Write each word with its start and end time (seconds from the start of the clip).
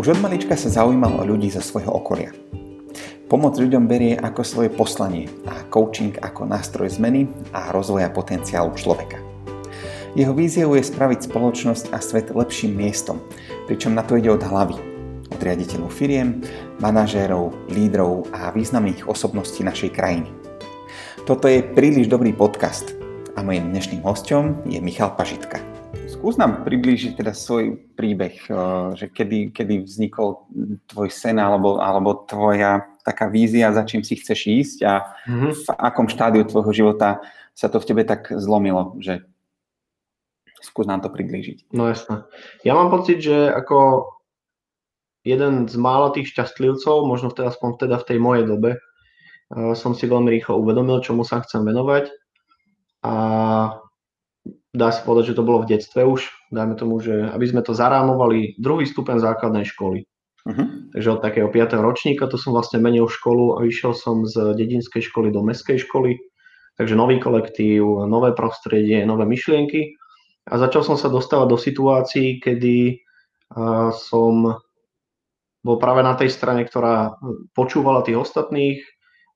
Už 0.00 0.16
od 0.16 0.24
malička 0.24 0.56
sa 0.56 0.72
zaujímal 0.72 1.20
o 1.20 1.28
ľudí 1.28 1.52
zo 1.52 1.60
svojho 1.60 1.92
okolia. 1.92 2.32
Pomoc 3.28 3.60
ľuďom 3.60 3.84
berie 3.84 4.16
ako 4.16 4.40
svoje 4.40 4.72
poslanie 4.72 5.28
a 5.44 5.60
coaching 5.68 6.16
ako 6.24 6.48
nástroj 6.48 6.88
zmeny 6.96 7.28
a 7.52 7.68
rozvoja 7.68 8.08
potenciálu 8.08 8.72
človeka. 8.80 9.20
Jeho 10.16 10.32
víziou 10.32 10.72
je 10.72 10.88
spraviť 10.88 11.28
spoločnosť 11.28 11.92
a 11.92 12.00
svet 12.00 12.32
lepším 12.32 12.80
miestom, 12.80 13.20
pričom 13.68 13.92
na 13.92 14.00
to 14.00 14.16
ide 14.16 14.32
od 14.32 14.40
hlavy, 14.40 14.80
od 15.28 15.36
riaditeľov 15.36 15.92
firiem, 15.92 16.48
manažérov, 16.80 17.52
lídrov 17.68 18.24
a 18.32 18.56
významných 18.56 19.04
osobností 19.04 19.68
našej 19.68 19.92
krajiny. 19.92 20.32
Toto 21.28 21.44
je 21.44 21.60
príliš 21.60 22.08
dobrý 22.08 22.32
podcast 22.32 22.96
a 23.36 23.44
mojím 23.44 23.68
dnešným 23.68 24.00
hostom 24.00 24.64
je 24.64 24.80
Michal 24.80 25.12
Pažitka. 25.12 25.79
Skús 26.20 26.36
nám 26.36 26.68
priblížiť 26.68 27.16
teda 27.16 27.32
svoj 27.32 27.80
príbeh, 27.96 28.44
eh, 28.44 28.56
že 28.92 29.08
kedy, 29.08 29.56
kedy 29.56 29.88
vznikol 29.88 30.44
tvoj 30.92 31.08
sen 31.08 31.40
alebo, 31.40 31.80
alebo 31.80 32.28
tvoja 32.28 32.84
taká 33.00 33.32
vízia, 33.32 33.72
za 33.72 33.88
čím 33.88 34.04
si 34.04 34.20
chceš 34.20 34.40
ísť 34.44 34.78
a 34.84 35.16
mm-hmm. 35.24 35.52
v 35.56 35.68
akom 35.80 36.12
štádiu 36.12 36.44
tvojho 36.44 36.76
života 36.76 37.24
sa 37.56 37.72
to 37.72 37.80
v 37.80 37.88
tebe 37.88 38.02
tak 38.04 38.28
zlomilo, 38.36 39.00
že 39.00 39.24
skús 40.60 40.84
nám 40.84 41.00
to 41.00 41.08
priblížiť. 41.08 41.72
No 41.72 41.88
jasné. 41.88 42.28
Ja 42.68 42.76
mám 42.76 42.92
pocit, 42.92 43.24
že 43.24 43.48
ako 43.48 44.12
jeden 45.24 45.72
z 45.72 45.76
mála 45.80 46.12
tých 46.12 46.36
šťastlivcov, 46.36 47.08
možno 47.08 47.32
teda 47.32 47.48
aspoň 47.48 47.80
teda 47.88 47.96
v 47.96 48.06
tej 48.12 48.18
mojej 48.20 48.44
dobe, 48.44 48.76
eh, 49.56 49.72
som 49.72 49.96
si 49.96 50.04
veľmi 50.04 50.28
rýchlo 50.28 50.60
uvedomil, 50.60 51.00
čomu 51.00 51.24
sa 51.24 51.40
chcem 51.40 51.64
venovať 51.64 52.12
a 53.08 53.14
dá 54.70 54.94
sa 54.94 55.02
povedať, 55.02 55.34
že 55.34 55.38
to 55.38 55.46
bolo 55.46 55.66
v 55.66 55.74
detstve 55.74 56.06
už, 56.06 56.30
dajme 56.54 56.78
tomu, 56.78 57.02
že 57.02 57.26
aby 57.30 57.46
sme 57.46 57.62
to 57.66 57.74
zarámovali 57.74 58.54
druhý 58.58 58.86
stupeň 58.86 59.18
základnej 59.18 59.66
školy. 59.66 60.06
Uh-huh. 60.46 60.66
Takže 60.96 61.08
od 61.10 61.20
takého 61.20 61.48
5. 61.52 61.76
ročníka 61.82 62.24
to 62.30 62.40
som 62.40 62.56
vlastne 62.56 62.80
menil 62.80 63.10
školu 63.10 63.60
a 63.60 63.66
išiel 63.66 63.92
som 63.92 64.24
z 64.24 64.56
dedinskej 64.56 65.04
školy 65.04 65.28
do 65.34 65.44
mestskej 65.44 65.84
školy, 65.84 66.16
takže 66.80 66.96
nový 66.96 67.20
kolektív, 67.20 68.08
nové 68.08 68.32
prostredie, 68.32 69.04
nové 69.04 69.28
myšlienky 69.28 69.98
a 70.48 70.56
začal 70.56 70.86
som 70.86 70.96
sa 70.96 71.12
dostávať 71.12 71.48
do 71.50 71.58
situácií, 71.60 72.40
kedy 72.40 73.04
som 73.92 74.56
bol 75.60 75.76
práve 75.76 76.00
na 76.00 76.16
tej 76.16 76.32
strane, 76.32 76.64
ktorá 76.64 77.20
počúvala 77.52 78.00
tých 78.00 78.16
ostatných, 78.16 78.80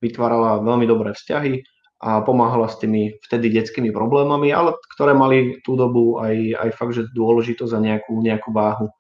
vytvárala 0.01 0.65
veľmi 0.65 0.89
dobré 0.89 1.13
vzťahy 1.13 1.74
a 2.03 2.21
pomáhala 2.21 2.69
s 2.69 2.81
tými 2.83 3.17
vtedy 3.23 3.55
detskými 3.55 3.95
problémami, 3.95 4.51
ale 4.51 4.75
ktoré 4.97 5.15
mali 5.15 5.63
tú 5.63 5.79
dobu 5.79 6.19
aj, 6.21 6.37
aj 6.59 6.71
fakt, 6.75 6.95
že 6.99 7.11
dôležitosť 7.15 7.73
a 7.75 7.81
nejakú, 7.81 8.13
nejakú 8.19 8.51
váhu. 8.51 8.91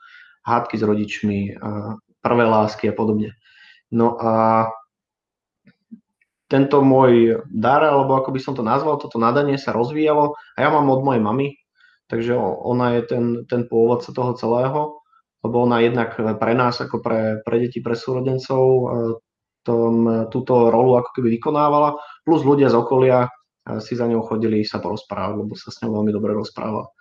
Hádky 0.44 0.76
s 0.76 0.84
rodičmi, 0.84 1.38
a 1.56 1.96
prvé 2.20 2.44
lásky 2.44 2.92
a 2.92 2.94
podobne. 2.96 3.32
No 3.88 4.16
a 4.20 4.68
tento 6.52 6.84
môj 6.84 7.44
dar, 7.48 7.80
alebo 7.80 8.16
ako 8.16 8.28
by 8.32 8.40
som 8.40 8.52
to 8.52 8.60
nazval, 8.60 9.00
toto 9.00 9.16
nadanie 9.16 9.56
sa 9.56 9.72
rozvíjalo 9.72 10.36
a 10.36 10.58
ja 10.60 10.68
mám 10.68 10.92
od 10.92 11.00
mojej 11.00 11.22
mamy, 11.24 11.46
takže 12.12 12.36
ona 12.40 13.00
je 13.00 13.02
ten, 13.08 13.24
ten 13.48 13.64
pôvodca 13.64 14.12
toho 14.12 14.36
celého, 14.36 15.00
lebo 15.40 15.56
ona 15.64 15.80
jednak 15.80 16.16
pre 16.16 16.52
nás, 16.52 16.80
ako 16.80 17.00
pre, 17.00 17.40
pre 17.44 17.56
deti, 17.60 17.80
pre 17.80 17.96
súrodencov, 17.96 18.64
tom, 19.64 20.28
túto 20.28 20.68
rolu 20.68 21.00
ako 21.00 21.10
keby 21.16 21.40
vykonávala, 21.40 21.96
plus 22.22 22.44
ľudia 22.44 22.68
z 22.68 22.76
okolia 22.76 23.26
si 23.80 23.96
za 23.96 24.04
ňou 24.04 24.20
chodili 24.28 24.60
sa 24.60 24.76
porozprávať, 24.76 25.40
lebo 25.40 25.56
sa 25.56 25.72
s 25.72 25.80
ňou 25.80 26.00
veľmi 26.00 26.12
dobre 26.12 26.36
rozprával. 26.36 26.92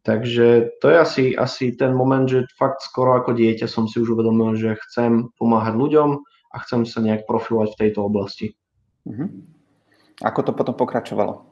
Takže 0.00 0.80
to 0.80 0.86
je 0.88 0.96
asi, 0.96 1.24
asi 1.36 1.76
ten 1.76 1.92
moment, 1.92 2.24
že 2.24 2.48
fakt 2.56 2.80
skoro 2.80 3.20
ako 3.20 3.36
dieťa 3.36 3.68
som 3.68 3.84
si 3.84 4.00
už 4.00 4.16
uvedomil, 4.16 4.56
že 4.56 4.80
chcem 4.88 5.28
pomáhať 5.36 5.76
ľuďom 5.76 6.24
a 6.24 6.56
chcem 6.64 6.88
sa 6.88 7.04
nejak 7.04 7.28
profilovať 7.28 7.76
v 7.76 7.80
tejto 7.84 8.00
oblasti. 8.08 8.56
Uh-huh. 9.04 9.28
Ako 10.24 10.40
to 10.40 10.56
potom 10.56 10.72
pokračovalo? 10.72 11.44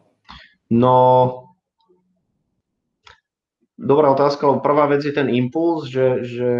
No, 0.72 0.96
dobrá 3.76 4.16
otázka, 4.16 4.48
lebo 4.48 4.64
prvá 4.64 4.88
vec 4.88 5.04
je 5.04 5.12
ten 5.12 5.28
impuls, 5.28 5.92
že, 5.92 6.24
že 6.24 6.50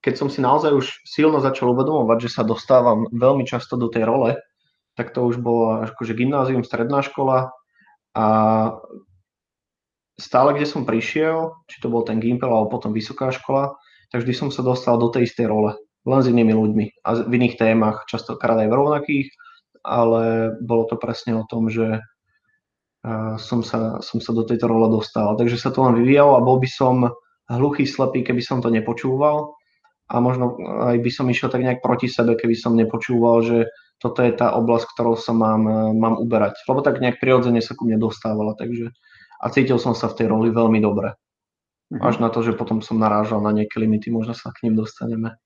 keď 0.00 0.14
som 0.16 0.28
si 0.32 0.40
naozaj 0.40 0.72
už 0.72 0.86
silno 1.04 1.44
začal 1.44 1.76
uvedomovať, 1.76 2.28
že 2.28 2.40
sa 2.40 2.42
dostávam 2.42 3.04
veľmi 3.12 3.44
často 3.44 3.76
do 3.76 3.92
tej 3.92 4.08
role, 4.08 4.40
tak 4.96 5.12
to 5.12 5.24
už 5.24 5.40
bolo 5.40 5.84
akože 5.86 6.16
gymnázium, 6.16 6.64
stredná 6.64 7.04
škola 7.04 7.52
a 8.16 8.26
stále, 10.16 10.56
kde 10.56 10.66
som 10.68 10.88
prišiel, 10.88 11.52
či 11.68 11.80
to 11.80 11.92
bol 11.92 12.04
ten 12.04 12.20
Gimpel 12.20 12.48
alebo 12.48 12.80
potom 12.80 12.92
vysoká 12.92 13.32
škola, 13.32 13.76
tak 14.12 14.24
vždy 14.24 14.34
som 14.34 14.48
sa 14.48 14.64
dostal 14.64 14.96
do 14.96 15.08
tej 15.12 15.28
istej 15.28 15.46
role, 15.48 15.76
len 16.04 16.20
s 16.20 16.28
inými 16.28 16.52
ľuďmi 16.52 16.86
a 17.06 17.08
v 17.24 17.32
iných 17.36 17.56
témach, 17.60 18.04
častokrát 18.08 18.58
aj 18.60 18.68
v 18.68 18.76
rovnakých, 18.76 19.28
ale 19.84 20.52
bolo 20.60 20.84
to 20.88 20.96
presne 21.00 21.36
o 21.36 21.44
tom, 21.48 21.72
že 21.72 22.00
som 23.40 23.64
sa, 23.64 24.04
som 24.04 24.20
sa 24.20 24.32
do 24.36 24.44
tejto 24.44 24.68
role 24.68 24.92
dostal. 24.92 25.32
Takže 25.40 25.56
sa 25.56 25.72
to 25.72 25.80
len 25.80 25.96
vyvíjalo 25.96 26.36
a 26.36 26.44
bol 26.44 26.60
by 26.60 26.68
som 26.68 27.08
hluchý, 27.48 27.88
slepý, 27.88 28.20
keby 28.20 28.44
som 28.44 28.60
to 28.60 28.68
nepočúval 28.68 29.56
a 30.10 30.18
možno 30.18 30.58
aj 30.90 30.98
by 30.98 31.10
som 31.14 31.30
išiel 31.30 31.54
tak 31.54 31.62
nejak 31.62 31.78
proti 31.78 32.10
sebe, 32.10 32.34
keby 32.34 32.58
som 32.58 32.74
nepočúval, 32.74 33.46
že 33.46 33.58
toto 34.02 34.26
je 34.26 34.34
tá 34.34 34.50
oblasť, 34.58 34.90
ktorou 34.90 35.14
sa 35.14 35.30
mám, 35.30 35.62
mám 35.94 36.18
uberať. 36.18 36.58
Lebo 36.66 36.82
tak 36.82 36.98
nejak 36.98 37.22
prirodzene 37.22 37.62
sa 37.62 37.78
ku 37.78 37.86
mne 37.86 38.02
dostávala, 38.02 38.58
takže 38.58 38.90
a 39.40 39.46
cítil 39.54 39.78
som 39.78 39.94
sa 39.94 40.10
v 40.10 40.18
tej 40.18 40.26
roli 40.34 40.50
veľmi 40.50 40.82
dobre. 40.82 41.14
Mhm. 41.94 42.02
Až 42.02 42.18
na 42.18 42.28
to, 42.34 42.42
že 42.42 42.58
potom 42.58 42.82
som 42.82 42.98
narážal 42.98 43.38
na 43.38 43.54
nejaké 43.54 43.78
limity, 43.78 44.10
možno 44.10 44.34
sa 44.34 44.50
k 44.50 44.66
ním 44.66 44.74
dostaneme. 44.74 45.38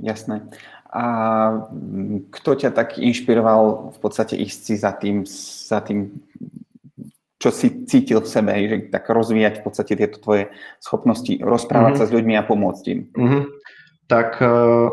Jasné. 0.00 0.48
A 0.90 1.04
kto 2.34 2.50
ťa 2.56 2.72
tak 2.72 2.96
inšpiroval 2.98 3.94
v 3.94 3.98
podstate 4.00 4.34
ísť 4.34 4.60
si 4.64 4.74
za 4.80 4.96
tým, 4.96 5.28
za 5.28 5.84
tým 5.84 6.18
čo 7.40 7.48
si 7.52 7.88
cítil 7.88 8.20
v 8.20 8.28
sebe, 8.28 8.52
že 8.68 8.76
tak 8.92 9.08
rozvíjať 9.08 9.60
v 9.60 9.64
podstate 9.64 9.96
tieto 9.96 10.20
tvoje 10.20 10.52
schopnosti, 10.76 11.40
rozprávať 11.40 11.96
mm-hmm. 11.96 12.04
sa 12.04 12.08
s 12.08 12.14
ľuďmi 12.16 12.34
a 12.36 12.44
pomôcť 12.44 12.84
im? 12.92 13.00
Mm-hmm 13.12 13.59
tak 14.10 14.42
eh, 14.42 14.90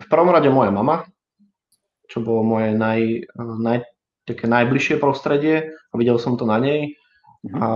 v 0.00 0.06
prvom 0.06 0.30
rade 0.30 0.46
moja 0.48 0.70
mama, 0.70 1.02
čo 2.06 2.22
bolo 2.22 2.46
moje 2.46 2.78
naj, 2.78 3.26
naj, 3.36 3.82
také 4.24 4.46
najbližšie 4.46 5.02
prostredie 5.02 5.74
a 5.74 5.94
videl 5.98 6.16
som 6.22 6.38
to 6.38 6.46
na 6.46 6.62
nej. 6.62 6.94
Mhm. 7.42 7.56
A, 7.58 7.68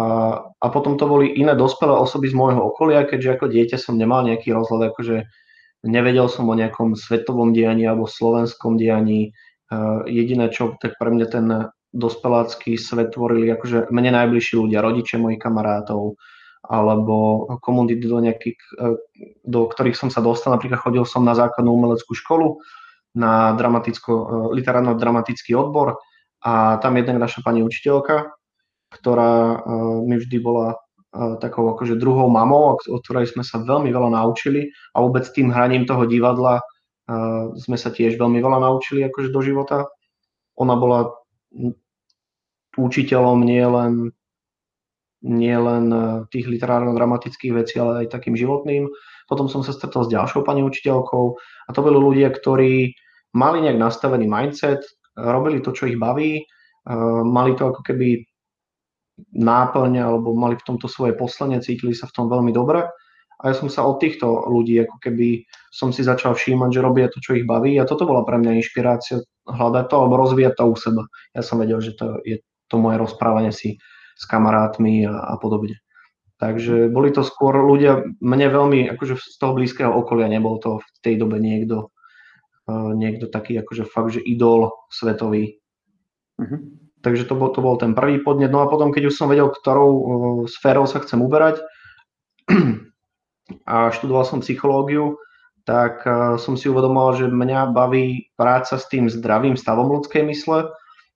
a 0.61 0.67
potom 0.71 0.95
to 0.95 1.11
boli 1.11 1.35
iné 1.35 1.59
dospelé 1.59 1.91
osoby 1.91 2.31
z 2.31 2.39
môjho 2.39 2.63
okolia, 2.63 3.09
keďže 3.09 3.41
ako 3.41 3.47
dieťa 3.51 3.77
som 3.81 3.99
nemal 3.99 4.23
nejaký 4.23 4.55
rozhľad, 4.55 4.93
akože 4.93 5.25
nevedel 5.89 6.29
som 6.29 6.49
o 6.49 6.55
nejakom 6.55 6.97
svetovom 6.97 7.57
dianí 7.57 7.89
alebo 7.89 8.09
slovenskom 8.09 8.77
dianí. 8.77 9.33
Uh, 9.73 10.05
jediné, 10.05 10.53
čo 10.53 10.77
tak 10.77 11.01
pre 11.01 11.09
mňa 11.09 11.27
ten 11.33 11.47
dospelácky 11.97 12.77
svet 12.77 13.17
tvorili, 13.17 13.49
akože 13.57 13.89
mne 13.89 14.13
najbližší 14.13 14.61
ľudia, 14.61 14.85
rodiče 14.85 15.17
mojich 15.17 15.41
kamarátov, 15.41 16.21
alebo 16.65 17.45
komunity, 17.61 18.09
do, 18.09 18.19
e, 18.25 18.57
do 19.45 19.61
ktorých 19.69 19.97
som 19.97 20.09
sa 20.09 20.25
dostal. 20.25 20.57
Napríklad 20.57 20.81
chodil 20.81 21.05
som 21.05 21.25
na 21.25 21.37
základnú 21.37 21.71
umeleckú 21.71 22.17
školu, 22.17 22.61
na 23.15 23.53
e, 23.53 23.93
literárno-dramatický 24.57 25.53
odbor 25.55 26.01
a 26.45 26.81
tam 26.81 26.97
jedna 26.97 27.21
naša 27.21 27.45
pani 27.45 27.61
učiteľka, 27.61 28.33
ktorá 28.97 29.33
e, 29.33 29.57
mi 30.09 30.17
vždy 30.17 30.39
bola 30.41 30.81
takou 31.15 31.71
akože 31.71 31.95
druhou 31.95 32.27
mamou, 32.27 32.75
od 32.75 33.01
ktorej 33.07 33.31
sme 33.31 33.47
sa 33.47 33.63
veľmi 33.63 33.87
veľa 33.87 34.19
naučili 34.19 34.75
a 34.99 34.99
vôbec 34.99 35.23
tým 35.31 35.47
hraním 35.47 35.87
toho 35.87 36.11
divadla 36.11 36.59
sme 37.55 37.79
sa 37.79 37.95
tiež 37.95 38.19
veľmi 38.19 38.43
veľa 38.43 38.59
naučili 38.59 39.07
akože 39.07 39.31
do 39.31 39.39
života. 39.39 39.87
Ona 40.59 40.75
bola 40.75 41.15
učiteľom 42.75 43.47
nie 43.47 43.63
len 43.63 44.11
nie 45.25 45.57
len 45.57 45.89
e, 45.89 45.99
tých 46.29 46.47
literárno-dramatických 46.47 47.53
vecí, 47.57 47.81
ale 47.81 48.05
aj 48.05 48.13
takým 48.13 48.37
životným. 48.37 48.93
Potom 49.25 49.49
som 49.49 49.65
sa 49.65 49.73
stretol 49.73 50.05
s 50.05 50.13
ďalšou 50.13 50.45
pani 50.45 50.61
učiteľkou 50.61 51.25
a 51.41 51.71
to 51.73 51.81
boli 51.81 51.97
ľudia, 51.97 52.29
ktorí 52.29 52.93
mali 53.33 53.59
nejak 53.65 53.81
nastavený 53.81 54.29
mindset, 54.29 54.85
robili 55.17 55.65
to, 55.65 55.73
čo 55.73 55.89
ich 55.89 55.97
baví, 55.97 56.39
e, 56.39 56.45
mali 57.25 57.57
to 57.57 57.73
ako 57.73 57.81
keby 57.81 58.21
náplň 59.33 59.93
alebo 60.05 60.37
mali 60.37 60.61
v 60.61 60.67
tomto 60.67 60.91
svoje 60.91 61.17
poslanie, 61.17 61.65
cítili 61.65 61.97
sa 61.97 62.05
v 62.05 62.15
tom 62.21 62.27
veľmi 62.29 62.53
dobre. 62.53 62.85
A 63.43 63.51
ja 63.51 63.55
som 63.57 63.67
sa 63.67 63.83
od 63.85 63.99
týchto 63.99 64.47
ľudí, 64.47 64.79
ako 64.79 64.97
keby 65.03 65.43
som 65.69 65.91
si 65.91 66.07
začal 66.07 66.39
všímať, 66.39 66.71
že 66.71 66.85
robia 66.85 67.11
to, 67.11 67.19
čo 67.19 67.35
ich 67.35 67.49
baví 67.49 67.77
a 67.81 67.89
toto 67.89 68.07
bola 68.07 68.23
pre 68.23 68.39
mňa 68.39 68.61
inšpirácia 68.63 69.21
hľadať 69.49 69.85
to 69.91 69.95
alebo 69.99 70.15
rozvíjať 70.21 70.55
to 70.55 70.65
u 70.71 70.77
seba. 70.79 71.03
Ja 71.35 71.43
som 71.43 71.59
vedel, 71.61 71.83
že 71.83 71.99
to 71.99 72.23
je 72.23 72.41
to 72.71 72.81
moje 72.81 72.97
rozprávanie 72.97 73.53
si 73.53 73.77
s 74.15 74.25
kamarátmi 74.27 75.07
a, 75.07 75.35
a 75.35 75.35
podobne. 75.37 75.83
Takže 76.39 76.91
boli 76.91 77.15
to 77.15 77.23
skôr 77.23 77.55
ľudia, 77.55 78.03
mne 78.19 78.47
veľmi, 78.51 78.91
akože 78.95 79.15
z 79.17 79.37
toho 79.39 79.55
blízkeho 79.55 79.91
okolia 79.91 80.27
nebol 80.27 80.59
to 80.59 80.83
v 80.83 80.89
tej 81.01 81.15
dobe 81.17 81.39
niekto, 81.39 81.95
uh, 82.67 82.91
niekto 82.91 83.31
taký 83.31 83.55
akože 83.63 83.87
fakt, 83.87 84.19
že 84.19 84.21
idol 84.21 84.75
svetový. 84.91 85.63
Uh-huh. 86.43 86.59
Takže 87.07 87.31
to 87.31 87.39
bol, 87.39 87.55
to 87.55 87.63
bol 87.63 87.79
ten 87.79 87.95
prvý 87.95 88.19
podnet. 88.19 88.51
No 88.51 88.67
a 88.67 88.71
potom, 88.71 88.91
keď 88.91 89.09
už 89.09 89.17
som 89.17 89.31
vedel, 89.31 89.47
ktorou 89.47 89.91
uh, 89.91 90.05
sférou 90.51 90.91
sa 90.91 90.99
chcem 91.01 91.23
uberať, 91.23 91.63
a 93.71 93.95
študoval 93.95 94.25
som 94.27 94.45
psychológiu, 94.45 95.17
tak 95.65 96.05
som 96.37 96.61
si 96.61 96.69
uvedomoval, 96.69 97.17
že 97.17 97.27
mňa 97.33 97.73
baví 97.73 98.29
práca 98.37 98.77
s 98.77 98.85
tým 98.93 99.09
zdravým 99.09 99.57
stavom 99.57 99.89
ľudskej 99.97 100.21
mysle, 100.29 100.69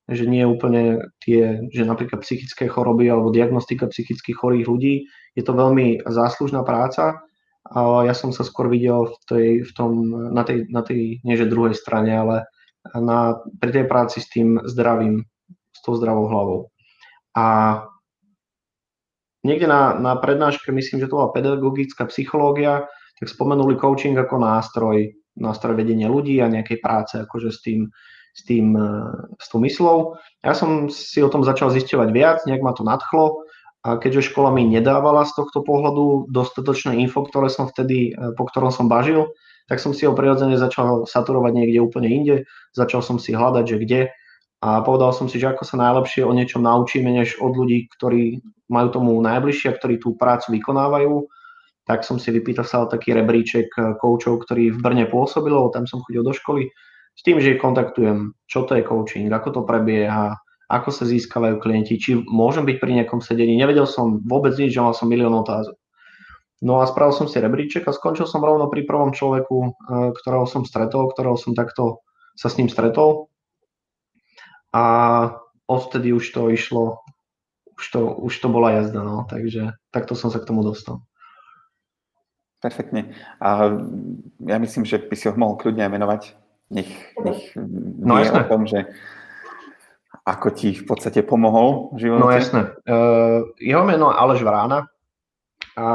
že 0.08 0.25
nie 0.25 0.49
úplne 0.49 1.12
tie, 1.20 1.60
že 1.69 1.84
napríklad 1.84 2.25
psychické 2.25 2.64
choroby 2.64 3.12
alebo 3.12 3.28
diagnostika 3.28 3.93
psychických 3.93 4.37
chorých 4.40 4.66
ľudí, 4.66 4.94
je 5.37 5.43
to 5.44 5.52
veľmi 5.52 6.02
záslužná 6.08 6.64
práca, 6.64 7.20
ale 7.69 8.08
ja 8.08 8.14
som 8.16 8.32
sa 8.32 8.43
skôr 8.43 8.72
videl 8.72 9.12
v, 9.12 9.16
tej, 9.28 9.49
v 9.69 9.70
tom, 9.76 9.93
na 10.32 10.43
tej, 10.43 10.64
na 10.72 10.81
tej, 10.81 11.20
nie 11.20 11.37
že 11.37 11.52
druhej 11.52 11.76
strane, 11.76 12.08
ale 12.08 12.49
na, 12.96 13.37
pri 13.60 13.70
tej 13.70 13.84
práci 13.84 14.25
s 14.25 14.32
tým 14.32 14.56
zdravým, 14.64 15.20
s 15.76 15.81
tou 15.84 15.93
zdravou 16.00 16.32
hlavou. 16.32 16.61
A 17.37 17.46
niekde 19.44 19.69
na, 19.69 19.93
na 20.00 20.16
prednáške, 20.16 20.72
myslím, 20.72 21.04
že 21.04 21.12
to 21.12 21.20
bola 21.20 21.37
pedagogická 21.37 22.08
psychológia, 22.08 22.88
tak 23.20 23.28
spomenuli 23.28 23.76
coaching 23.76 24.16
ako 24.16 24.40
nástroj, 24.40 25.12
nástroj 25.37 25.76
vedenia 25.76 26.08
ľudí 26.08 26.40
a 26.40 26.49
nejakej 26.49 26.78
práce 26.81 27.14
akože 27.20 27.50
s 27.52 27.61
tým, 27.61 27.84
s, 28.38 28.46
tým, 28.46 28.79
e, 28.79 28.88
s 29.43 29.50
tou 29.50 29.58
myslou. 29.58 30.14
Ja 30.46 30.55
som 30.55 30.87
si 30.87 31.19
o 31.19 31.26
tom 31.26 31.43
začal 31.43 31.75
zisťovať 31.75 32.08
viac, 32.14 32.38
nejak 32.46 32.62
ma 32.62 32.70
to 32.70 32.87
nadchlo. 32.87 33.43
A 33.82 33.94
keďže 33.99 34.35
škola 34.35 34.50
mi 34.50 34.67
nedávala 34.67 35.23
z 35.26 35.38
tohto 35.38 35.62
pohľadu 35.62 36.31
dostatočné 36.31 36.99
info, 36.99 37.23
ktoré 37.26 37.50
som 37.50 37.67
vtedy, 37.67 38.14
e, 38.14 38.35
po 38.38 38.46
ktorom 38.46 38.70
som 38.70 38.87
bažil, 38.87 39.35
tak 39.67 39.82
som 39.82 39.93
si 39.93 40.06
ho 40.06 40.14
prirodzene 40.14 40.56
začal 40.56 41.05
saturovať 41.05 41.52
niekde 41.52 41.82
úplne 41.82 42.08
inde, 42.08 42.37
začal 42.73 43.05
som 43.05 43.20
si 43.20 43.35
hľadať, 43.35 43.64
že 43.67 43.76
kde. 43.82 44.00
A 44.58 44.82
povedal 44.82 45.14
som 45.14 45.31
si, 45.31 45.38
že 45.38 45.55
ako 45.55 45.62
sa 45.62 45.79
najlepšie 45.79 46.26
o 46.26 46.35
niečom 46.35 46.67
naučíme, 46.67 47.06
než 47.06 47.38
od 47.38 47.55
ľudí, 47.55 47.87
ktorí 47.94 48.43
majú 48.67 48.88
tomu 48.90 49.12
najbližšie 49.23 49.70
a 49.70 49.76
ktorí 49.79 50.02
tú 50.02 50.19
prácu 50.19 50.58
vykonávajú, 50.58 51.31
tak 51.87 52.02
som 52.02 52.19
si 52.19 52.35
vypýtal 52.35 52.90
taký 52.90 53.14
rebríček 53.14 53.69
e, 53.79 53.81
koučov, 53.96 54.43
ktorí 54.44 54.75
v 54.75 54.79
Brne 54.82 55.06
pôsobili, 55.06 55.55
tam 55.70 55.87
som 55.87 56.02
chodil 56.05 56.26
do 56.26 56.35
školy, 56.35 56.69
s 57.18 57.26
tým, 57.26 57.42
že 57.42 57.58
kontaktujem, 57.58 58.30
čo 58.46 58.62
to 58.62 58.78
je 58.78 58.86
coaching, 58.86 59.26
ako 59.26 59.50
to 59.50 59.60
prebieha, 59.66 60.38
ako 60.70 60.94
sa 60.94 61.02
získavajú 61.02 61.58
klienti, 61.58 61.98
či 61.98 62.14
môžem 62.14 62.62
byť 62.62 62.76
pri 62.78 63.02
nejakom 63.02 63.18
sedení. 63.18 63.58
Nevedel 63.58 63.90
som 63.90 64.22
vôbec 64.22 64.54
nič, 64.54 64.70
že 64.70 64.84
mal 64.84 64.94
som 64.94 65.10
milión 65.10 65.34
otázok. 65.34 65.74
No 66.62 66.78
a 66.78 66.86
spravil 66.86 67.14
som 67.14 67.26
si 67.26 67.42
rebríček 67.42 67.86
a 67.90 67.94
skončil 67.94 68.26
som 68.30 68.42
rovno 68.42 68.70
pri 68.70 68.86
prvom 68.86 69.10
človeku, 69.10 69.56
e, 69.62 69.70
ktorého 70.14 70.46
som 70.46 70.62
stretol, 70.62 71.10
ktorého 71.10 71.34
som 71.34 71.58
takto 71.58 72.06
sa 72.38 72.46
s 72.50 72.58
ním 72.58 72.70
stretol. 72.70 73.30
A 74.70 74.84
odtedy 75.66 76.14
už 76.14 76.30
to 76.30 76.50
išlo, 76.54 77.02
už 77.78 77.84
to, 77.94 78.00
už 78.14 78.34
to 78.38 78.48
bola 78.50 78.78
jazda, 78.78 79.02
no. 79.02 79.26
takže 79.26 79.74
takto 79.90 80.14
som 80.14 80.30
sa 80.30 80.38
k 80.38 80.46
tomu 80.50 80.62
dostal. 80.62 81.02
Perfektne. 82.58 83.14
A 83.38 83.70
ja 84.42 84.58
myslím, 84.58 84.82
že 84.82 84.98
by 84.98 85.14
si 85.14 85.30
ho 85.30 85.34
mohol 85.38 85.58
kľudne 85.58 85.86
aj 85.86 85.92
menovať 85.94 86.22
nech, 86.70 86.90
nech 87.24 87.40
no, 87.56 88.20
vie 88.20 88.28
o 88.28 88.44
tom, 88.44 88.68
že 88.68 88.88
ako 90.28 90.48
ti 90.52 90.76
v 90.76 90.84
podstate 90.84 91.24
pomohol 91.24 91.96
v 91.96 91.98
živote. 92.04 92.20
No 92.20 92.28
jasné. 92.28 92.76
Uh, 92.84 93.48
jeho 93.56 93.84
meno 93.88 94.12
je 94.12 94.20
Aleš 94.20 94.44
Vrána 94.44 94.84
a 95.80 95.86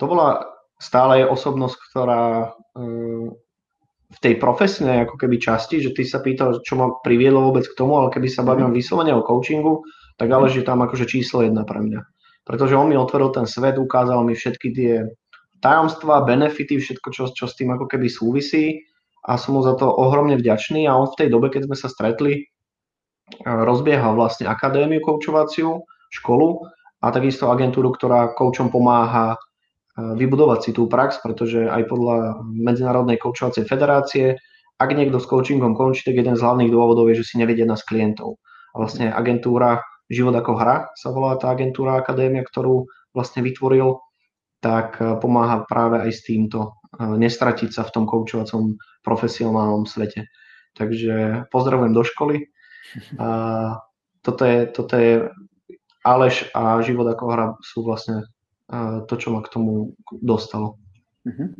to 0.00 0.04
bola 0.08 0.48
stále 0.80 1.20
je 1.20 1.26
osobnosť, 1.28 1.76
ktorá 1.92 2.56
uh, 2.56 3.28
v 4.12 4.18
tej 4.20 4.34
profesnej 4.40 5.04
ako 5.04 5.16
keby 5.20 5.36
časti, 5.40 5.80
že 5.80 5.92
ty 5.92 6.04
sa 6.04 6.20
pýtal, 6.20 6.60
čo 6.64 6.76
ma 6.76 7.00
priviedlo 7.00 7.52
vôbec 7.52 7.64
k 7.64 7.76
tomu, 7.76 7.96
ale 7.96 8.12
keby 8.12 8.28
sa 8.28 8.44
bavím 8.44 8.72
mm. 8.72 8.76
vyslovene 8.76 9.12
o 9.16 9.24
coachingu, 9.24 9.84
tak 10.20 10.28
Aleš 10.28 10.60
je 10.60 10.64
tam 10.64 10.84
akože 10.84 11.08
číslo 11.08 11.44
jedna 11.44 11.64
pre 11.64 11.80
mňa. 11.80 12.00
Pretože 12.44 12.76
on 12.76 12.90
mi 12.92 12.96
otvoril 12.98 13.32
ten 13.32 13.48
svet, 13.48 13.80
ukázal 13.80 14.20
mi 14.26 14.36
všetky 14.36 14.68
tie 14.74 14.92
tajomstvá, 15.62 16.26
benefity, 16.26 16.76
všetko, 16.76 17.08
čo, 17.14 17.22
čo 17.32 17.46
s 17.46 17.56
tým 17.56 17.72
ako 17.72 17.86
keby 17.86 18.10
súvisí 18.10 18.82
a 19.22 19.38
som 19.38 19.54
mu 19.54 19.62
za 19.62 19.78
to 19.78 19.86
ohromne 19.86 20.34
vďačný 20.34 20.90
a 20.90 20.98
on 20.98 21.06
v 21.06 21.18
tej 21.18 21.28
dobe, 21.30 21.54
keď 21.54 21.70
sme 21.70 21.76
sa 21.78 21.86
stretli, 21.86 22.32
e, 22.34 22.42
rozbiehal 23.46 24.18
vlastne 24.18 24.50
akadémiu 24.50 24.98
koučovaciu, 24.98 25.86
školu 26.10 26.66
a 27.00 27.06
takisto 27.14 27.48
agentúru, 27.48 27.94
ktorá 27.94 28.34
koučom 28.34 28.74
pomáha 28.74 29.34
e, 29.34 29.38
vybudovať 30.18 30.60
si 30.66 30.70
tú 30.74 30.90
prax, 30.90 31.22
pretože 31.22 31.70
aj 31.70 31.86
podľa 31.86 32.42
Medzinárodnej 32.50 33.22
koučovacej 33.22 33.64
federácie, 33.70 34.34
ak 34.82 34.90
niekto 34.90 35.22
s 35.22 35.30
coachingom 35.30 35.78
končí, 35.78 36.02
tak 36.02 36.18
jeden 36.18 36.34
z 36.34 36.42
hlavných 36.42 36.74
dôvodov 36.74 37.06
je, 37.14 37.22
že 37.22 37.28
si 37.30 37.34
nevedie 37.38 37.62
nás 37.62 37.86
klientov. 37.86 38.42
A 38.74 38.82
vlastne 38.82 39.14
agentúra 39.14 39.86
Život 40.12 40.34
ako 40.44 40.52
hra 40.60 40.92
sa 40.92 41.08
volá 41.08 41.40
tá 41.40 41.48
agentúra 41.48 41.96
akadémia, 41.96 42.44
ktorú 42.44 42.84
vlastne 43.16 43.40
vytvoril, 43.40 43.96
tak 44.58 44.98
e, 44.98 45.16
pomáha 45.22 45.64
práve 45.64 46.02
aj 46.02 46.10
s 46.10 46.26
týmto 46.26 46.82
nestratiť 47.00 47.72
sa 47.72 47.88
v 47.88 47.92
tom 47.96 48.04
koučovacom 48.04 48.76
profesionálnom 49.02 49.86
svete. 49.86 50.30
Takže 50.72 51.46
pozdravujem 51.52 51.92
do 51.92 52.02
školy. 52.02 52.48
A 53.20 53.28
toto 54.22 54.42
je, 54.46 54.58
toto 54.72 54.94
je 54.96 55.12
Aleš 56.02 56.50
a 56.50 56.82
život 56.82 57.06
ako 57.06 57.24
hra 57.30 57.46
sú 57.62 57.86
vlastne 57.86 58.26
to, 59.06 59.14
čo 59.14 59.30
ma 59.30 59.44
k 59.44 59.52
tomu 59.52 59.94
dostalo. 60.10 60.80
Uh-huh. 61.22 61.54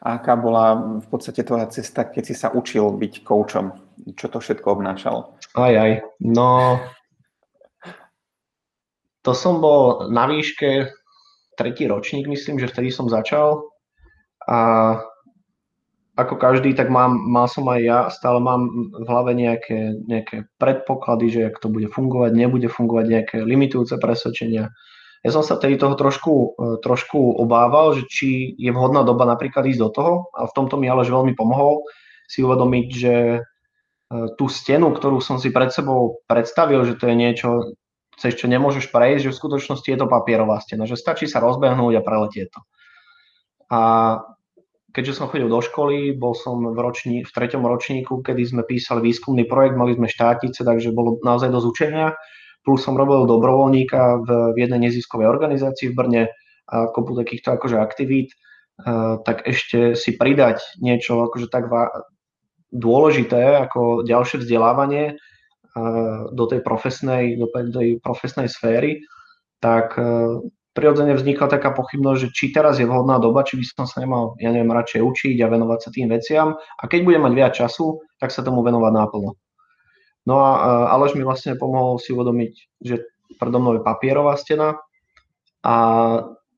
A 0.00 0.16
aká 0.16 0.32
bola 0.40 0.96
v 1.04 1.06
podstate 1.12 1.44
tvoja 1.44 1.68
cesta, 1.68 2.08
keď 2.08 2.22
si 2.24 2.32
sa 2.32 2.48
učil 2.48 2.88
byť 2.96 3.20
koučom? 3.20 3.76
Čo 4.16 4.32
to 4.32 4.38
všetko 4.40 4.80
obnášalo? 4.80 5.36
Aj, 5.60 5.74
aj. 5.76 6.00
No, 6.24 6.80
to 9.24 9.32
som 9.32 9.60
bol 9.60 10.12
na 10.12 10.28
výške 10.28 10.92
tretí 11.56 11.88
ročník, 11.88 12.28
myslím, 12.28 12.60
že 12.60 12.68
vtedy 12.68 12.92
som 12.92 13.08
začal 13.08 13.64
a 14.44 14.58
ako 16.14 16.38
každý, 16.38 16.78
tak 16.78 16.94
mám, 16.94 17.18
mal 17.18 17.50
som 17.50 17.66
aj 17.66 17.80
ja, 17.82 17.98
stále 18.06 18.38
mám 18.38 18.70
v 18.94 19.06
hlave 19.06 19.34
nejaké, 19.34 19.98
nejaké 20.06 20.46
predpoklady, 20.62 21.26
že 21.26 21.40
ak 21.50 21.58
to 21.58 21.66
bude 21.66 21.90
fungovať, 21.90 22.30
nebude 22.38 22.70
fungovať, 22.70 23.04
nejaké 23.10 23.36
limitujúce 23.42 23.98
presvedčenia. 23.98 24.70
Ja 25.26 25.30
som 25.34 25.42
sa 25.42 25.58
tedy 25.58 25.74
toho 25.74 25.98
trošku, 25.98 26.32
e, 26.32 26.48
trošku 26.84 27.18
obával, 27.18 27.98
že 27.98 28.06
či 28.06 28.28
je 28.54 28.70
vhodná 28.70 29.02
doba 29.02 29.26
napríklad 29.26 29.66
ísť 29.66 29.80
do 29.82 29.90
toho 29.90 30.14
a 30.38 30.46
v 30.46 30.54
tomto 30.54 30.78
mi 30.78 30.86
ale 30.86 31.02
veľmi 31.02 31.34
pomohol 31.34 31.82
si 32.30 32.46
uvedomiť, 32.46 32.86
že 32.94 33.14
e, 33.34 33.40
tú 34.38 34.46
stenu, 34.46 34.94
ktorú 34.94 35.18
som 35.18 35.42
si 35.42 35.50
pred 35.50 35.74
sebou 35.74 36.22
predstavil, 36.30 36.86
že 36.86 36.94
to 36.94 37.10
je 37.10 37.16
niečo, 37.18 37.74
cez 38.20 38.38
čo 38.38 38.46
nemôžeš 38.46 38.94
prejsť, 38.94 39.26
že 39.26 39.32
v 39.34 39.40
skutočnosti 39.42 39.88
je 39.90 39.98
to 39.98 40.06
papierová 40.06 40.62
stena, 40.62 40.86
že 40.86 40.94
stačí 40.94 41.26
sa 41.26 41.42
rozbehnúť 41.42 41.98
a 41.98 42.06
preletieť 42.06 42.48
to. 42.54 42.60
A 43.74 43.80
keďže 44.94 45.18
som 45.18 45.26
chodil 45.26 45.50
do 45.50 45.58
školy, 45.58 46.14
bol 46.14 46.38
som 46.38 46.62
v, 46.70 46.78
roční, 46.78 47.26
v 47.26 47.30
treťom 47.34 47.66
ročníku, 47.66 48.22
kedy 48.22 48.42
sme 48.46 48.62
písali 48.62 49.10
výskumný 49.10 49.42
projekt, 49.44 49.74
mali 49.74 49.98
sme 49.98 50.06
štátnice, 50.06 50.62
takže 50.62 50.94
bolo 50.94 51.18
naozaj 51.26 51.50
dosť 51.50 51.66
učenia. 51.66 52.06
Plus 52.62 52.80
som 52.80 52.94
robil 52.94 53.26
dobrovoľníka 53.26 54.22
v, 54.24 54.28
v 54.54 54.56
jednej 54.56 54.88
neziskovej 54.88 55.26
organizácii 55.26 55.90
v 55.90 55.98
Brne 55.98 56.22
a 56.70 56.88
kopu 56.94 57.18
takýchto 57.18 57.58
akože 57.58 57.76
aktivít, 57.76 58.32
a, 58.86 59.18
tak 59.20 59.42
ešte 59.44 59.98
si 59.98 60.14
pridať 60.14 60.62
niečo 60.78 61.26
akože 61.26 61.50
tak 61.50 61.66
va, 61.68 61.90
dôležité 62.70 63.66
ako 63.66 64.06
ďalšie 64.06 64.46
vzdelávanie 64.46 65.12
a, 65.12 66.30
do 66.30 66.44
tej 66.46 66.62
profesnej, 66.62 67.34
do 67.34 67.50
tej 67.50 67.98
profesnej 67.98 68.46
sféry, 68.46 69.02
tak 69.58 69.98
prirodzene 70.74 71.14
vznikla 71.14 71.46
taká 71.46 71.70
pochybnosť, 71.70 72.18
že 72.18 72.28
či 72.34 72.44
teraz 72.50 72.82
je 72.82 72.86
vhodná 72.90 73.22
doba, 73.22 73.46
či 73.46 73.56
by 73.56 73.64
som 73.64 73.86
sa 73.86 74.02
nemal, 74.02 74.34
ja 74.42 74.50
neviem, 74.50 74.74
radšej 74.74 75.00
učiť 75.00 75.36
a 75.40 75.50
venovať 75.50 75.78
sa 75.78 75.90
tým 75.94 76.10
veciam 76.10 76.58
a 76.58 76.82
keď 76.90 77.00
budem 77.06 77.22
mať 77.22 77.34
viac 77.38 77.52
času, 77.54 78.02
tak 78.18 78.34
sa 78.34 78.42
tomu 78.42 78.66
venovať 78.66 78.92
náplno. 78.92 79.38
No 80.24 80.34
a 80.40 80.50
Aleš 80.90 81.14
mi 81.14 81.22
vlastne 81.22 81.54
pomohol 81.54 82.02
si 82.02 82.10
uvedomiť, 82.10 82.52
že 82.82 83.06
predo 83.38 83.62
mnou 83.62 83.78
je 83.78 83.86
papierová 83.86 84.34
stena 84.34 84.82
a 85.62 85.74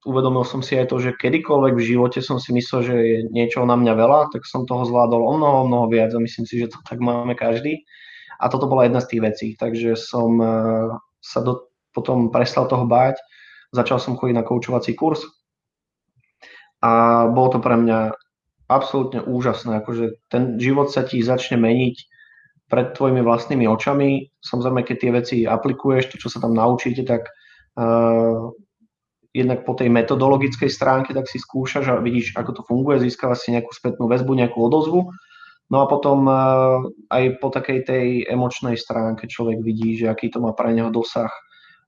uvedomil 0.06 0.46
som 0.46 0.62
si 0.62 0.78
aj 0.78 0.94
to, 0.94 1.02
že 1.02 1.18
kedykoľvek 1.18 1.75
v 1.75 1.87
živote 1.87 2.23
som 2.23 2.38
si 2.38 2.54
myslel, 2.54 2.80
že 2.87 2.94
je 2.96 3.18
niečo 3.35 3.66
na 3.66 3.75
mňa 3.75 3.92
veľa, 3.99 4.20
tak 4.30 4.46
som 4.46 4.64
toho 4.64 4.87
zvládol 4.87 5.18
o 5.18 5.32
mnoho, 5.35 5.58
mnoho 5.66 5.87
viac 5.90 6.14
a 6.14 6.23
myslím 6.23 6.46
si, 6.46 6.62
že 6.62 6.70
to 6.70 6.78
tak 6.87 7.02
máme 7.02 7.35
každý. 7.35 7.82
A 8.38 8.46
toto 8.46 8.70
bola 8.70 8.87
jedna 8.87 9.02
z 9.02 9.16
tých 9.16 9.23
vecí, 9.25 9.49
takže 9.58 9.99
som 9.99 10.38
e, 10.38 10.46
sa 11.18 11.40
do, 11.42 11.66
potom 11.90 12.30
prestal 12.30 12.70
toho 12.70 12.87
báť 12.87 13.18
Začal 13.75 13.99
som 13.99 14.14
chodiť 14.14 14.35
na 14.37 14.46
koučovací 14.46 14.94
kurz 14.94 15.26
a 16.85 17.25
bolo 17.32 17.56
to 17.56 17.58
pre 17.58 17.75
mňa 17.75 18.12
absolútne 18.66 19.23
úžasné. 19.23 19.82
Akože 19.82 20.20
ten 20.30 20.58
život 20.58 20.90
sa 20.90 21.06
ti 21.06 21.23
začne 21.23 21.58
meniť 21.58 21.96
pred 22.66 22.94
tvojimi 22.99 23.23
vlastnými 23.23 23.66
očami. 23.70 24.26
Samozrejme, 24.42 24.82
keď 24.82 24.96
tie 24.99 25.11
veci 25.14 25.37
aplikuješ, 25.46 26.11
to, 26.11 26.16
čo 26.18 26.28
sa 26.30 26.42
tam 26.42 26.54
naučíte, 26.54 27.06
tak 27.06 27.30
uh, 27.78 28.50
jednak 29.30 29.62
po 29.62 29.78
tej 29.78 29.87
metodologickej 29.87 30.66
stránke, 30.66 31.14
tak 31.14 31.30
si 31.30 31.38
skúšaš 31.38 31.94
a 31.94 32.02
vidíš, 32.02 32.35
ako 32.35 32.50
to 32.58 32.62
funguje, 32.66 33.06
získavaš 33.06 33.46
si 33.46 33.54
nejakú 33.54 33.70
spätnú 33.70 34.11
väzbu, 34.11 34.35
nejakú 34.35 34.58
odozvu. 34.58 35.14
No 35.66 35.76
a 35.82 35.87
potom 35.87 36.26
uh, 36.26 36.82
aj 37.11 37.38
po 37.38 37.54
takej 37.54 37.87
tej 37.87 38.06
emočnej 38.26 38.75
stránke 38.75 39.30
človek 39.30 39.62
vidí, 39.62 39.99
že 39.99 40.11
aký 40.11 40.30
to 40.30 40.42
má 40.42 40.54
pre 40.54 40.75
neho 40.75 40.90
dosah 40.90 41.30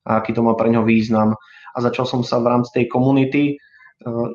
a 0.07 0.23
aký 0.23 0.31
to 0.31 0.47
má 0.47 0.55
pre 0.55 0.71
neho 0.71 0.87
význam 0.87 1.35
a 1.79 1.85
začal 1.87 2.11
som 2.11 2.27
sa 2.27 2.43
v 2.43 2.51
rámci 2.51 2.75
tej 2.75 2.91
komunity, 2.91 3.55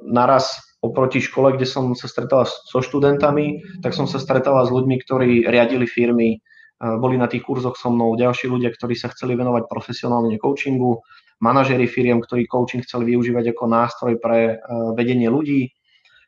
naraz 0.07 0.55
oproti 0.79 1.19
škole, 1.19 1.55
kde 1.59 1.67
som 1.67 1.91
sa 1.91 2.07
stretala 2.07 2.47
so 2.47 2.79
študentami, 2.79 3.59
tak 3.83 3.91
som 3.91 4.07
sa 4.07 4.19
stretala 4.19 4.63
s 4.63 4.71
ľuďmi, 4.71 4.95
ktorí 5.03 5.47
riadili 5.47 5.83
firmy, 5.87 6.39
boli 6.79 7.15
na 7.15 7.31
tých 7.31 7.47
kurzoch 7.47 7.79
so 7.79 7.87
mnou 7.87 8.19
ďalší 8.19 8.51
ľudia, 8.51 8.71
ktorí 8.71 8.95
sa 8.95 9.07
chceli 9.11 9.39
venovať 9.39 9.71
profesionálne 9.71 10.35
coachingu, 10.35 10.99
manažery 11.39 11.87
firiem, 11.87 12.19
ktorí 12.19 12.47
coaching 12.47 12.83
chceli 12.83 13.15
využívať 13.15 13.55
ako 13.55 13.63
nástroj 13.67 14.13
pre 14.19 14.59
vedenie 14.95 15.31
ľudí, 15.31 15.71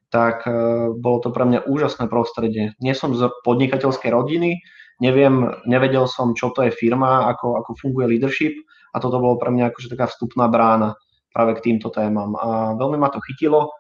tak 0.08 0.48
bolo 0.96 1.20
to 1.20 1.36
pre 1.36 1.44
mňa 1.44 1.68
úžasné 1.68 2.08
prostredie. 2.08 2.72
Nie 2.80 2.96
som 2.96 3.12
z 3.12 3.28
podnikateľskej 3.44 4.12
rodiny, 4.16 4.64
neviem, 5.04 5.52
nevedel 5.68 6.08
som, 6.08 6.32
čo 6.32 6.56
to 6.56 6.64
je 6.64 6.72
firma, 6.72 7.28
ako, 7.36 7.60
ako 7.60 7.76
funguje 7.76 8.16
leadership 8.16 8.56
a 8.96 9.04
toto 9.04 9.20
bolo 9.20 9.36
pre 9.36 9.52
mňa 9.52 9.76
akože 9.76 9.92
taká 9.92 10.08
vstupná 10.08 10.48
brána 10.48 10.96
práve 11.36 11.60
k 11.60 11.68
týmto 11.68 11.92
témam. 11.92 12.32
A 12.40 12.80
veľmi 12.80 12.96
ma 12.96 13.12
to 13.12 13.20
chytilo, 13.20 13.76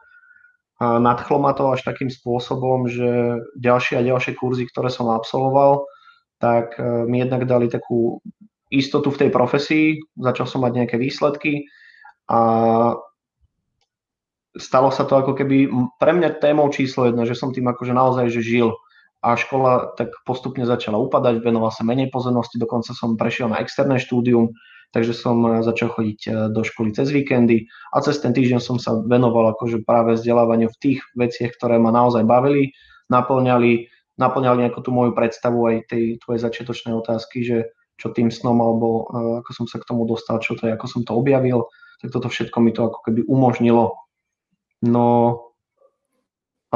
a 0.75 0.99
nadchlo 0.99 1.39
ma 1.39 1.55
to 1.55 1.71
až 1.71 1.87
takým 1.87 2.11
spôsobom, 2.11 2.91
že 2.91 3.39
ďalšie 3.55 3.95
a 3.95 4.03
ďalšie 4.03 4.35
kurzy, 4.35 4.67
ktoré 4.67 4.91
som 4.91 5.07
absolvoval, 5.07 5.87
tak 6.43 6.75
e, 6.75 7.07
mi 7.07 7.23
jednak 7.23 7.47
dali 7.47 7.71
takú 7.71 8.19
istotu 8.67 9.07
v 9.07 9.19
tej 9.23 9.29
profesii, 9.31 10.03
začal 10.19 10.51
som 10.51 10.67
mať 10.67 10.83
nejaké 10.83 10.95
výsledky 10.99 11.63
a 12.27 12.39
stalo 14.59 14.91
sa 14.91 15.07
to 15.07 15.15
ako 15.15 15.31
keby 15.39 15.71
pre 15.95 16.11
mňa 16.11 16.43
témou 16.43 16.67
číslo 16.75 17.07
jedna, 17.07 17.23
že 17.23 17.39
som 17.39 17.55
tým 17.55 17.71
akože 17.71 17.95
naozaj 17.95 18.27
že 18.35 18.43
žil 18.43 18.75
a 19.23 19.39
škola 19.39 19.95
tak 19.95 20.11
postupne 20.27 20.67
začala 20.67 20.99
upadať, 20.99 21.39
venoval 21.39 21.71
sa 21.71 21.87
menej 21.87 22.11
pozornosti, 22.11 22.59
dokonca 22.59 22.91
som 22.91 23.15
prešiel 23.15 23.47
na 23.47 23.63
externé 23.63 23.95
štúdium, 23.95 24.51
takže 24.95 25.11
som 25.11 25.43
eh, 25.43 25.59
začal 25.59 25.91
chodiť 25.91 26.19
eh, 26.25 26.33
do 26.55 26.63
školy 26.63 26.95
cez 26.95 27.11
víkendy 27.11 27.67
a 27.91 27.99
cez 27.99 28.23
ten 28.23 28.31
týždeň 28.31 28.63
som 28.63 28.79
sa 28.79 28.95
venoval 28.95 29.51
akože 29.51 29.83
práve 29.83 30.15
vzdelávaniu 30.15 30.71
v 30.71 30.79
tých 30.79 30.99
veciach, 31.19 31.59
ktoré 31.59 31.75
ma 31.75 31.91
naozaj 31.91 32.23
bavili, 32.23 32.71
naplňali, 33.11 33.91
naplňali 34.15 34.57
nejakú 34.63 34.79
tú 34.79 34.95
moju 34.95 35.11
predstavu 35.11 35.59
aj 35.67 35.91
tej 35.91 36.03
tvojej 36.23 36.39
začiatočnej 36.39 36.95
otázky, 36.95 37.43
že 37.43 37.75
čo 37.99 38.15
tým 38.15 38.31
snom, 38.31 38.59
alebo 38.59 39.07
uh, 39.07 39.39
ako 39.39 39.51
som 39.55 39.65
sa 39.71 39.79
k 39.79 39.87
tomu 39.87 40.03
dostal, 40.03 40.43
čo 40.43 40.59
to 40.59 40.67
je, 40.67 40.75
ako 40.75 40.83
som 40.83 41.01
to 41.07 41.15
objavil, 41.15 41.71
tak 42.03 42.11
toto 42.11 42.27
všetko 42.27 42.59
mi 42.59 42.75
to 42.75 42.91
ako 42.91 42.99
keby 43.07 43.23
umožnilo. 43.23 43.95
No 44.83 45.39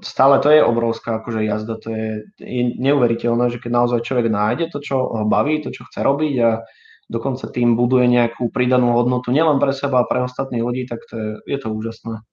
stále 0.00 0.40
to 0.40 0.48
je 0.48 0.64
obrovská 0.64 1.20
akože 1.20 1.44
jazda, 1.44 1.76
to 1.76 1.92
je, 1.92 2.08
je 2.40 2.62
neuveriteľné, 2.80 3.52
že 3.52 3.60
keď 3.60 3.70
naozaj 3.76 4.00
človek 4.00 4.32
nájde 4.32 4.72
to, 4.72 4.80
čo 4.80 4.96
ho 5.04 5.24
baví, 5.28 5.60
to, 5.60 5.68
čo 5.68 5.84
chce 5.84 6.00
robiť 6.00 6.34
a 6.40 6.64
dokonca 7.08 7.48
tým 7.52 7.76
buduje 7.76 8.08
nejakú 8.08 8.48
pridanú 8.48 8.96
hodnotu 8.96 9.30
nielen 9.30 9.60
pre 9.60 9.76
seba 9.76 10.02
a 10.02 10.08
pre 10.08 10.24
ostatných 10.24 10.64
ľudí, 10.64 10.82
tak 10.88 11.04
to 11.04 11.14
je, 11.16 11.30
je 11.56 11.58
to 11.60 11.68
úžasné. 11.72 12.24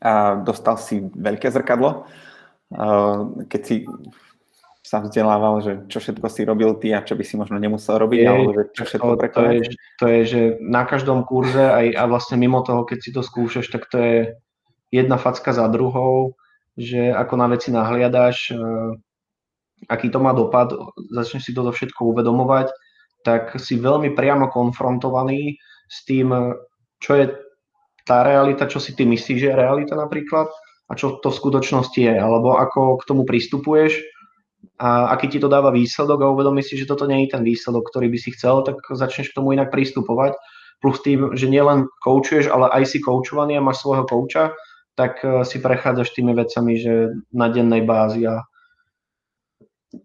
A 0.00 0.40
dostal 0.40 0.80
si 0.80 1.04
veľké 1.04 1.52
zrkadlo, 1.52 2.08
keď 3.46 3.60
si 3.60 3.84
sa 4.82 4.98
vzdelával, 4.98 5.62
že 5.62 5.72
čo 5.86 6.02
všetko 6.02 6.26
si 6.26 6.42
robil 6.42 6.74
ty 6.76 6.90
a 6.90 7.04
čo 7.06 7.14
by 7.14 7.22
si 7.22 7.38
možno 7.38 7.56
nemusel 7.56 8.02
robiť, 8.02 8.18
je, 8.18 8.28
alebo 8.28 8.50
že 8.50 8.62
čo 8.74 8.82
všetko 8.84 9.12
to, 9.14 9.26
to, 9.30 9.42
je, 9.46 9.60
to 9.96 10.06
je, 10.10 10.20
že 10.26 10.40
na 10.58 10.82
každom 10.82 11.22
kurze 11.22 11.62
aj, 11.62 11.94
a 11.94 12.02
vlastne 12.10 12.36
mimo 12.36 12.60
toho, 12.66 12.82
keď 12.82 12.98
si 12.98 13.10
to 13.14 13.22
skúšaš, 13.22 13.70
tak 13.70 13.86
to 13.86 13.96
je 14.02 14.16
jedna 14.90 15.16
facka 15.16 15.54
za 15.54 15.70
druhou, 15.70 16.34
že 16.74 17.14
ako 17.14 17.34
na 17.38 17.46
veci 17.52 17.70
nahliadaš, 17.70 18.52
aký 19.86 20.10
to 20.10 20.18
má 20.18 20.34
dopad, 20.34 20.74
začneš 21.14 21.46
si 21.48 21.52
toto 21.54 21.70
všetko 21.70 22.12
uvedomovať 22.12 22.74
tak 23.22 23.58
si 23.58 23.78
veľmi 23.78 24.14
priamo 24.14 24.50
konfrontovaný 24.50 25.56
s 25.86 26.04
tým, 26.06 26.30
čo 27.02 27.12
je 27.18 27.26
tá 28.02 28.26
realita, 28.26 28.66
čo 28.66 28.82
si 28.82 28.94
ty 28.98 29.06
myslíš, 29.06 29.38
že 29.38 29.48
je 29.50 29.60
realita 29.60 29.94
napríklad 29.94 30.50
a 30.90 30.92
čo 30.98 31.22
to 31.22 31.30
v 31.30 31.38
skutočnosti 31.38 31.96
je, 31.96 32.14
alebo 32.18 32.58
ako 32.58 33.00
k 33.00 33.06
tomu 33.08 33.22
pristupuješ 33.24 34.02
a 34.78 35.14
aký 35.14 35.30
ti 35.30 35.38
to 35.38 35.50
dáva 35.50 35.74
výsledok 35.74 36.22
a 36.22 36.32
uvedomíš 36.32 36.74
si, 36.74 36.74
že 36.78 36.90
toto 36.90 37.06
nie 37.06 37.26
je 37.26 37.34
ten 37.34 37.42
výsledok, 37.42 37.90
ktorý 37.90 38.10
by 38.10 38.18
si 38.18 38.30
chcel, 38.34 38.62
tak 38.62 38.78
začneš 38.90 39.30
k 39.30 39.36
tomu 39.38 39.54
inak 39.54 39.70
pristupovať. 39.74 40.38
Plus 40.82 40.98
tým, 41.02 41.38
že 41.38 41.46
nielen 41.46 41.86
koučuješ, 42.02 42.50
ale 42.50 42.66
aj 42.74 42.90
si 42.90 42.98
koučovaný 42.98 43.58
a 43.58 43.64
máš 43.64 43.86
svojho 43.86 44.02
kouča, 44.06 44.54
tak 44.98 45.22
eh, 45.22 45.46
si 45.46 45.62
prechádzaš 45.62 46.14
tými 46.14 46.34
vecami, 46.34 46.78
že 46.78 46.94
na 47.30 47.46
dennej 47.48 47.86
bázi 47.86 48.26
a 48.26 48.42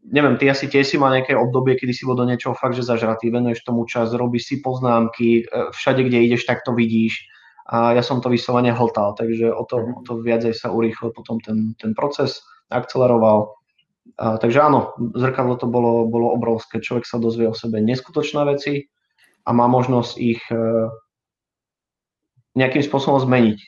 neviem, 0.03 0.35
ty 0.35 0.49
asi 0.51 0.67
tiež 0.67 0.87
si 0.87 0.97
mal 0.99 1.15
nejaké 1.15 1.35
obdobie, 1.35 1.79
kedy 1.79 1.93
si 1.95 2.03
bol 2.03 2.19
do 2.19 2.27
niečoho 2.27 2.55
fakt, 2.55 2.75
že 2.75 2.83
zažratý, 2.83 3.31
venuješ 3.31 3.63
tomu 3.63 3.87
čas, 3.87 4.11
robíš 4.11 4.43
si 4.51 4.55
poznámky, 4.59 5.47
e, 5.47 5.71
všade, 5.71 6.03
kde 6.03 6.27
ideš, 6.27 6.43
tak 6.43 6.63
to 6.67 6.75
vidíš. 6.75 7.23
A 7.67 7.91
ja 7.95 8.03
som 8.03 8.23
to 8.23 8.31
vyslovene 8.31 8.71
hltal, 8.71 9.15
takže 9.19 9.51
o 9.51 9.63
to, 9.67 9.83
o 9.83 10.01
to 10.03 10.23
viacej 10.23 10.55
sa 10.55 10.71
urýchlil 10.71 11.11
potom 11.11 11.39
ten, 11.43 11.75
ten 11.75 11.91
proces, 11.91 12.39
akceleroval. 12.71 13.51
A, 14.15 14.39
takže 14.39 14.63
áno, 14.63 14.95
zrkadlo 15.15 15.59
to 15.59 15.67
bolo, 15.67 16.07
bolo 16.07 16.31
obrovské. 16.31 16.79
Človek 16.79 17.03
sa 17.03 17.19
dozvie 17.19 17.51
o 17.51 17.55
sebe 17.55 17.83
neskutočné 17.83 18.43
veci 18.47 18.87
a 19.43 19.51
má 19.51 19.67
možnosť 19.67 20.13
ich 20.15 20.43
e, 20.47 20.63
nejakým 22.55 22.83
spôsobom 22.83 23.19
zmeniť. 23.19 23.59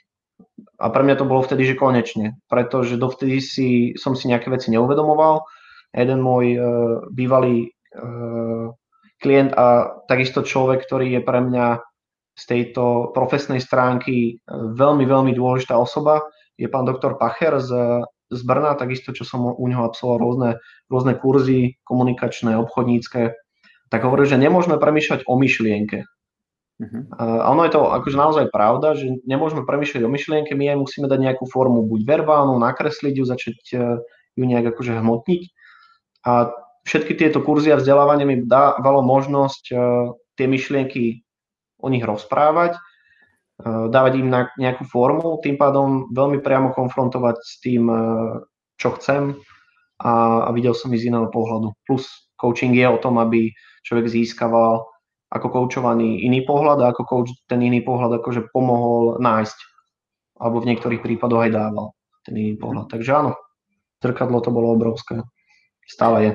A 0.80 0.88
pre 0.92 1.04
mňa 1.04 1.20
to 1.20 1.28
bolo 1.28 1.44
vtedy, 1.44 1.68
že 1.68 1.80
konečne, 1.80 2.40
pretože 2.48 2.96
dovtedy 2.96 3.44
si, 3.44 3.70
som 4.00 4.16
si 4.16 4.32
nejaké 4.32 4.48
veci 4.48 4.72
neuvedomoval, 4.72 5.44
jeden 5.94 6.20
môj 6.22 6.46
uh, 6.56 6.62
bývalý 7.10 7.74
uh, 7.98 8.74
klient 9.20 9.52
a 9.54 10.00
takisto 10.08 10.42
človek, 10.42 10.88
ktorý 10.88 11.20
je 11.20 11.22
pre 11.22 11.40
mňa 11.44 11.84
z 12.40 12.44
tejto 12.48 13.12
profesnej 13.12 13.60
stránky 13.60 14.16
e, 14.16 14.34
veľmi, 14.56 15.04
veľmi 15.04 15.36
dôležitá 15.36 15.76
osoba, 15.76 16.24
je 16.56 16.72
pán 16.72 16.88
doktor 16.88 17.20
Pacher 17.20 17.60
z, 17.60 17.72
z 18.32 18.42
Brna, 18.48 18.80
takisto, 18.80 19.12
čo 19.12 19.28
som 19.28 19.44
u 19.44 19.66
neho 19.68 19.84
absolvoval 19.84 20.20
rôzne, 20.24 20.52
rôzne 20.88 21.14
kurzy 21.20 21.76
komunikačné, 21.84 22.56
obchodnícke, 22.56 23.36
tak 23.92 24.00
hovorí, 24.08 24.24
že 24.24 24.40
nemôžeme 24.40 24.80
premýšľať 24.80 25.28
o 25.28 25.36
myšlienke. 25.36 26.08
Uh-huh. 26.80 27.04
A 27.20 27.52
ono 27.52 27.68
je 27.68 27.76
to 27.76 27.92
akože 27.92 28.16
naozaj 28.16 28.46
pravda, 28.56 28.96
že 28.96 29.20
nemôžeme 29.28 29.68
premýšľať 29.68 30.08
o 30.08 30.12
myšlienke, 30.12 30.56
my 30.56 30.72
aj 30.72 30.78
musíme 30.80 31.12
dať 31.12 31.20
nejakú 31.20 31.44
formu, 31.44 31.84
buď 31.84 32.08
verbálnu, 32.08 32.56
nakresliť 32.56 33.14
ju, 33.20 33.24
začať 33.28 33.56
ju 34.40 34.44
nejak 34.48 34.72
akože 34.72 34.96
hmotniť. 34.96 35.42
A 36.26 36.52
všetky 36.84 37.16
tieto 37.16 37.40
kurzy 37.44 37.72
a 37.72 37.80
vzdelávanie 37.80 38.26
mi 38.28 38.36
dávalo 38.44 39.06
možnosť 39.06 39.64
uh, 39.72 39.80
tie 40.36 40.48
myšlienky 40.50 41.24
o 41.80 41.88
nich 41.88 42.04
rozprávať, 42.04 42.76
uh, 42.76 43.88
dávať 43.88 44.20
im 44.20 44.28
nejakú 44.32 44.84
formu, 44.90 45.40
tým 45.40 45.56
pádom 45.56 46.12
veľmi 46.12 46.44
priamo 46.44 46.76
konfrontovať 46.76 47.38
s 47.40 47.54
tým, 47.64 47.88
uh, 47.88 48.44
čo 48.80 48.96
chcem 49.00 49.36
a 50.00 50.48
videl 50.56 50.72
som 50.72 50.96
ich 50.96 51.04
z 51.04 51.12
iného 51.12 51.28
pohľadu. 51.28 51.76
Plus 51.84 52.08
coaching 52.40 52.72
je 52.72 52.88
o 52.88 53.02
tom, 53.04 53.20
aby 53.20 53.52
človek 53.84 54.08
získaval 54.08 54.88
ako 55.30 55.48
koučovaný 55.52 56.24
iný 56.24 56.48
pohľad 56.48 56.80
a 56.82 56.90
ako 56.96 57.04
coach 57.06 57.36
ten 57.46 57.60
iný 57.62 57.84
pohľad 57.84 58.24
akože 58.24 58.50
pomohol 58.56 59.20
nájsť. 59.20 59.60
Alebo 60.40 60.64
v 60.64 60.72
niektorých 60.72 61.04
prípadoch 61.04 61.46
aj 61.46 61.52
dával 61.52 61.92
ten 62.24 62.34
iný 62.40 62.56
pohľad. 62.56 62.88
Takže 62.88 63.12
áno, 63.12 63.36
zrkadlo 64.00 64.40
to 64.40 64.56
bolo 64.56 64.72
obrovské. 64.74 65.20
Stále 65.90 66.18
je. 66.22 66.32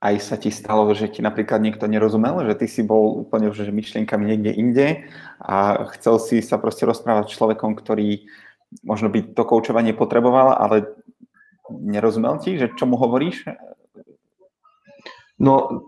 Aj 0.00 0.16
sa 0.20 0.36
ti 0.40 0.48
stalo, 0.48 0.88
že 0.96 1.12
ti 1.12 1.20
napríklad 1.20 1.60
niekto 1.60 1.84
nerozumel, 1.84 2.40
že 2.48 2.56
ty 2.56 2.66
si 2.68 2.80
bol 2.84 3.24
úplne 3.24 3.52
už 3.52 3.68
myšlienkami 3.68 4.24
niekde 4.32 4.52
inde 4.52 4.88
a 5.40 5.88
chcel 5.96 6.20
si 6.20 6.40
sa 6.40 6.56
proste 6.60 6.88
rozprávať 6.88 7.28
s 7.28 7.36
človekom, 7.36 7.76
ktorý 7.76 8.24
možno 8.84 9.08
by 9.08 9.32
to 9.36 9.44
koučovanie 9.44 9.96
potreboval, 9.96 10.56
ale 10.56 10.92
nerozumel 11.68 12.36
ti, 12.40 12.60
že 12.60 12.72
čo 12.76 12.84
mu 12.84 13.00
hovoríš? 13.00 13.48
No, 15.40 15.84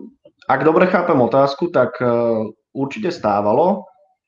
ak 0.49 0.65
dobre 0.65 0.89
chápem 0.89 1.17
otázku, 1.17 1.69
tak 1.69 2.01
e, 2.01 2.07
určite 2.73 3.13
stávalo, 3.13 3.85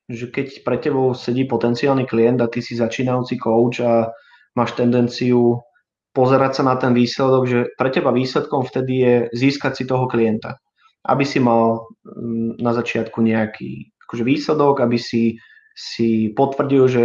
že 0.10 0.30
keď 0.30 0.66
pre 0.66 0.78
tebou 0.78 1.14
sedí 1.14 1.46
potenciálny 1.46 2.06
klient 2.06 2.42
a 2.42 2.52
ty 2.52 2.62
si 2.62 2.78
začínajúci 2.78 3.38
coach 3.42 3.82
a 3.82 4.10
máš 4.54 4.74
tendenciu 4.78 5.62
pozerať 6.20 6.60
sa 6.60 6.64
na 6.68 6.76
ten 6.76 6.92
výsledok, 6.92 7.44
že 7.48 7.60
pre 7.80 7.88
teba 7.88 8.12
výsledkom 8.12 8.68
vtedy 8.68 8.94
je 9.00 9.16
získať 9.32 9.80
si 9.80 9.84
toho 9.88 10.04
klienta. 10.12 10.60
Aby 11.08 11.24
si 11.24 11.40
mal 11.40 11.88
mm, 12.04 12.60
na 12.60 12.76
začiatku 12.76 13.24
nejaký 13.24 13.96
akože 14.04 14.24
výsledok, 14.28 14.84
aby 14.84 15.00
si, 15.00 15.40
si 15.72 16.36
potvrdil, 16.36 16.84
že 16.92 17.04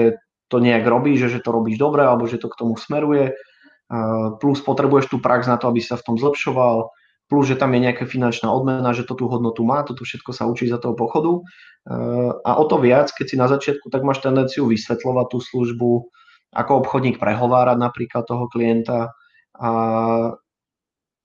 to 0.50 0.58
nejak 0.58 0.82
robíš, 0.82 1.30
že, 1.30 1.38
že 1.38 1.40
to 1.46 1.54
robíš 1.54 1.78
dobre, 1.78 2.02
alebo 2.02 2.26
že 2.26 2.42
to 2.42 2.50
k 2.50 2.58
tomu 2.58 2.74
smeruje. 2.74 3.38
Plus 4.42 4.58
potrebuješ 4.64 5.12
tú 5.12 5.22
prax 5.22 5.46
na 5.46 5.60
to, 5.60 5.70
aby 5.70 5.78
sa 5.78 5.94
v 5.94 6.04
tom 6.10 6.16
zlepšoval, 6.18 6.90
plus, 7.28 7.44
že 7.48 7.60
tam 7.60 7.72
je 7.76 7.84
nejaká 7.84 8.08
finančná 8.08 8.48
odmena, 8.48 8.96
že 8.96 9.04
to 9.04 9.14
tú 9.16 9.28
hodnotu 9.28 9.62
má, 9.62 9.84
toto 9.84 10.02
všetko 10.02 10.32
sa 10.32 10.48
učí 10.48 10.66
za 10.66 10.80
toho 10.80 10.96
pochodu. 10.96 11.44
A 12.44 12.50
o 12.56 12.64
to 12.64 12.80
viac, 12.80 13.12
keď 13.12 13.26
si 13.28 13.36
na 13.36 13.48
začiatku, 13.48 13.92
tak 13.92 14.02
máš 14.02 14.24
tendenciu 14.24 14.64
vysvetľovať 14.64 15.26
tú 15.28 15.38
službu, 15.44 15.90
ako 16.54 16.86
obchodník 16.86 17.18
prehovárať 17.18 17.76
napríklad 17.76 18.24
toho 18.24 18.46
klienta 18.46 19.10
a 19.58 19.70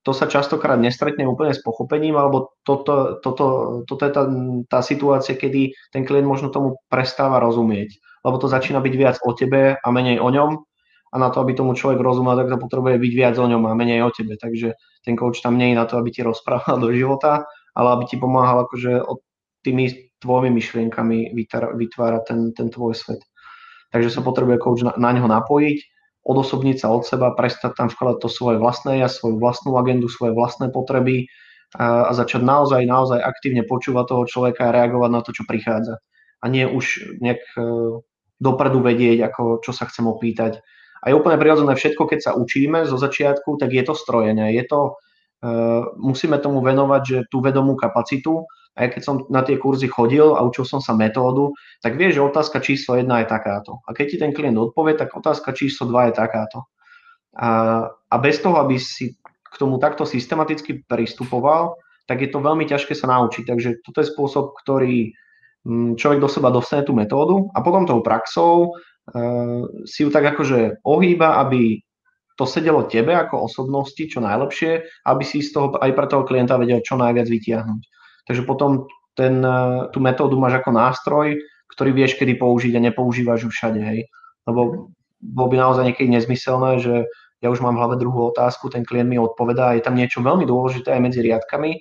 to 0.01 0.12
sa 0.15 0.25
častokrát 0.31 0.79
nestretne 0.79 1.27
úplne 1.27 1.51
s 1.53 1.62
pochopením, 1.62 2.15
alebo 2.15 2.55
toto, 2.63 3.19
toto, 3.19 3.45
toto 3.83 4.01
je 4.07 4.12
tá, 4.15 4.24
tá 4.71 4.79
situácia, 4.79 5.36
kedy 5.36 5.75
ten 5.91 6.07
klient 6.07 6.25
možno 6.25 6.50
tomu 6.50 6.79
prestáva 6.88 7.38
rozumieť. 7.38 8.00
lebo 8.25 8.36
to 8.39 8.51
začína 8.51 8.79
byť 8.83 8.93
viac 8.95 9.15
o 9.24 9.31
tebe 9.36 9.75
a 9.79 9.88
menej 9.91 10.19
o 10.19 10.29
ňom 10.31 10.51
a 11.09 11.15
na 11.17 11.29
to, 11.33 11.41
aby 11.41 11.57
tomu 11.57 11.74
človek 11.74 12.00
rozumel, 12.00 12.38
tak 12.38 12.53
to 12.53 12.57
potrebuje 12.62 13.01
byť 13.01 13.13
viac 13.15 13.36
o 13.41 13.48
ňom 13.50 13.65
a 13.65 13.74
menej 13.74 14.05
o 14.05 14.12
tebe. 14.13 14.38
Takže 14.38 14.77
ten 15.01 15.15
coach 15.17 15.41
tam 15.41 15.57
nie 15.57 15.74
je 15.74 15.79
na 15.79 15.86
to, 15.89 15.98
aby 15.98 16.13
ti 16.13 16.21
rozprával 16.21 16.77
do 16.77 16.93
života, 16.93 17.50
ale 17.74 17.88
aby 17.98 18.03
ti 18.05 18.15
pomáhal 18.21 18.67
akože 18.67 19.03
tými 19.65 20.13
tvojimi 20.19 20.51
myšlienkami 20.51 21.17
vytvárať 21.75 22.21
ten, 22.27 22.39
ten 22.53 22.67
tvoj 22.69 22.93
svet. 22.95 23.24
Takže 23.89 24.10
sa 24.13 24.22
potrebuje 24.22 24.58
coach 24.62 24.86
na, 24.86 24.93
na 24.98 25.10
neho 25.13 25.25
napojiť, 25.25 25.77
odosobniť 26.25 26.77
sa 26.86 26.93
od 26.93 27.08
seba, 27.08 27.34
prestať 27.34 27.74
tam 27.74 27.88
vkladať 27.89 28.17
to 28.22 28.29
svoje 28.29 28.62
vlastné 28.62 29.01
ja, 29.01 29.10
svoju 29.10 29.41
vlastnú 29.41 29.74
agendu, 29.81 30.05
svoje 30.12 30.38
vlastné 30.38 30.69
potreby 30.69 31.25
a, 31.74 32.10
a 32.10 32.12
začať 32.13 32.46
naozaj, 32.46 32.86
naozaj 32.86 33.17
aktívne 33.22 33.65
počúvať 33.65 34.05
toho 34.13 34.24
človeka 34.29 34.69
a 34.69 34.75
reagovať 34.75 35.10
na 35.10 35.22
to, 35.25 35.34
čo 35.34 35.43
prichádza. 35.50 35.98
A 36.39 36.46
nie 36.48 36.63
už 36.69 37.17
nejak 37.19 37.41
e, 37.58 37.62
dopredu 38.39 38.79
vedieť, 38.79 39.25
ako, 39.27 39.60
čo 39.65 39.75
sa 39.75 39.89
chcem 39.89 40.08
opýtať, 40.08 40.62
a 41.00 41.05
je 41.12 41.17
úplne 41.17 41.39
prirodzené 41.39 41.72
všetko, 41.75 42.12
keď 42.12 42.19
sa 42.19 42.31
učíme 42.36 42.84
zo 42.84 43.00
začiatku, 43.00 43.55
tak 43.55 43.72
je 43.72 43.84
to 43.88 43.96
strojené. 43.96 44.51
Je 44.51 44.63
to, 44.67 45.00
uh, 45.00 45.96
musíme 45.96 46.36
tomu 46.43 46.60
venovať, 46.60 47.01
že 47.08 47.17
tú 47.31 47.39
vedomú 47.39 47.79
kapacitu, 47.79 48.43
a 48.79 48.88
keď 48.88 49.03
som 49.03 49.15
na 49.27 49.43
tie 49.43 49.59
kurzy 49.59 49.91
chodil 49.91 50.31
a 50.31 50.39
učil 50.39 50.63
som 50.63 50.79
sa 50.79 50.95
metódu, 50.95 51.51
tak 51.83 52.00
vieš, 52.00 52.15
že 52.15 52.27
otázka 52.31 52.63
číslo 52.63 52.95
1 52.95 53.12
je 53.12 53.27
takáto. 53.27 53.83
A 53.83 53.91
keď 53.91 54.05
ti 54.07 54.17
ten 54.17 54.31
klient 54.31 54.55
odpovie, 54.55 54.95
tak 54.95 55.12
otázka 55.12 55.51
číslo 55.51 55.91
2 55.91 56.09
je 56.09 56.13
takáto. 56.15 56.71
A, 57.36 57.83
a 57.91 58.15
bez 58.24 58.39
toho, 58.39 58.55
aby 58.55 58.79
si 58.79 59.19
k 59.19 59.55
tomu 59.59 59.75
takto 59.83 60.07
systematicky 60.07 60.88
pristupoval, 60.88 61.75
tak 62.07 62.24
je 62.24 62.31
to 62.31 62.39
veľmi 62.39 62.63
ťažké 62.63 62.95
sa 62.95 63.12
naučiť. 63.12 63.43
Takže 63.43 63.69
toto 63.83 64.00
je 64.00 64.07
spôsob, 64.07 64.55
ktorý 64.63 65.12
mm, 65.67 66.00
človek 66.00 66.24
do 66.24 66.31
seba 66.31 66.48
dostane 66.50 66.88
tú 66.88 66.95
metódu 66.95 67.51
a 67.51 67.59
potom 67.59 67.83
tou 67.83 68.00
praxou 68.00 68.71
uh, 68.71 69.62
si 69.83 70.07
ju 70.07 70.09
tak 70.09 70.24
akože 70.33 70.81
ohýba, 70.88 71.38
aby 71.43 71.83
to 72.39 72.48
sedelo 72.48 72.88
tebe 72.88 73.12
ako 73.12 73.51
osobnosti 73.51 74.00
čo 74.00 74.24
najlepšie, 74.24 75.03
aby 75.03 75.24
si 75.27 75.43
z 75.43 75.51
toho 75.51 75.75
aj 75.75 75.91
pre 75.91 76.07
toho 76.07 76.24
klienta 76.24 76.55
vedel 76.55 76.79
čo 76.79 76.95
najviac 76.95 77.27
vytiahnuť. 77.27 77.99
Takže 78.29 78.45
potom 78.45 78.86
ten, 79.17 79.41
uh, 79.41 79.89
tú 79.89 79.98
metódu 79.98 80.38
máš 80.38 80.62
ako 80.62 80.69
nástroj, 80.77 81.27
ktorý 81.74 81.91
vieš 81.98 82.13
kedy 82.21 82.38
použiť 82.38 82.77
a 82.77 82.86
nepoužívaš 82.86 83.45
ju 83.45 83.50
všade, 83.50 83.81
hej. 83.81 84.05
Lebo 84.45 84.93
bolo 85.19 85.48
by 85.50 85.57
naozaj 85.57 85.83
niekedy 85.89 86.13
nezmyselné, 86.13 86.79
že 86.79 87.09
ja 87.39 87.48
už 87.50 87.63
mám 87.63 87.75
v 87.75 87.81
hlave 87.81 87.95
druhú 87.98 88.29
otázku, 88.31 88.69
ten 88.69 88.86
klient 88.86 89.09
mi 89.09 89.19
odpovedá, 89.19 89.74
je 89.75 89.83
tam 89.83 89.95
niečo 89.95 90.19
veľmi 90.19 90.43
dôležité 90.43 90.91
aj 90.93 91.01
medzi 91.01 91.19
riadkami 91.24 91.79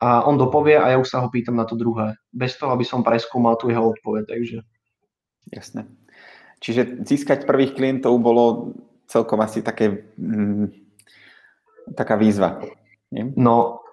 a 0.00 0.24
on 0.24 0.40
dopovie 0.40 0.80
a 0.80 0.94
ja 0.94 0.96
už 0.96 1.08
sa 1.08 1.20
ho 1.20 1.28
pýtam 1.28 1.60
na 1.60 1.68
to 1.68 1.76
druhé, 1.76 2.16
bez 2.32 2.56
toho, 2.56 2.72
aby 2.72 2.86
som 2.86 3.04
preskúmal 3.04 3.60
tu 3.60 3.68
jeho 3.68 3.84
odpoveď, 3.84 4.24
takže... 4.28 4.58
Jasné. 5.48 5.88
Čiže 6.60 7.04
získať 7.04 7.48
prvých 7.48 7.76
klientov 7.76 8.16
bolo 8.20 8.74
celkom 9.08 9.40
asi 9.40 9.64
také, 9.64 10.08
mm, 10.16 10.72
taká 11.96 12.16
výzva. 12.16 12.60
Nie? 13.12 13.32
No, 13.36 13.84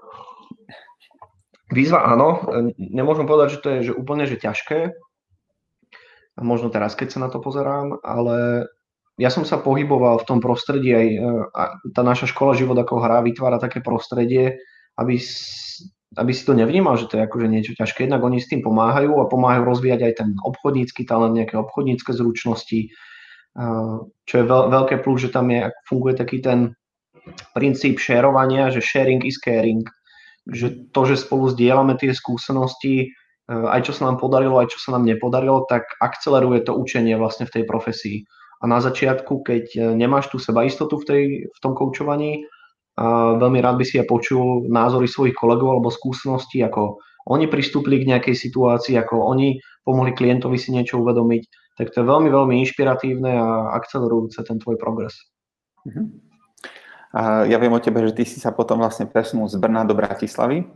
výzva 1.71 2.05
áno. 2.05 2.45
Nemôžem 2.77 3.25
povedať, 3.29 3.57
že 3.57 3.61
to 3.61 3.67
je 3.69 3.79
že 3.91 3.93
úplne 3.93 4.25
že 4.29 4.37
ťažké. 4.37 4.93
Možno 6.41 6.67
teraz, 6.67 6.99
keď 6.99 7.07
sa 7.15 7.19
na 7.23 7.29
to 7.31 7.39
pozerám, 7.39 8.01
ale 8.03 8.67
ja 9.15 9.31
som 9.31 9.47
sa 9.47 9.55
pohyboval 9.55 10.19
v 10.19 10.27
tom 10.27 10.39
prostredí 10.43 10.91
aj 10.91 11.07
a 11.55 11.61
tá 11.95 12.03
naša 12.03 12.27
škola 12.27 12.51
život 12.59 12.75
ako 12.75 12.99
hra 12.99 13.23
vytvára 13.23 13.55
také 13.55 13.79
prostredie, 13.79 14.59
aby 14.99 15.15
aby 16.15 16.31
si 16.31 16.47
to 16.47 16.55
nevnímal, 16.55 16.95
že 16.95 17.11
to 17.11 17.19
je 17.19 17.27
akože 17.27 17.47
niečo 17.51 17.73
ťažké. 17.75 18.07
Jednak 18.07 18.23
oni 18.23 18.39
s 18.39 18.47
tým 18.47 18.63
pomáhajú 18.63 19.19
a 19.19 19.27
pomáhajú 19.27 19.67
rozvíjať 19.67 20.01
aj 20.07 20.13
ten 20.15 20.29
obchodnícky 20.39 21.03
talent, 21.03 21.35
nejaké 21.35 21.59
obchodnícke 21.59 22.15
zručnosti, 22.15 22.87
čo 24.23 24.33
je 24.35 24.45
veľ, 24.47 24.63
veľké 24.71 25.03
plus, 25.03 25.27
že 25.27 25.33
tam 25.35 25.51
je, 25.51 25.67
funguje 25.87 26.15
taký 26.15 26.39
ten 26.39 26.71
princíp 27.51 27.99
šerovania, 27.99 28.71
že 28.71 28.79
sharing 28.79 29.27
is 29.27 29.35
caring. 29.41 29.83
Že 30.45 30.93
to, 30.93 31.01
že 31.09 31.25
spolu 31.25 31.49
zdieľame 31.49 31.97
tie 31.97 32.13
skúsenosti, 32.13 33.13
aj 33.49 33.89
čo 33.89 33.93
sa 33.93 34.09
nám 34.09 34.17
podarilo, 34.17 34.57
aj 34.57 34.73
čo 34.73 34.79
sa 34.81 34.97
nám 34.97 35.05
nepodarilo, 35.05 35.65
tak 35.69 35.85
akceleruje 36.01 36.65
to 36.65 36.73
učenie 36.73 37.17
vlastne 37.17 37.45
v 37.45 37.61
tej 37.61 37.63
profesii. 37.65 38.17
A 38.61 38.69
na 38.69 38.81
začiatku, 38.81 39.45
keď 39.45 39.93
nemáš 39.93 40.33
tú 40.33 40.41
sebaistotu 40.41 40.97
v, 41.01 41.05
tej, 41.05 41.23
v 41.49 41.59
tom 41.61 41.77
koučovaní, 41.77 42.45
a 42.95 43.35
veľmi 43.35 43.59
rád 43.59 43.75
by 43.75 43.85
si 43.85 43.99
ja 43.99 44.07
počul 44.07 44.71
názory 44.71 45.11
svojich 45.11 45.35
kolegov 45.35 45.75
alebo 45.75 45.91
skúseností, 45.91 46.63
ako 46.63 47.03
oni 47.27 47.51
pristúpili 47.51 47.99
k 47.99 48.15
nejakej 48.15 48.37
situácii, 48.39 48.95
ako 48.95 49.19
oni 49.35 49.59
pomohli 49.83 50.15
klientovi 50.15 50.55
si 50.55 50.71
niečo 50.71 51.03
uvedomiť, 51.03 51.43
tak 51.75 51.91
to 51.91 52.01
je 52.01 52.07
veľmi, 52.07 52.31
veľmi 52.31 52.55
inšpiratívne 52.63 53.35
a 53.35 53.75
akcelerujúce 53.75 54.39
ten 54.47 54.63
tvoj 54.63 54.79
progres. 54.79 55.11
Uh-huh. 55.83 56.07
A 57.15 57.47
ja 57.47 57.55
viem 57.55 57.71
o 57.71 57.79
tebe, 57.79 58.03
že 58.03 58.11
ty 58.11 58.23
si 58.27 58.43
sa 58.43 58.51
potom 58.51 58.83
vlastne 58.83 59.07
presunul 59.07 59.47
z 59.47 59.55
Brna 59.55 59.87
do 59.87 59.95
Bratislavy. 59.95 60.67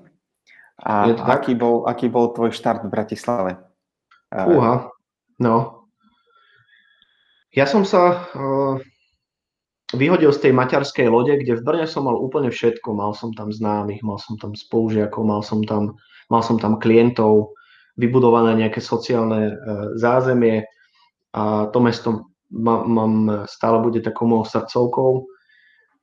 A 0.80 1.12
aký 1.36 1.60
bol, 1.60 1.84
aký 1.84 2.08
bol 2.08 2.32
tvoj 2.32 2.56
štart 2.56 2.88
v 2.88 2.94
Bratislave? 2.96 3.52
Uha, 4.32 4.88
no. 5.44 5.84
Ja 7.52 7.68
som 7.68 7.84
sa 7.84 8.32
uh, 8.32 8.80
vyhodil 9.92 10.32
z 10.32 10.48
tej 10.48 10.54
maťarskej 10.56 11.12
lode, 11.12 11.34
kde 11.44 11.60
v 11.60 11.66
Brne 11.66 11.86
som 11.90 12.08
mal 12.08 12.16
úplne 12.16 12.54
všetko. 12.54 12.96
Mal 12.96 13.12
som 13.18 13.36
tam 13.36 13.52
známych, 13.52 14.06
mal 14.06 14.22
som 14.22 14.40
tam 14.40 14.56
spolužiakov, 14.56 15.26
mal 15.26 15.42
som 15.42 15.66
tam, 15.66 16.00
mal 16.32 16.46
som 16.46 16.56
tam 16.56 16.78
klientov, 16.78 17.52
vybudované 18.00 18.56
nejaké 18.56 18.80
sociálne 18.80 19.52
e, 19.52 19.54
zázemie 20.00 20.64
a 21.36 21.68
to 21.74 21.84
mesto 21.84 22.10
mám, 22.50 23.46
stále 23.46 23.84
bude 23.84 24.02
takou 24.02 24.26
mojou 24.26 24.46
srdcovkou. 24.48 25.28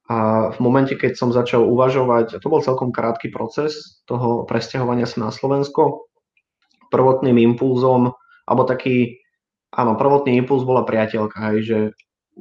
A 0.06 0.50
v 0.54 0.58
momente, 0.62 0.94
keď 0.94 1.18
som 1.18 1.34
začal 1.34 1.66
uvažovať, 1.66 2.38
a 2.38 2.40
to 2.42 2.46
bol 2.46 2.62
celkom 2.62 2.94
krátky 2.94 3.34
proces 3.34 4.02
toho 4.06 4.46
presťahovania 4.46 5.02
sa 5.02 5.26
na 5.26 5.30
Slovensko, 5.34 6.06
prvotným 6.94 7.34
impulzom, 7.42 8.14
alebo 8.46 8.62
taký, 8.62 9.18
áno, 9.74 9.98
prvotný 9.98 10.38
impuls 10.38 10.62
bola 10.62 10.86
priateľka, 10.86 11.38
hej, 11.50 11.58
že 11.66 11.78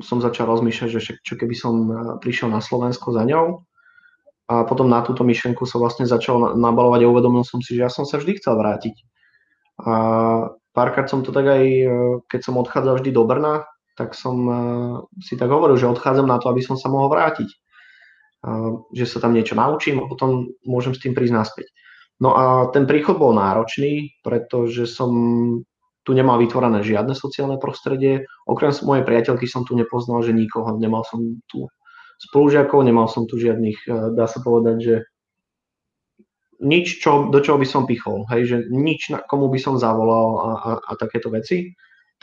som 0.03 0.21
začal 0.21 0.45
rozmýšľať, 0.51 0.89
že 0.91 1.01
čo 1.23 1.33
keby 1.39 1.55
som 1.55 1.75
e, 1.87 1.93
prišiel 2.19 2.51
na 2.51 2.59
Slovensko 2.59 3.15
za 3.15 3.23
ňou. 3.23 3.63
A 4.45 4.61
potom 4.67 4.85
na 4.85 5.01
túto 5.01 5.25
myšlenku 5.25 5.65
som 5.65 5.81
vlastne 5.81 6.05
začal 6.05 6.53
nabalovať 6.53 7.01
a 7.01 7.09
uvedomil 7.09 7.41
som 7.47 7.63
si, 7.65 7.73
že 7.73 7.87
ja 7.87 7.89
som 7.89 8.05
sa 8.05 8.21
vždy 8.21 8.37
chcel 8.37 8.59
vrátiť. 8.59 8.93
A 9.81 9.93
párkrát 10.75 11.09
som 11.09 11.25
to 11.25 11.33
tak 11.33 11.47
aj, 11.47 11.63
e, 11.65 11.87
keď 12.29 12.39
som 12.43 12.59
odchádzal 12.59 13.01
vždy 13.01 13.09
do 13.15 13.23
Brna, 13.25 13.65
tak 13.95 14.13
som 14.13 14.37
e, 14.45 14.55
si 15.23 15.39
tak 15.39 15.49
hovoril, 15.49 15.79
že 15.79 15.89
odchádzam 15.89 16.27
na 16.27 16.37
to, 16.37 16.51
aby 16.51 16.61
som 16.61 16.75
sa 16.75 16.91
mohol 16.91 17.11
vrátiť. 17.11 17.49
Že 18.93 19.05
sa 19.09 19.17
tam 19.25 19.33
niečo 19.33 19.57
naučím 19.57 20.05
a 20.05 20.05
potom 20.05 20.53
môžem 20.69 20.93
s 20.93 21.01
tým 21.01 21.17
prísť 21.17 21.33
naspäť. 21.33 21.67
No 22.21 22.37
a 22.37 22.69
ten 22.69 22.85
príchod 22.85 23.17
bol 23.17 23.33
náročný, 23.33 24.13
pretože 24.21 24.85
som 24.85 25.09
tu 26.05 26.13
nemal 26.13 26.37
vytvorené 26.37 26.85
žiadne 26.85 27.17
sociálne 27.17 27.57
prostredie. 27.57 28.29
Okrem 28.45 28.69
mojej 28.85 29.01
priateľky 29.01 29.49
som 29.49 29.65
tu 29.65 29.73
nepoznal, 29.73 30.21
že 30.21 30.37
nikoho. 30.37 30.77
Nemal 30.77 31.01
som 31.09 31.41
tu 31.49 31.65
spolužiakov, 32.29 32.85
nemal 32.85 33.09
som 33.09 33.27
tu 33.27 33.35
žiadnych, 33.41 33.79
eh, 33.89 33.93
dá 34.15 34.29
sa 34.29 34.39
povedať, 34.39 34.77
že 34.79 34.95
nič, 36.63 37.03
čo, 37.03 37.27
do 37.27 37.43
čoho 37.43 37.59
by 37.59 37.67
som 37.67 37.83
pichol, 37.83 38.23
hej, 38.31 38.47
že 38.47 38.57
nič, 38.71 39.11
na 39.11 39.19
komu 39.27 39.51
by 39.51 39.59
som 39.59 39.75
zavolal 39.75 40.39
a, 40.39 40.51
a, 40.55 40.71
a 40.79 40.91
takéto 40.95 41.27
veci. 41.27 41.75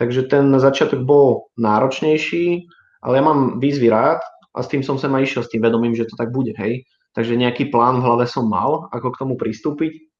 Takže 0.02 0.26
ten 0.26 0.50
začiatok 0.58 1.06
bol 1.06 1.46
náročnejší, 1.54 2.66
ale 3.06 3.12
ja 3.14 3.22
mám 3.22 3.62
výzvy 3.62 3.86
rád 3.86 4.18
a 4.50 4.58
s 4.58 4.66
tým 4.66 4.82
som 4.82 4.98
sa 4.98 5.06
aj 5.06 5.22
išiel, 5.22 5.46
s 5.46 5.52
tým 5.54 5.62
vedomím, 5.62 5.94
že 5.94 6.10
to 6.10 6.18
tak 6.18 6.34
bude, 6.34 6.50
hej. 6.58 6.82
Takže 7.14 7.38
nejaký 7.38 7.70
plán 7.70 8.02
v 8.02 8.10
hlave 8.10 8.26
som 8.26 8.50
mal, 8.50 8.90
ako 8.90 9.14
k 9.14 9.20
tomu 9.22 9.34
pristúpiť. 9.38 10.10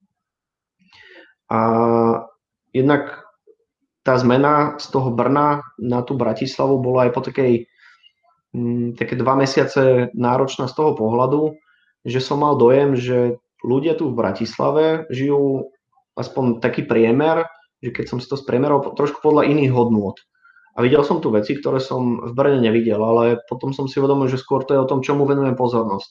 A 1.51 1.59
jednak 2.71 3.27
tá 4.07 4.14
zmena 4.23 4.79
z 4.79 4.87
toho 4.87 5.11
Brna 5.11 5.66
na 5.83 6.07
tú 6.07 6.14
Bratislavu 6.14 6.79
bola 6.79 7.11
aj 7.11 7.18
po 7.18 7.27
takej, 7.27 7.66
mm, 8.55 8.95
také 8.95 9.18
dva 9.18 9.35
mesiace 9.35 10.14
náročná 10.14 10.71
z 10.71 10.79
toho 10.79 10.95
pohľadu, 10.95 11.59
že 12.07 12.23
som 12.23 12.38
mal 12.38 12.55
dojem, 12.55 12.95
že 12.95 13.35
ľudia 13.66 13.99
tu 13.99 14.14
v 14.14 14.18
Bratislave 14.23 15.11
žijú 15.11 15.75
aspoň 16.14 16.62
taký 16.62 16.87
priemer, 16.87 17.51
že 17.83 17.90
keď 17.90 18.07
som 18.07 18.18
si 18.23 18.31
to 18.31 18.38
spriemeral 18.38 18.81
trošku 18.95 19.18
podľa 19.18 19.51
iných 19.51 19.75
hodnôt. 19.75 20.14
A 20.73 20.81
videl 20.81 21.05
som 21.05 21.21
tu 21.21 21.29
veci, 21.29 21.59
ktoré 21.59 21.83
som 21.83 22.23
v 22.25 22.33
Brne 22.33 22.62
nevidel, 22.62 23.03
ale 23.03 23.42
potom 23.45 23.77
som 23.77 23.85
si 23.85 24.01
uvedomil, 24.01 24.31
že 24.31 24.40
skôr 24.40 24.64
to 24.64 24.73
je 24.73 24.81
o 24.81 24.88
tom, 24.88 25.05
čomu 25.05 25.29
venujem 25.29 25.53
pozornosť. 25.53 26.11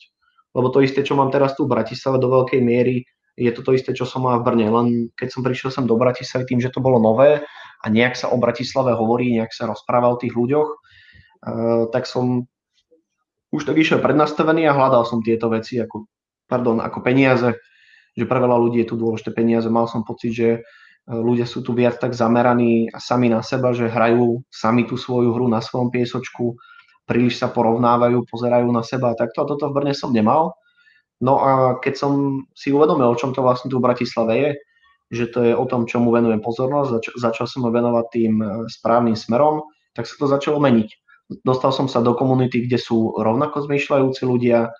Lebo 0.54 0.70
to 0.70 0.86
isté, 0.86 1.02
čo 1.02 1.18
mám 1.18 1.34
teraz 1.34 1.58
tu 1.58 1.66
v 1.66 1.74
Bratislave 1.74 2.22
do 2.22 2.30
veľkej 2.30 2.62
miery, 2.62 3.08
je 3.40 3.52
to 3.56 3.64
to 3.64 3.72
isté, 3.74 3.96
čo 3.96 4.06
som 4.06 4.28
mal 4.28 4.44
v 4.44 4.46
Brne. 4.46 4.68
Len 4.70 4.88
keď 5.16 5.28
som 5.34 5.42
prišiel 5.42 5.72
sem 5.72 5.86
do 5.88 5.96
Bratislavy 5.96 6.46
tým, 6.46 6.60
že 6.62 6.70
to 6.70 6.84
bolo 6.84 7.00
nové 7.00 7.42
a 7.82 7.86
nejak 7.88 8.14
sa 8.14 8.30
o 8.30 8.38
Bratislave 8.38 8.94
hovorí, 8.94 9.34
nejak 9.34 9.56
sa 9.56 9.66
rozpráva 9.72 10.12
o 10.12 10.20
tých 10.20 10.36
ľuďoch, 10.36 10.70
uh, 10.70 11.88
tak 11.90 12.06
som 12.06 12.46
už 13.52 13.66
tak 13.66 13.80
išiel 13.80 14.00
prednastavený 14.00 14.68
a 14.68 14.76
hľadal 14.76 15.04
som 15.08 15.20
tieto 15.24 15.50
veci 15.50 15.80
ako, 15.80 16.08
pardon, 16.46 16.80
ako 16.80 17.00
peniaze, 17.04 17.56
že 18.16 18.28
pre 18.28 18.40
veľa 18.40 18.58
ľudí 18.60 18.84
je 18.84 18.90
tu 18.92 18.96
dôležité 19.00 19.32
peniaze. 19.32 19.68
Mal 19.72 19.88
som 19.88 20.04
pocit, 20.04 20.36
že 20.36 20.50
ľudia 21.10 21.50
sú 21.50 21.66
tu 21.66 21.74
viac 21.74 21.98
tak 21.98 22.14
zameraní 22.14 22.94
sami 22.98 23.32
na 23.32 23.42
seba, 23.42 23.74
že 23.74 23.90
hrajú 23.90 24.46
sami 24.54 24.86
tú 24.86 25.00
svoju 25.00 25.34
hru 25.34 25.50
na 25.50 25.64
svojom 25.64 25.90
piesočku, 25.90 26.58
príliš 27.10 27.42
sa 27.42 27.50
porovnávajú, 27.50 28.24
pozerajú 28.30 28.70
na 28.70 28.86
seba 28.86 29.12
a 29.12 29.18
takto. 29.18 29.44
A 29.44 29.50
toto 29.50 29.68
v 29.68 29.76
Brne 29.82 29.94
som 29.98 30.14
nemal. 30.14 30.54
No 31.22 31.42
a 31.42 31.52
keď 31.82 31.94
som 31.98 32.12
si 32.58 32.74
uvedomil, 32.74 33.06
o 33.10 33.18
čom 33.18 33.34
to 33.34 33.46
vlastne 33.46 33.70
tu 33.70 33.78
v 33.78 33.86
Bratislave 33.86 34.34
je, 34.38 34.50
že 35.12 35.26
to 35.28 35.40
je 35.44 35.54
o 35.54 35.66
tom, 35.68 35.86
čomu 35.86 36.10
venujem 36.10 36.40
pozornosť, 36.40 36.90
zač- 36.98 37.16
začal 37.20 37.46
som 37.46 37.68
ho 37.68 37.70
venovať 37.70 38.06
tým 38.16 38.34
e, 38.40 38.48
správnym 38.72 39.20
smerom, 39.20 39.60
tak 39.92 40.08
sa 40.08 40.16
to 40.16 40.26
začalo 40.26 40.58
meniť. 40.64 40.90
Dostal 41.44 41.76
som 41.76 41.92
sa 41.92 42.00
do 42.00 42.16
komunity, 42.16 42.64
kde 42.64 42.80
sú 42.80 43.12
rovnako 43.20 43.68
zmýšľajúci 43.68 44.24
ľudia, 44.24 44.72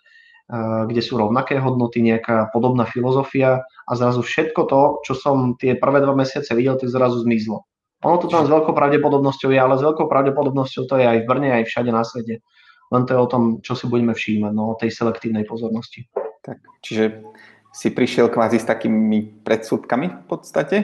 kde 0.52 1.00
sú 1.00 1.16
rovnaké 1.16 1.56
hodnoty, 1.64 2.04
nejaká 2.04 2.52
podobná 2.52 2.84
filozofia 2.84 3.64
a 3.64 3.92
zrazu 3.96 4.20
všetko 4.20 4.62
to, 4.68 4.82
čo 5.08 5.14
som 5.16 5.56
tie 5.56 5.80
prvé 5.80 6.04
dva 6.04 6.12
mesiace 6.12 6.52
videl, 6.52 6.76
tak 6.76 6.92
zrazu 6.92 7.24
zmizlo. 7.24 7.64
Ono 8.04 8.18
to 8.20 8.28
tam 8.28 8.44
s 8.44 8.52
veľkou 8.52 8.76
pravdepodobnosťou 8.76 9.54
je, 9.54 9.60
ale 9.62 9.80
s 9.80 9.86
veľkou 9.86 10.12
pravdepodobnosťou 10.12 10.84
to 10.92 10.96
je 11.00 11.06
aj 11.08 11.18
v 11.24 11.28
Brne, 11.30 11.50
aj 11.56 11.70
všade 11.72 11.92
na 11.96 12.04
svete. 12.04 12.44
Len 12.92 13.04
to 13.08 13.16
je 13.16 13.20
o 13.24 13.32
tom, 13.32 13.44
čo 13.64 13.80
si 13.80 13.88
budeme 13.88 14.12
všímať, 14.12 14.52
no 14.52 14.76
o 14.76 14.80
tej 14.80 14.92
selektívnej 14.92 15.48
pozornosti. 15.48 16.12
Tak, 16.44 16.60
čiže 16.84 17.24
si 17.72 17.88
prišiel 17.94 18.28
kvázi 18.28 18.60
s 18.60 18.68
takými 18.68 19.48
predsudkami 19.48 20.08
v 20.12 20.26
podstate? 20.28 20.78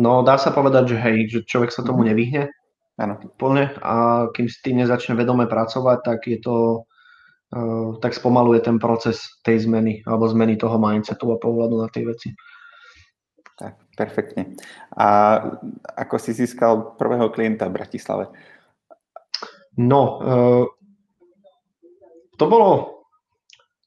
No 0.00 0.24
dá 0.24 0.40
sa 0.40 0.56
povedať, 0.56 0.96
že 0.96 0.98
hej, 1.04 1.16
že 1.28 1.38
človek 1.44 1.68
sa 1.68 1.84
tomu 1.84 2.06
mhm. 2.06 2.08
nevyhne. 2.08 2.42
Áno. 2.96 3.20
Plne 3.36 3.76
a 3.82 4.28
kým 4.32 4.48
s 4.48 4.62
tým 4.64 4.80
nezačne 4.80 5.18
vedome 5.18 5.44
pracovať, 5.44 5.98
tak 6.00 6.28
je 6.28 6.38
to 6.40 6.54
Eh, 6.54 6.90
tak 8.00 8.16
spomaluje 8.16 8.64
ten 8.64 8.80
proces 8.80 9.20
tej 9.44 9.68
zmeny 9.68 10.00
alebo 10.08 10.24
zmeny 10.24 10.56
toho 10.56 10.80
mindsetu 10.80 11.28
a 11.28 11.36
pohľadu 11.36 11.84
na 11.84 11.88
tie 11.92 12.08
veci. 12.08 12.32
Tak, 13.60 13.92
perfektne. 13.94 14.56
A 14.96 15.36
ako 16.00 16.16
si 16.16 16.32
získal 16.32 16.96
prvého 16.96 17.28
klienta 17.28 17.68
v 17.68 17.76
Bratislave? 17.76 18.24
No, 19.76 20.00
uh, 20.18 20.64
to 22.40 22.44
bolo, 22.48 23.04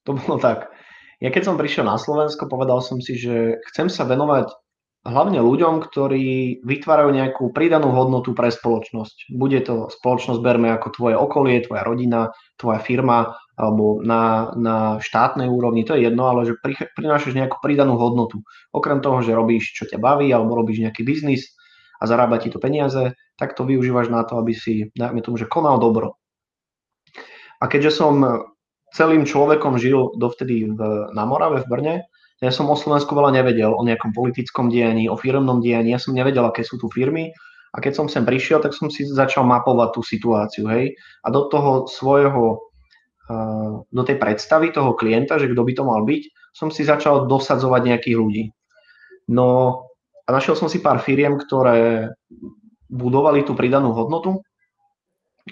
to 0.05 0.13
bolo 0.13 0.37
tak. 0.37 0.69
Ja 1.17 1.33
keď 1.33 1.49
som 1.49 1.57
prišiel 1.57 1.89
na 1.89 1.97
Slovensko, 1.97 2.45
povedal 2.45 2.85
som 2.85 3.01
si, 3.01 3.17
že 3.17 3.57
chcem 3.73 3.89
sa 3.89 4.05
venovať 4.05 4.53
hlavne 5.05 5.37
ľuďom, 5.41 5.85
ktorí 5.85 6.59
vytvárajú 6.65 7.09
nejakú 7.13 7.43
pridanú 7.53 7.93
hodnotu 7.93 8.33
pre 8.33 8.49
spoločnosť. 8.49 9.29
Bude 9.33 9.61
to 9.61 9.89
spoločnosť, 9.89 10.41
berme 10.41 10.73
ako 10.73 10.87
tvoje 10.93 11.15
okolie, 11.17 11.61
tvoja 11.61 11.85
rodina, 11.85 12.33
tvoja 12.57 12.81
firma, 12.81 13.37
alebo 13.55 14.03
na, 14.03 14.51
na 14.59 14.77
štátnej 14.99 15.47
úrovni, 15.47 15.87
to 15.87 15.95
je 15.95 16.11
jedno, 16.11 16.27
ale 16.27 16.43
že 16.43 16.59
prinášaš 16.95 17.35
nejakú 17.35 17.63
pridanú 17.63 17.95
hodnotu. 17.95 18.43
Okrem 18.75 18.99
toho, 18.99 19.23
že 19.23 19.31
robíš, 19.31 19.71
čo 19.71 19.87
ťa 19.87 19.99
baví, 19.99 20.27
alebo 20.31 20.59
robíš 20.59 20.83
nejaký 20.83 21.07
biznis 21.07 21.55
a 21.99 22.07
zarába 22.07 22.39
ti 22.39 22.51
to 22.51 22.59
peniaze, 22.59 23.15
tak 23.39 23.55
to 23.55 23.63
využívaš 23.63 24.11
na 24.11 24.27
to, 24.27 24.35
aby 24.39 24.51
si, 24.51 24.91
dajme 24.91 25.23
tomu, 25.23 25.39
že 25.39 25.47
konal 25.47 25.79
dobro. 25.79 26.19
A 27.63 27.71
keďže 27.71 27.95
som 27.95 28.19
celým 28.91 29.23
človekom 29.23 29.79
žil 29.79 30.11
dovtedy 30.19 30.67
v, 30.71 30.79
na 31.15 31.23
Morave, 31.23 31.63
v 31.63 31.71
Brne, 31.71 31.95
ja 32.43 32.51
som 32.51 32.67
o 32.67 32.75
Slovensku 32.75 33.15
veľa 33.15 33.31
nevedel, 33.31 33.71
o 33.71 33.83
nejakom 33.83 34.11
politickom 34.11 34.67
dianí, 34.67 35.07
o 35.07 35.15
firmnom 35.15 35.63
dianí, 35.63 35.95
ja 35.95 35.99
som 35.99 36.11
nevedel, 36.11 36.43
aké 36.43 36.67
sú 36.67 36.75
tu 36.75 36.91
firmy 36.91 37.31
a 37.71 37.79
keď 37.79 37.91
som 37.95 38.07
sem 38.11 38.27
prišiel, 38.27 38.59
tak 38.59 38.75
som 38.75 38.91
si 38.91 39.07
začal 39.07 39.47
mapovať 39.47 39.89
tú 39.95 40.01
situáciu, 40.03 40.67
hej, 40.71 40.95
a 41.23 41.27
do 41.31 41.47
toho 41.47 41.87
svojho, 41.87 42.71
do 43.89 44.01
tej 44.05 44.17
predstavy 44.21 44.69
toho 44.69 44.93
klienta, 44.93 45.41
že 45.41 45.49
kto 45.49 45.61
by 45.65 45.73
to 45.73 45.83
mal 45.83 46.01
byť, 46.05 46.23
som 46.53 46.69
si 46.69 46.85
začal 46.85 47.25
dosadzovať 47.25 47.81
nejakých 47.81 48.17
ľudí. 48.17 48.43
No 49.33 49.81
a 50.25 50.29
našiel 50.29 50.53
som 50.57 50.69
si 50.69 50.81
pár 50.81 51.01
firiem, 51.01 51.41
ktoré 51.41 52.13
budovali 52.89 53.41
tú 53.41 53.57
pridanú 53.57 53.97
hodnotu 53.97 54.45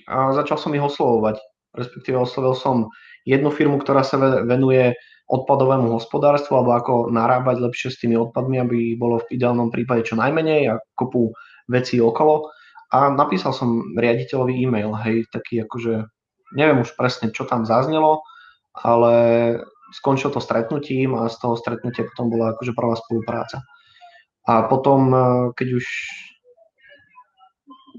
a 0.05 0.33
začal 0.37 0.57
som 0.61 0.73
ich 0.77 0.81
oslovovať. 0.85 1.41
Respektíve 1.73 2.21
oslovil 2.21 2.53
som 2.53 2.93
jednu 3.25 3.49
firmu, 3.49 3.81
ktorá 3.81 4.05
sa 4.05 4.21
venuje 4.45 4.93
odpadovému 5.31 5.97
hospodárstvu 5.97 6.61
alebo 6.61 6.71
ako 6.77 6.93
narábať 7.09 7.57
lepšie 7.63 7.89
s 7.89 7.99
tými 8.03 8.13
odpadmi, 8.19 8.61
aby 8.61 8.77
bolo 8.93 9.23
v 9.25 9.39
ideálnom 9.39 9.73
prípade 9.73 10.05
čo 10.05 10.19
najmenej 10.19 10.69
a 10.69 10.77
kopu 10.93 11.33
vecí 11.71 11.97
okolo. 11.97 12.53
A 12.93 13.09
napísal 13.09 13.57
som 13.57 13.97
riaditeľový 13.97 14.53
e-mail, 14.53 14.93
hej, 15.01 15.25
taký 15.33 15.65
akože, 15.65 16.05
neviem 16.53 16.81
už 16.85 16.93
presne, 16.95 17.33
čo 17.33 17.43
tam 17.43 17.65
zaznelo, 17.67 18.23
ale 18.73 19.13
skončil 19.93 20.33
to 20.33 20.41
stretnutím 20.41 21.13
a 21.17 21.29
z 21.29 21.37
toho 21.37 21.53
stretnutia 21.57 22.09
potom 22.09 22.33
bola 22.33 22.57
akože 22.57 22.73
prvá 22.73 22.97
spolupráca. 22.97 23.61
A 24.43 24.67
potom, 24.67 24.99
e, 25.13 25.19
keď 25.55 25.67
už 25.79 25.85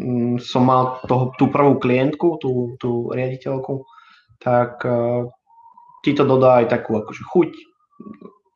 mm, 0.02 0.36
som 0.42 0.66
mal 0.66 1.00
toho, 1.06 1.32
tú 1.38 1.48
prvú 1.48 1.78
klientku, 1.78 2.42
tú, 2.42 2.76
tú 2.82 3.08
riaditeľku, 3.14 3.86
tak 4.42 4.82
e, 4.84 5.30
ti 6.04 6.12
to 6.12 6.26
dodá 6.26 6.60
aj 6.60 6.68
takú 6.68 7.00
akože 7.00 7.22
chuť 7.24 7.50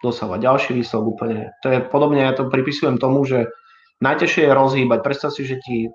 dosávať 0.04 0.38
ďalší 0.44 0.70
výsledok 0.76 1.06
úplne. 1.16 1.50
To 1.64 1.72
je 1.72 1.78
podobne, 1.80 2.22
ja 2.22 2.36
to 2.36 2.50
pripisujem 2.52 3.00
tomu, 3.00 3.24
že 3.24 3.48
najťažšie 4.04 4.46
je 4.46 4.52
rozhýbať. 4.52 4.98
Predstav 5.02 5.30
si, 5.34 5.42
že 5.42 5.58
ti 5.62 5.90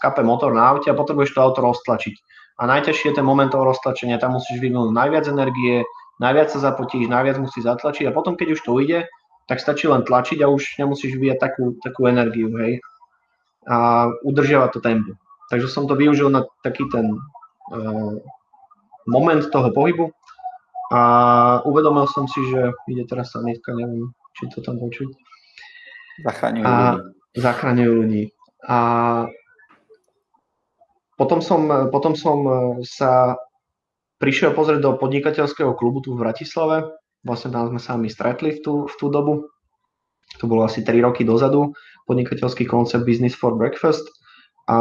skape 0.00 0.24
motor 0.26 0.50
na 0.50 0.74
aute 0.74 0.90
a 0.90 0.98
potrebuješ 0.98 1.36
to 1.36 1.44
auto 1.44 1.60
roztlačiť. 1.62 2.14
A 2.54 2.62
najťažšie 2.70 3.10
je 3.10 3.18
ten 3.18 3.26
moment 3.26 3.50
toho 3.50 3.66
roztlačenia, 3.66 4.22
tam 4.22 4.38
musíš 4.38 4.62
vyvinúť 4.62 4.94
najviac 4.94 5.26
energie, 5.26 5.82
najviac 6.22 6.54
sa 6.54 6.62
zapotíš, 6.62 7.10
najviac 7.10 7.42
musíš 7.42 7.66
zatlačiť 7.66 8.06
a 8.06 8.14
potom, 8.14 8.38
keď 8.38 8.54
už 8.54 8.60
to 8.62 8.78
ide, 8.78 9.10
tak 9.50 9.58
stačí 9.58 9.90
len 9.90 10.06
tlačiť 10.06 10.38
a 10.40 10.48
už 10.48 10.78
nemusíš 10.78 11.18
vyvíjať 11.18 11.38
takú, 11.42 11.74
takú 11.82 12.06
energiu, 12.06 12.54
hej. 12.62 12.78
A 13.66 14.06
udržiavať 14.22 14.70
to 14.76 14.80
tempo. 14.80 15.12
Takže 15.50 15.68
som 15.68 15.84
to 15.90 15.98
využil 15.98 16.30
na 16.30 16.46
taký 16.62 16.86
ten 16.88 17.18
uh, 17.74 18.16
moment 19.04 19.44
toho 19.50 19.68
pohybu 19.74 20.14
a 20.94 21.00
uvedomil 21.68 22.06
som 22.08 22.24
si, 22.30 22.40
že 22.48 22.72
ide 22.88 23.04
teraz 23.04 23.34
sanitka, 23.34 23.74
neviem, 23.74 24.14
či 24.38 24.48
to 24.52 24.62
tam 24.62 24.80
počuť. 24.80 25.10
Zachraňujú 26.22 26.64
ľudí. 26.64 27.00
Zachraňujú 27.34 27.92
ľudí. 27.92 28.24
A 28.64 28.76
potom 31.14 31.40
som, 31.40 31.90
potom 31.90 32.18
som 32.18 32.38
sa 32.82 33.38
prišiel 34.18 34.56
pozrieť 34.56 34.80
do 34.80 34.96
podnikateľského 34.96 35.74
klubu 35.76 36.00
tu 36.00 36.14
v 36.14 36.22
Bratislave. 36.24 36.88
Vlastne 37.24 37.52
tam 37.52 37.72
sme 37.72 37.80
sa 37.80 37.96
my 37.96 38.08
stretli 38.08 38.56
v 38.56 38.60
tú, 38.60 38.74
v 38.88 38.94
tú 39.00 39.08
dobu. 39.08 39.48
To 40.40 40.44
bolo 40.48 40.66
asi 40.66 40.82
3 40.82 41.04
roky 41.04 41.22
dozadu. 41.22 41.72
Podnikateľský 42.08 42.64
koncept 42.68 43.04
Business 43.04 43.36
for 43.36 43.56
Breakfast. 43.56 44.04
A 44.68 44.78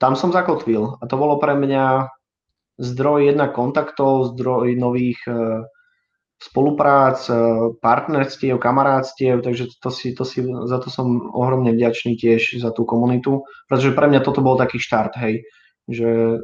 tam 0.00 0.12
som 0.16 0.32
zakotvil. 0.32 1.00
A 1.00 1.04
to 1.04 1.16
bolo 1.16 1.40
pre 1.40 1.56
mňa 1.56 2.08
zdroj 2.80 3.30
jednak 3.30 3.54
kontaktov, 3.54 4.34
zdroj 4.34 4.74
nových 4.74 5.20
e, 5.30 5.62
spoluprác, 6.44 7.24
e, 7.32 7.36
partnerstiev, 7.80 8.60
kamarátstiev, 8.60 9.40
takže 9.40 9.80
to 9.80 9.88
si, 9.88 10.12
to 10.12 10.28
si, 10.28 10.44
za 10.44 10.76
to 10.76 10.92
som 10.92 11.32
ohromne 11.32 11.72
vďačný 11.72 12.20
tiež 12.20 12.60
za 12.60 12.68
tú 12.68 12.84
komunitu, 12.84 13.48
pretože 13.64 13.96
pre 13.96 14.12
mňa 14.12 14.20
toto 14.20 14.44
bol 14.44 14.60
taký 14.60 14.76
štart, 14.76 15.16
hej, 15.16 15.48
že 15.88 16.40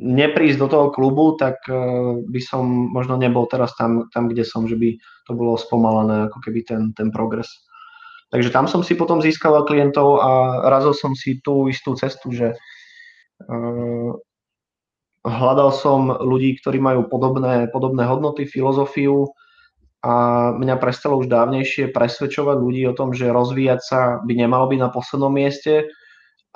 neprísť 0.00 0.56
do 0.60 0.68
toho 0.68 0.86
klubu, 0.92 1.40
tak 1.40 1.64
e, 1.68 1.72
by 2.20 2.40
som 2.44 2.64
možno 2.68 3.16
nebol 3.16 3.48
teraz 3.48 3.72
tam, 3.80 4.12
tam 4.12 4.28
kde 4.28 4.44
som, 4.44 4.68
že 4.68 4.76
by 4.76 5.00
to 5.24 5.32
bolo 5.32 5.56
spomalené, 5.56 6.28
ako 6.28 6.38
keby 6.44 6.60
ten, 6.64 6.92
ten 6.92 7.08
progres. 7.08 7.48
Takže 8.28 8.52
tam 8.52 8.68
som 8.68 8.84
si 8.84 8.98
potom 8.98 9.24
získal 9.24 9.64
klientov 9.64 10.20
a 10.20 10.30
razil 10.68 10.92
som 10.92 11.14
si 11.16 11.38
tú 11.40 11.70
istú 11.70 11.94
cestu, 11.94 12.34
že 12.34 12.58
hľadal 15.26 15.74
som 15.74 16.14
ľudí, 16.14 16.56
ktorí 16.62 16.78
majú 16.78 17.10
podobné, 17.10 17.66
podobné 17.74 18.06
hodnoty, 18.06 18.46
filozofiu 18.46 19.34
a 20.06 20.14
mňa 20.54 20.78
prestalo 20.78 21.18
už 21.18 21.26
dávnejšie 21.26 21.90
presvedčovať 21.90 22.56
ľudí 22.62 22.86
o 22.86 22.94
tom, 22.94 23.10
že 23.10 23.34
rozvíjať 23.34 23.80
sa 23.82 24.00
by 24.22 24.32
nemalo 24.38 24.70
byť 24.70 24.78
na 24.78 24.90
poslednom 24.94 25.34
mieste 25.34 25.90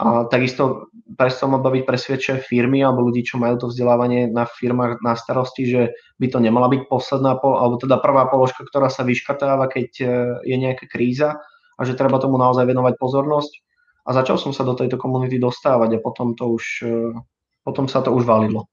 a 0.00 0.24
takisto 0.30 0.88
prestal 1.18 1.52
ma 1.52 1.61
baviť 1.61 1.85
presvedčať 1.85 2.38
firmy 2.40 2.80
alebo 2.80 3.04
ľudí, 3.04 3.20
čo 3.20 3.37
majú 3.37 3.61
to 3.61 3.66
vzdelávanie 3.68 4.33
na 4.33 4.48
firmách 4.48 5.04
na 5.04 5.12
starosti, 5.12 5.68
že 5.68 5.83
by 6.16 6.33
to 6.33 6.38
nemala 6.40 6.72
byť 6.72 6.88
posledná, 6.88 7.37
alebo 7.37 7.76
teda 7.76 8.00
prvá 8.00 8.24
položka, 8.33 8.64
ktorá 8.64 8.88
sa 8.88 9.04
vyškatáva, 9.04 9.68
keď 9.68 9.88
e, 10.00 10.04
je 10.48 10.56
nejaká 10.56 10.88
kríza 10.88 11.37
a 11.76 11.80
že 11.85 11.98
treba 12.00 12.16
tomu 12.16 12.40
naozaj 12.40 12.64
venovať 12.64 12.96
pozornosť. 12.96 13.52
A 14.09 14.16
začal 14.16 14.40
som 14.40 14.56
sa 14.56 14.64
do 14.64 14.72
tejto 14.72 14.96
komunity 14.96 15.37
dostávať 15.37 16.00
a 16.00 16.02
potom 16.04 16.33
to 16.33 16.56
už 16.56 16.64
e, 16.80 16.88
potom 17.64 17.87
sa 17.88 18.01
to 18.01 18.12
už 18.12 18.25
valilo. 18.25 18.66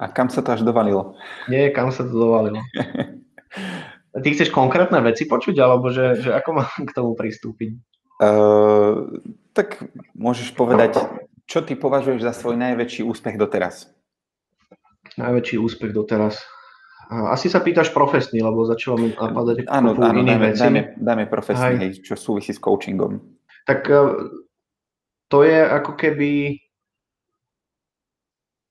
A 0.00 0.08
kam 0.08 0.32
sa 0.32 0.40
to 0.40 0.56
až 0.56 0.64
dovalilo? 0.64 1.18
Nie, 1.50 1.68
kam 1.74 1.92
sa 1.92 2.08
to 2.08 2.14
dovalilo. 2.14 2.64
Ty 4.22 4.28
chceš 4.34 4.50
konkrétne 4.50 4.98
veci 5.06 5.28
počuť, 5.28 5.54
alebo 5.60 5.92
že, 5.92 6.18
že 6.18 6.30
ako 6.34 6.50
mám 6.56 6.82
k 6.82 6.94
tomu 6.96 7.14
pristúpiť? 7.14 7.78
Uh, 8.20 9.22
tak 9.54 9.80
môžeš 10.18 10.52
povedať, 10.52 10.98
čo 11.46 11.62
ty 11.62 11.78
považuješ 11.78 12.20
za 12.22 12.34
svoj 12.34 12.58
najväčší 12.58 13.06
úspech 13.06 13.38
doteraz? 13.38 13.90
Najväčší 15.18 15.56
úspech 15.58 15.90
doteraz. 15.90 16.38
Asi 17.10 17.50
sa 17.50 17.58
pýtaš 17.58 17.90
profesný, 17.90 18.38
lebo 18.38 18.62
začalo 18.62 19.02
mi 19.02 19.10
napadať 19.10 19.66
áno, 19.66 19.98
áno, 19.98 20.22
iných 20.22 20.38
dáme. 20.38 20.48
Dáme, 20.54 20.80
dáme 20.94 21.24
profesný, 21.26 21.74
hej, 21.82 22.06
čo 22.06 22.14
súvisí 22.14 22.54
s 22.54 22.62
coachingom. 22.62 23.18
Tak 23.66 23.82
e, 23.90 23.98
to 25.30 25.46
je 25.46 25.62
ako 25.62 25.94
keby 25.94 26.58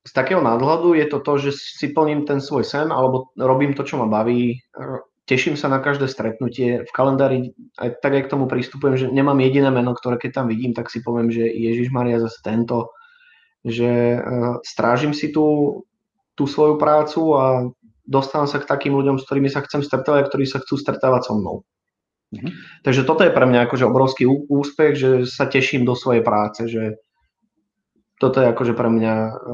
z 0.03 0.11
takého 0.11 0.43
nadhľadu 0.43 0.95
je 0.95 1.05
to 1.07 1.19
to, 1.23 1.33
že 1.49 1.51
si 1.55 1.91
plním 1.95 2.27
ten 2.27 2.43
svoj 2.43 2.67
sen 2.67 2.91
alebo 2.91 3.31
robím 3.39 3.71
to, 3.75 3.87
čo 3.87 3.99
ma 3.99 4.07
baví, 4.09 4.59
teším 5.29 5.53
sa 5.53 5.69
na 5.69 5.77
každé 5.77 6.09
stretnutie. 6.09 6.81
V 6.81 6.91
kalendári 6.91 7.53
aj 7.77 8.01
tak 8.01 8.17
aj 8.17 8.23
k 8.25 8.31
tomu 8.33 8.49
pristupujem, 8.49 8.95
že 8.97 9.05
nemám 9.13 9.37
jediné 9.37 9.69
meno, 9.69 9.93
ktoré 9.93 10.17
keď 10.17 10.41
tam 10.41 10.45
vidím, 10.49 10.73
tak 10.73 10.89
si 10.89 11.05
poviem, 11.05 11.29
že 11.29 11.45
Ježiš 11.45 11.93
Maria 11.93 12.17
zase 12.17 12.41
tento, 12.41 12.89
že 13.61 14.17
uh, 14.17 14.57
strážim 14.65 15.13
si 15.13 15.29
tú, 15.29 15.79
tú 16.33 16.49
svoju 16.49 16.81
prácu 16.81 17.21
a 17.37 17.69
dostávam 18.09 18.49
sa 18.49 18.57
k 18.57 18.65
takým 18.65 18.97
ľuďom, 18.97 19.21
s 19.21 19.29
ktorými 19.29 19.53
sa 19.53 19.61
chcem 19.61 19.85
stretávať, 19.85 20.33
ktorí 20.33 20.49
sa 20.49 20.57
chcú 20.65 20.81
stretávať 20.81 21.29
so 21.29 21.37
mnou. 21.37 21.61
Mm-hmm. 22.29 22.85
Takže 22.85 23.01
toto 23.09 23.25
je 23.25 23.33
pre 23.33 23.45
mňa 23.49 23.65
akože 23.65 23.89
obrovský 23.89 24.29
úspech, 24.29 24.93
že 24.93 25.09
sa 25.25 25.49
teším 25.49 25.81
do 25.81 25.97
svojej 25.97 26.21
práce, 26.21 26.69
že 26.69 27.01
toto 28.21 28.43
je 28.43 28.51
akože 28.51 28.75
pre 28.75 28.91
mňa 28.91 29.13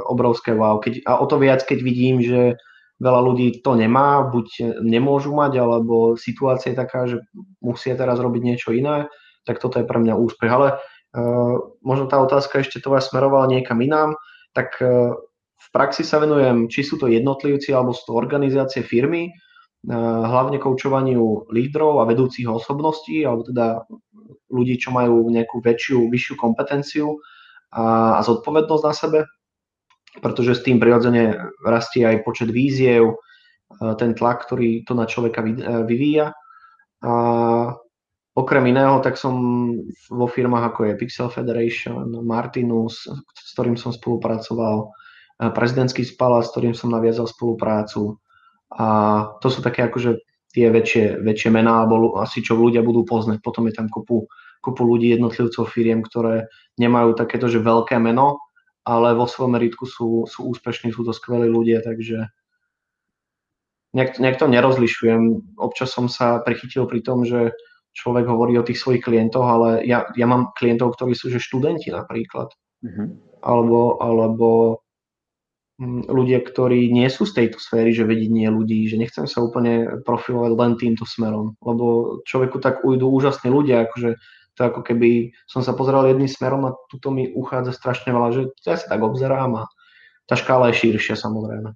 obrovské 0.09 0.51
wow. 0.51 0.81
Keď, 0.81 1.05
a 1.05 1.21
o 1.21 1.25
to 1.29 1.37
viac, 1.39 1.63
keď 1.63 1.79
vidím, 1.85 2.19
že 2.19 2.57
veľa 2.99 3.21
ľudí 3.21 3.61
to 3.61 3.77
nemá, 3.77 4.25
buď 4.27 4.79
nemôžu 4.81 5.31
mať, 5.31 5.61
alebo 5.61 6.17
situácia 6.19 6.73
je 6.73 6.81
taká, 6.81 7.07
že 7.07 7.21
musia 7.61 7.95
teraz 7.95 8.17
robiť 8.19 8.41
niečo 8.41 8.69
iné, 8.73 9.07
tak 9.45 9.61
toto 9.61 9.79
je 9.79 9.85
pre 9.87 10.01
mňa 10.01 10.17
úspech. 10.17 10.49
Ale 10.49 10.67
uh, 10.75 11.55
možno 11.85 12.09
tá 12.09 12.17
otázka 12.19 12.65
ešte 12.65 12.81
tvoja 12.81 13.05
smerovala 13.05 13.51
niekam 13.51 13.79
inám, 13.79 14.17
tak 14.57 14.81
uh, 14.81 15.13
v 15.55 15.67
praxi 15.71 16.01
sa 16.01 16.17
venujem, 16.17 16.67
či 16.67 16.81
sú 16.81 16.97
to 16.97 17.05
jednotlivci 17.05 17.69
alebo 17.71 17.93
sú 17.93 18.09
to 18.09 18.17
organizácie 18.17 18.81
firmy, 18.81 19.29
hlavne 19.89 20.57
koučovaniu 20.57 21.49
lídrov 21.53 22.01
a 22.01 22.09
vedúcich 22.09 22.49
osobností, 22.49 23.21
alebo 23.21 23.45
teda 23.45 23.85
ľudí, 24.49 24.81
čo 24.81 24.89
majú 24.89 25.29
nejakú 25.29 25.61
väčšiu, 25.61 26.09
vyššiu 26.09 26.35
kompetenciu 26.37 27.21
a, 27.69 28.17
a 28.17 28.21
zodpovednosť 28.25 28.83
na 28.85 28.93
sebe, 28.93 29.19
pretože 30.21 30.57
s 30.57 30.65
tým 30.65 30.81
prirodzene 30.81 31.37
rastie 31.61 32.07
aj 32.07 32.25
počet 32.25 32.49
víziev, 32.49 33.19
ten 33.99 34.13
tlak, 34.13 34.45
ktorý 34.45 34.85
to 34.85 34.93
na 34.93 35.09
človeka 35.09 35.41
vyvíja. 35.83 36.31
A 37.03 37.13
okrem 38.37 38.65
iného, 38.71 39.01
tak 39.01 39.19
som 39.19 39.35
vo 40.07 40.27
firmách 40.29 40.71
ako 40.71 40.81
je 40.87 40.99
Pixel 40.99 41.29
Federation, 41.33 42.09
Martinus, 42.23 43.05
s 43.09 43.49
ktorým 43.57 43.75
som 43.75 43.91
spolupracoval, 43.91 44.89
prezidentský 45.51 46.07
spala, 46.07 46.39
s 46.45 46.53
ktorým 46.55 46.71
som 46.71 46.93
naviazal 46.93 47.27
spoluprácu. 47.27 48.15
A 48.75 48.85
to 49.39 49.47
sú 49.47 49.63
také 49.63 49.87
akože 49.87 50.19
tie 50.55 50.71
väčšie, 50.71 51.19
väčšie 51.19 51.49
mená, 51.51 51.83
alebo 51.83 52.19
asi 52.19 52.39
čo 52.39 52.55
ľudia 52.55 52.79
budú 52.79 53.03
poznať. 53.03 53.43
Potom 53.43 53.67
je 53.67 53.75
tam 53.75 53.91
kopu, 53.91 54.27
kopu 54.63 54.81
ľudí, 54.87 55.11
jednotlivcov 55.11 55.67
firiem, 55.67 55.99
ktoré 55.99 56.47
nemajú 56.79 57.15
takéto, 57.15 57.51
že 57.51 57.63
veľké 57.63 57.99
meno, 57.99 58.39
ale 58.87 59.15
vo 59.15 59.27
svojom 59.27 59.55
meritku 59.59 59.83
sú, 59.83 60.27
sú 60.27 60.47
úspešní, 60.51 60.95
sú 60.95 61.03
to 61.03 61.11
skvelí 61.11 61.51
ľudia, 61.51 61.83
takže 61.83 62.31
nejak, 63.95 64.19
nejak 64.19 64.37
to 64.39 64.47
nerozlišujem. 64.47 65.55
Občas 65.59 65.95
som 65.95 66.11
sa 66.11 66.43
prichytil 66.43 66.87
pri 66.87 67.03
tom, 67.03 67.23
že 67.23 67.55
človek 67.95 68.27
hovorí 68.27 68.59
o 68.59 68.67
tých 68.67 68.79
svojich 68.79 69.03
klientoch, 69.07 69.47
ale 69.47 69.87
ja, 69.87 70.03
ja 70.19 70.27
mám 70.27 70.51
klientov, 70.59 70.99
ktorí 70.99 71.15
sú 71.15 71.31
že 71.31 71.39
študenti 71.39 71.95
napríklad. 71.95 72.51
Mm-hmm. 72.83 73.07
Alebo, 73.43 73.97
alebo 74.03 74.47
ľudia, 75.83 76.39
ktorí 76.39 76.87
nie 76.87 77.07
sú 77.11 77.27
z 77.27 77.43
tejto 77.43 77.59
sféry, 77.59 77.91
že 77.91 78.07
vedenie 78.07 78.47
ľudí, 78.47 78.87
že 78.87 78.95
nechcem 78.95 79.27
sa 79.27 79.43
úplne 79.43 79.99
profilovať 80.07 80.51
len 80.55 80.71
týmto 80.79 81.03
smerom, 81.03 81.59
lebo 81.59 82.19
človeku 82.23 82.63
tak 82.63 82.87
ujdu 82.87 83.03
úžasní 83.11 83.51
ľudia, 83.51 83.83
akože 83.87 84.15
to 84.55 84.61
ako 84.63 84.87
keby 84.87 85.35
som 85.51 85.59
sa 85.59 85.75
pozeral 85.75 86.07
jedným 86.07 86.31
smerom 86.31 86.63
a 86.63 86.75
tuto 86.87 87.11
mi 87.11 87.27
uchádza 87.27 87.75
strašne 87.75 88.15
veľa, 88.15 88.29
že 88.31 88.41
ja 88.63 88.79
sa 88.79 88.87
tak 88.87 89.03
obzerám 89.03 89.51
a 89.59 89.63
tá 90.31 90.39
škála 90.39 90.71
je 90.71 90.79
širšia 90.79 91.19
samozrejme. 91.19 91.75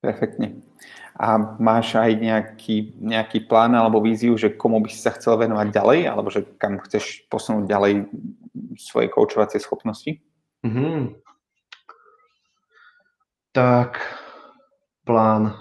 Perfektne. 0.00 0.64
A 1.20 1.36
máš 1.60 2.00
aj 2.00 2.16
nejaký, 2.16 2.96
nejaký 2.96 3.44
plán 3.44 3.76
alebo 3.76 4.00
víziu, 4.00 4.36
že 4.40 4.56
komu 4.56 4.80
by 4.80 4.88
si 4.88 5.04
sa 5.04 5.12
chcel 5.12 5.36
venovať 5.36 5.68
ďalej, 5.68 6.00
alebo 6.08 6.28
že 6.32 6.48
kam 6.56 6.80
chceš 6.80 7.28
posunúť 7.28 7.68
ďalej 7.68 7.92
svoje 8.80 9.12
koučovacie 9.12 9.60
schopnosti? 9.60 10.16
Mm-hmm 10.64 11.25
tak 13.56 14.04
plán 15.08 15.56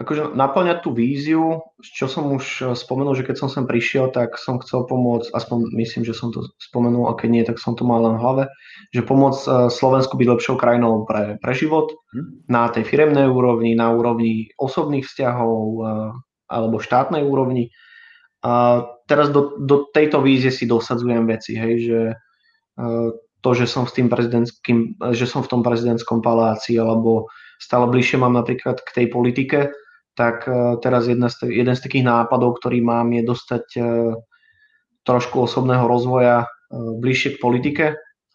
akože 0.00 0.32
naplňať 0.32 0.80
tú 0.80 0.96
víziu, 0.96 1.60
čo 1.84 2.08
som 2.08 2.32
už 2.32 2.44
eh, 2.60 2.66
spomenul, 2.72 3.12
že 3.12 3.24
keď 3.28 3.36
som 3.36 3.48
sem 3.52 3.68
prišiel, 3.68 4.08
tak 4.12 4.40
som 4.40 4.56
chcel 4.60 4.88
pomôcť, 4.88 5.32
aspoň 5.32 5.76
myslím, 5.76 6.08
že 6.08 6.16
som 6.16 6.32
to 6.32 6.48
spomenul, 6.56 7.12
a 7.12 7.16
keď 7.16 7.28
nie, 7.28 7.44
tak 7.44 7.60
som 7.60 7.76
to 7.76 7.84
mal 7.84 8.00
len 8.00 8.16
v 8.16 8.22
hlave, 8.24 8.44
že 8.96 9.04
pomôcť 9.04 9.40
eh, 9.44 9.52
Slovensku 9.68 10.16
byť 10.16 10.28
lepšou 10.28 10.56
krajinou 10.56 11.04
pre, 11.04 11.36
pre 11.40 11.52
život 11.52 11.92
hm. 12.16 12.48
na 12.48 12.72
tej 12.72 12.88
firemnej 12.88 13.28
úrovni, 13.28 13.76
na 13.76 13.92
úrovni 13.92 14.48
osobných 14.56 15.04
vzťahov 15.04 15.60
eh, 15.60 15.88
alebo 16.48 16.82
štátnej 16.82 17.22
úrovni. 17.22 17.70
A 18.40 18.82
teraz 19.04 19.28
do, 19.28 19.60
do 19.60 19.84
tejto 19.92 20.24
vízie 20.24 20.48
si 20.48 20.64
dosadzujem 20.64 21.28
veci, 21.28 21.60
hej, 21.60 21.74
že 21.84 22.00
to, 23.40 23.50
že 23.56 23.66
som, 23.66 23.88
s 23.88 23.96
tým 23.96 24.12
prezidentským, 24.12 25.00
že 25.16 25.24
som 25.24 25.40
v 25.40 25.50
tom 25.50 25.60
prezidentskom 25.64 26.20
paláci 26.20 26.76
alebo 26.76 27.28
stále 27.60 27.88
bližšie 27.88 28.20
mám 28.20 28.36
napríklad 28.36 28.80
k 28.80 28.90
tej 28.92 29.06
politike, 29.12 29.72
tak 30.16 30.44
e, 30.48 30.76
teraz 30.84 31.08
jedna 31.08 31.32
z, 31.32 31.48
jeden 31.48 31.72
z 31.76 31.80
takých 31.80 32.04
nápadov, 32.04 32.60
ktorý 32.60 32.84
mám, 32.84 33.12
je 33.16 33.22
dostať 33.24 33.64
e, 33.76 33.80
trošku 35.08 35.40
osobného 35.44 35.84
rozvoja 35.88 36.44
e, 36.44 36.46
bližšie 37.00 37.36
k 37.36 37.42
politike 37.42 37.86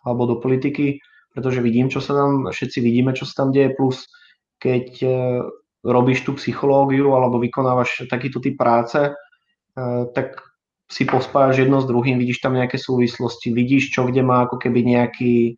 alebo 0.05 0.29
do 0.29 0.35
politiky, 0.41 1.01
pretože 1.33 1.61
vidím, 1.61 1.89
čo 1.89 2.01
sa 2.01 2.13
tam, 2.13 2.49
všetci 2.49 2.79
vidíme, 2.81 3.13
čo 3.13 3.25
sa 3.25 3.45
tam 3.45 3.49
deje, 3.49 3.73
plus 3.73 4.05
keď 4.61 5.03
robíš 5.83 6.23
tú 6.23 6.37
psychológiu 6.37 7.11
alebo 7.11 7.41
vykonávaš 7.41 8.07
takýto 8.07 8.39
typ 8.39 8.55
práce, 8.55 9.11
tak 10.15 10.39
si 10.85 11.03
pospájaš 11.05 11.65
jedno 11.65 11.81
s 11.81 11.89
druhým, 11.89 12.21
vidíš 12.21 12.45
tam 12.45 12.53
nejaké 12.53 12.77
súvislosti, 12.77 13.49
vidíš, 13.49 13.89
čo 13.89 14.05
kde 14.05 14.21
má 14.21 14.45
ako 14.45 14.61
keby 14.61 14.85
nejaký, 14.85 15.57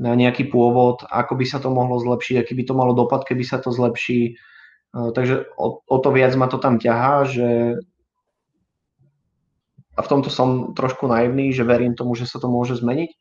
nejaký 0.00 0.48
pôvod, 0.48 1.04
ako 1.12 1.36
by 1.36 1.44
sa 1.44 1.60
to 1.60 1.68
mohlo 1.68 2.00
zlepšiť, 2.00 2.40
aký 2.40 2.52
by 2.56 2.64
to 2.64 2.74
malo 2.74 2.96
dopad, 2.96 3.28
keby 3.28 3.44
sa 3.44 3.60
to 3.60 3.68
zlepší. 3.68 4.32
E, 4.32 5.02
takže 5.12 5.52
o, 5.60 5.84
o 5.84 5.96
to 6.00 6.08
viac 6.08 6.32
ma 6.40 6.48
to 6.48 6.56
tam 6.56 6.80
ťahá, 6.80 7.28
že 7.28 7.48
a 9.92 10.00
v 10.00 10.08
tomto 10.08 10.32
som 10.32 10.72
trošku 10.72 11.04
naivný, 11.04 11.52
že 11.52 11.68
verím 11.68 11.92
tomu, 11.92 12.16
že 12.16 12.24
sa 12.24 12.40
to 12.40 12.48
môže 12.48 12.80
zmeniť 12.80 13.12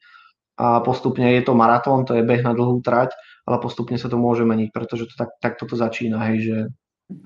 a 0.56 0.80
postupne 0.80 1.28
je 1.36 1.44
to 1.44 1.52
maratón, 1.52 2.08
to 2.08 2.16
je 2.16 2.24
beh 2.24 2.44
na 2.48 2.56
dlhú 2.56 2.80
trať, 2.80 3.12
ale 3.44 3.60
postupne 3.60 4.00
sa 4.00 4.08
to 4.08 4.16
môže 4.16 4.48
meniť, 4.48 4.70
pretože 4.72 5.12
to 5.12 5.16
tak, 5.20 5.36
tak 5.44 5.60
toto 5.60 5.76
začína, 5.76 6.22
hej, 6.32 6.38
že 6.40 6.58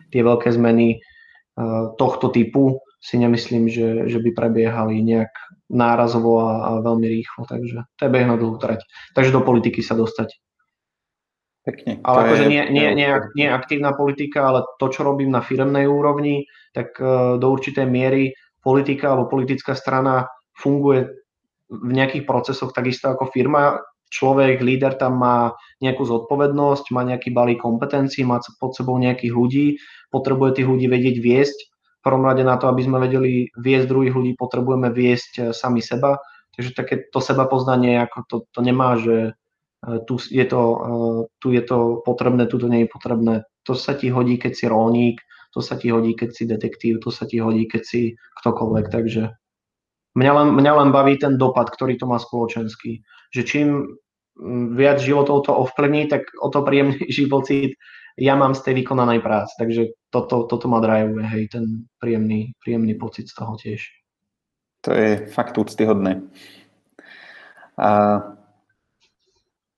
tie 0.09 0.21
veľké 0.25 0.49
zmeny 0.49 0.97
uh, 0.97 1.93
tohto 1.99 2.33
typu 2.33 2.81
si 3.01 3.15
nemyslím, 3.21 3.69
že, 3.69 4.09
že 4.09 4.17
by 4.17 4.33
prebiehali 4.33 5.01
nejak 5.05 5.29
nárazovo 5.69 6.41
a, 6.41 6.51
a 6.65 6.69
veľmi 6.81 7.05
rýchlo, 7.05 7.45
takže 7.45 7.85
to 7.97 8.01
je 8.05 8.13
beh 8.13 8.25
na 8.25 8.37
dlhú 8.37 8.57
trať. 8.57 8.81
Takže 9.13 9.33
do 9.33 9.41
politiky 9.45 9.81
sa 9.85 9.93
dostať. 9.93 10.33
Pekne. 11.65 11.97
Ale 12.05 12.29
akože 12.29 12.45
nie, 12.45 12.61
nie, 12.69 12.93
nie, 12.93 13.09
nie 13.33 13.47
aktívna 13.49 13.97
politika, 13.97 14.53
ale 14.53 14.69
to, 14.77 14.85
čo 14.93 15.01
robím 15.01 15.33
na 15.33 15.41
firemnej 15.41 15.89
úrovni, 15.89 16.45
tak 16.77 16.93
uh, 17.01 17.41
do 17.41 17.47
určitej 17.49 17.89
miery 17.89 18.37
politika 18.61 19.13
alebo 19.13 19.33
politická 19.33 19.73
strana 19.73 20.29
funguje 20.53 21.09
v 21.65 21.91
nejakých 21.93 22.29
procesoch 22.29 22.69
takisto 22.69 23.09
ako 23.09 23.33
firma. 23.33 23.81
Človek, 24.13 24.61
líder 24.61 25.01
tam 25.01 25.17
má 25.17 25.57
nejakú 25.81 26.05
zodpovednosť, 26.05 26.93
má 26.93 27.01
nejaký 27.01 27.33
balík 27.33 27.65
kompetencií, 27.65 28.21
má 28.21 28.37
pod 28.61 28.77
sebou 28.77 29.01
nejakých 29.01 29.33
ľudí, 29.33 29.67
potrebuje 30.13 30.61
tých 30.61 30.69
ľudí 30.69 30.85
vedieť 30.85 31.17
viesť 31.17 31.57
prvom 32.05 32.21
rade 32.21 32.45
na 32.45 32.61
to, 32.61 32.69
aby 32.69 32.85
sme 32.85 33.01
vedeli 33.01 33.49
viesť 33.57 33.89
druhých 33.89 34.13
ľudí, 34.13 34.31
potrebujeme 34.37 34.93
viesť 34.93 35.31
e, 35.33 35.41
sami 35.57 35.81
seba. 35.81 36.21
Takže 36.53 36.77
také 36.77 36.95
to 37.09 37.17
seba 37.17 37.49
poznanie, 37.49 37.97
ako 37.97 38.17
to, 38.29 38.37
to 38.53 38.59
nemá, 38.61 39.01
že 39.01 39.33
e, 39.81 39.99
tu 40.05 40.21
je, 40.21 40.45
to, 40.45 40.61
e, 40.61 40.79
tu 41.41 41.49
je 41.49 41.65
to 41.65 42.05
potrebné, 42.05 42.45
tu 42.45 42.61
to 42.61 42.69
nie 42.69 42.85
je 42.85 42.93
potrebné. 42.93 43.35
To 43.65 43.73
sa 43.73 43.97
ti 43.97 44.13
hodí, 44.13 44.37
keď 44.37 44.53
si 44.53 44.65
rolník, 44.69 45.17
to 45.49 45.65
sa 45.65 45.81
ti 45.81 45.89
hodí, 45.89 46.13
keď 46.13 46.29
si 46.29 46.43
detektív, 46.45 47.01
to 47.01 47.09
sa 47.09 47.25
ti 47.25 47.41
hodí, 47.41 47.65
keď 47.65 47.81
si 47.81 48.01
ktokoľvek. 48.45 48.85
Takže 48.93 49.33
mňa 50.13 50.31
len, 50.37 50.47
mňa 50.53 50.71
len 50.85 50.89
baví 50.93 51.17
ten 51.17 51.41
dopad, 51.41 51.73
ktorý 51.73 51.97
to 51.97 52.05
má 52.05 52.21
spoločenský. 52.21 53.01
Že 53.33 53.41
čím 53.49 53.67
viac 54.77 55.01
životov 55.01 55.49
to 55.49 55.57
ovplyvní, 55.57 56.05
tak 56.05 56.29
o 56.37 56.53
to 56.53 56.61
príjemnejší 56.61 57.25
pocit 57.33 57.73
ja 58.15 58.33
mám 58.39 58.55
z 58.55 58.63
tej 58.63 58.73
vykonanej 58.83 59.19
práce, 59.19 59.51
takže 59.59 59.91
toto, 60.15 60.47
toto 60.47 60.65
ma 60.65 60.79
drajuje, 60.79 61.19
hej, 61.27 61.43
ten 61.51 61.65
príjemný, 61.99 62.55
príjemný 62.57 62.95
pocit 62.95 63.27
z 63.27 63.35
toho 63.35 63.59
tiež. 63.59 63.83
To 64.81 64.95
je 64.95 65.27
fakt 65.27 65.51
úctyhodné. 65.53 66.23
A 67.75 67.89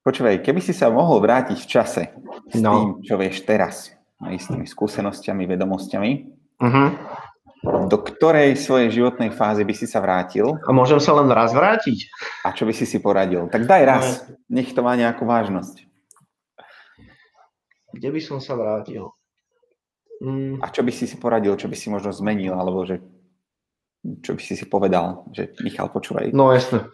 Počúvaj, 0.03 0.39
keby 0.39 0.63
si 0.63 0.71
sa 0.71 0.87
mohol 0.87 1.19
vrátiť 1.19 1.57
v 1.57 1.67
čase 1.67 2.03
s 2.47 2.63
No. 2.63 2.71
tým, 2.71 2.87
čo 3.03 3.19
vieš 3.19 3.43
teraz, 3.43 3.91
aj 4.23 4.39
s 4.39 4.47
tými 4.47 4.63
skúsenostiami, 4.63 5.43
vedomosťami, 5.43 6.11
Uh-huh. 6.57 6.89
do 7.85 7.97
ktorej 8.01 8.55
svojej 8.55 8.89
životnej 8.89 9.29
fázy 9.29 9.61
by 9.61 9.73
si 9.75 9.83
sa 9.83 9.99
vrátil 9.99 10.55
A 10.63 10.71
môžem 10.71 10.97
sa 10.97 11.11
len 11.13 11.27
raz 11.27 11.51
vrátiť? 11.51 12.07
a 12.41 12.49
čo 12.49 12.63
by 12.63 12.71
si 12.71 12.87
si 12.87 12.97
poradil? 12.97 13.51
Tak 13.51 13.67
daj 13.67 13.83
raz, 13.83 14.05
nech 14.47 14.71
to 14.71 14.79
má 14.79 14.95
nejakú 14.95 15.21
vážnosť. 15.21 15.83
Kde 17.91 18.09
by 18.09 18.21
som 18.23 18.39
sa 18.39 18.55
vrátil? 18.55 19.11
Mm, 20.17 20.63
A 20.65 20.73
čo 20.73 20.81
by 20.81 20.91
si 20.91 21.05
si 21.05 21.17
poradil, 21.21 21.53
čo 21.53 21.69
by 21.69 21.75
si 21.77 21.93
možno 21.93 22.09
zmenil, 22.09 22.57
alebo 22.57 22.81
že 22.85 22.97
čo 24.25 24.33
by 24.33 24.41
si 24.41 24.55
si 24.57 24.65
povedal, 24.65 25.27
že 25.35 25.51
Michal, 25.61 25.91
počúvaj. 25.93 26.31
no 26.33 26.49
jasne. 26.55 26.87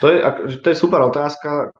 To 0.00 0.10
je, 0.10 0.18
to 0.62 0.66
je 0.72 0.76
super 0.78 0.98
otázka, 1.04 1.70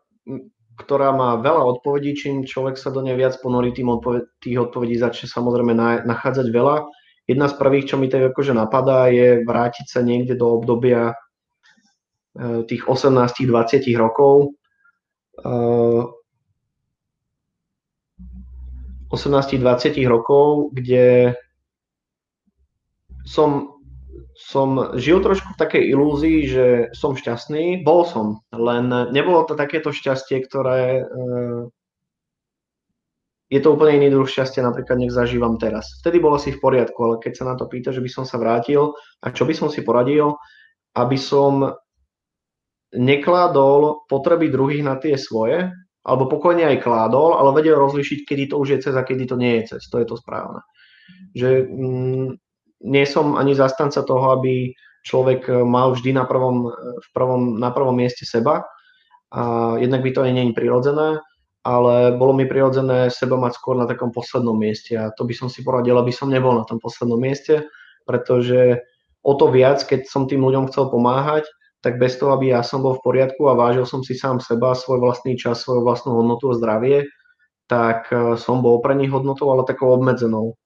ktorá 0.76 1.10
má 1.16 1.40
veľa 1.40 1.64
odpovedí. 1.78 2.12
Čím 2.14 2.44
človek 2.44 2.76
sa 2.76 2.92
do 2.92 3.00
nej 3.00 3.16
viac 3.16 3.40
ponorí, 3.40 3.72
tým 3.72 3.88
odpoved- 3.88 4.28
tých 4.38 4.58
odpovedí 4.60 5.00
začne 5.00 5.26
samozrejme 5.26 5.72
na- 5.72 6.04
nachádzať 6.04 6.46
veľa. 6.52 6.86
Jedna 7.26 7.46
z 7.50 7.54
prvých, 7.58 7.90
čo 7.90 7.96
mi 7.98 8.06
tak 8.06 8.30
akože 8.30 8.54
napadá, 8.54 9.10
je 9.10 9.42
vrátiť 9.42 9.86
sa 9.90 10.04
niekde 10.04 10.38
do 10.38 10.60
obdobia 10.60 11.16
e, 12.36 12.62
tých 12.68 12.84
18-20 12.86 13.96
rokov. 13.96 14.52
E, 15.40 15.50
18-20 19.10 20.02
rokov, 20.10 20.74
kde 20.74 21.36
som, 23.26 23.78
som 24.34 24.98
žil 24.98 25.22
trošku 25.22 25.54
v 25.54 25.60
takej 25.60 25.82
ilúzii, 25.94 26.38
že 26.46 26.66
som 26.94 27.18
šťastný. 27.18 27.82
Bol 27.82 28.06
som, 28.06 28.42
len 28.54 28.90
nebolo 29.10 29.46
to 29.46 29.58
takéto 29.58 29.90
šťastie, 29.90 30.42
ktoré... 30.46 31.02
e, 31.02 31.14
je 33.46 33.62
to 33.62 33.78
úplne 33.78 34.02
iný 34.02 34.10
druh 34.10 34.26
šťastia, 34.26 34.66
napríklad 34.66 34.98
nech 34.98 35.14
zažívam 35.14 35.54
teraz. 35.54 36.02
Vtedy 36.02 36.18
bolo 36.18 36.34
si 36.34 36.50
v 36.50 36.58
poriadku, 36.58 36.98
ale 36.98 37.22
keď 37.22 37.32
sa 37.38 37.44
na 37.46 37.54
to 37.54 37.70
pýta, 37.70 37.94
že 37.94 38.02
by 38.02 38.10
som 38.10 38.24
sa 38.26 38.42
vrátil 38.42 38.90
a 39.22 39.30
čo 39.30 39.46
by 39.46 39.54
som 39.54 39.70
si 39.70 39.86
poradil, 39.86 40.34
aby 40.98 41.14
som 41.14 41.78
nekládol 42.90 44.06
potreby 44.10 44.50
druhých 44.50 44.82
na 44.82 44.98
tie 44.98 45.14
svoje, 45.14 45.70
alebo 46.06 46.30
pokojne 46.30 46.62
aj 46.62 46.86
kládol, 46.86 47.34
ale 47.34 47.50
vedel 47.50 47.74
rozlišiť, 47.74 48.22
kedy 48.22 48.54
to 48.54 48.62
už 48.62 48.68
je 48.78 48.78
cez 48.86 48.94
a 48.94 49.02
kedy 49.02 49.26
to 49.26 49.34
nie 49.34 49.58
je 49.60 49.74
cez. 49.74 49.90
To 49.90 49.98
je 49.98 50.06
to 50.06 50.14
správne. 50.14 50.62
Že 51.34 51.66
mm, 51.66 52.26
nie 52.86 53.04
som 53.10 53.34
ani 53.34 53.58
zastanca 53.58 54.06
toho, 54.06 54.38
aby 54.38 54.70
človek 55.02 55.50
mal 55.66 55.94
vždy 55.94 56.14
na 56.14 56.22
prvom, 56.26 56.70
v 57.02 57.08
prvom, 57.10 57.58
na 57.58 57.74
prvom 57.74 57.94
mieste 57.94 58.22
seba. 58.22 58.66
A 59.34 59.74
jednak 59.82 60.06
by 60.06 60.10
to 60.14 60.22
aj 60.22 60.30
nie 60.30 60.44
je 60.50 60.54
prirodzené, 60.54 61.18
ale 61.66 62.14
bolo 62.14 62.30
mi 62.30 62.46
prirodzené 62.46 63.10
seba 63.10 63.34
mať 63.34 63.58
skôr 63.58 63.74
na 63.74 63.90
takom 63.90 64.14
poslednom 64.14 64.54
mieste 64.54 64.94
a 64.94 65.10
to 65.10 65.26
by 65.26 65.34
som 65.34 65.50
si 65.50 65.66
poradil, 65.66 65.98
aby 65.98 66.14
som 66.14 66.30
nebol 66.30 66.54
na 66.54 66.62
tom 66.62 66.78
poslednom 66.78 67.18
mieste, 67.18 67.66
pretože 68.06 68.78
o 69.26 69.34
to 69.34 69.50
viac, 69.50 69.82
keď 69.82 70.06
som 70.06 70.30
tým 70.30 70.46
ľuďom 70.46 70.70
chcel 70.70 70.86
pomáhať, 70.94 71.50
tak 71.86 72.02
bez 72.02 72.18
toho, 72.18 72.34
aby 72.34 72.50
ja 72.50 72.66
som 72.66 72.82
bol 72.82 72.98
v 72.98 73.04
poriadku 73.06 73.46
a 73.46 73.54
vážil 73.54 73.86
som 73.86 74.02
si 74.02 74.18
sám 74.18 74.42
seba, 74.42 74.74
svoj 74.74 74.98
vlastný 74.98 75.38
čas, 75.38 75.62
svoju 75.62 75.86
vlastnú 75.86 76.18
hodnotu 76.18 76.50
a 76.50 76.58
zdravie, 76.58 77.06
tak 77.70 78.10
eh, 78.10 78.34
som 78.34 78.58
bol 78.58 78.82
pre 78.82 78.98
nich 78.98 79.14
hodnotou, 79.14 79.54
ale 79.54 79.62
takou 79.62 79.94
obmedzenou. 79.94 80.58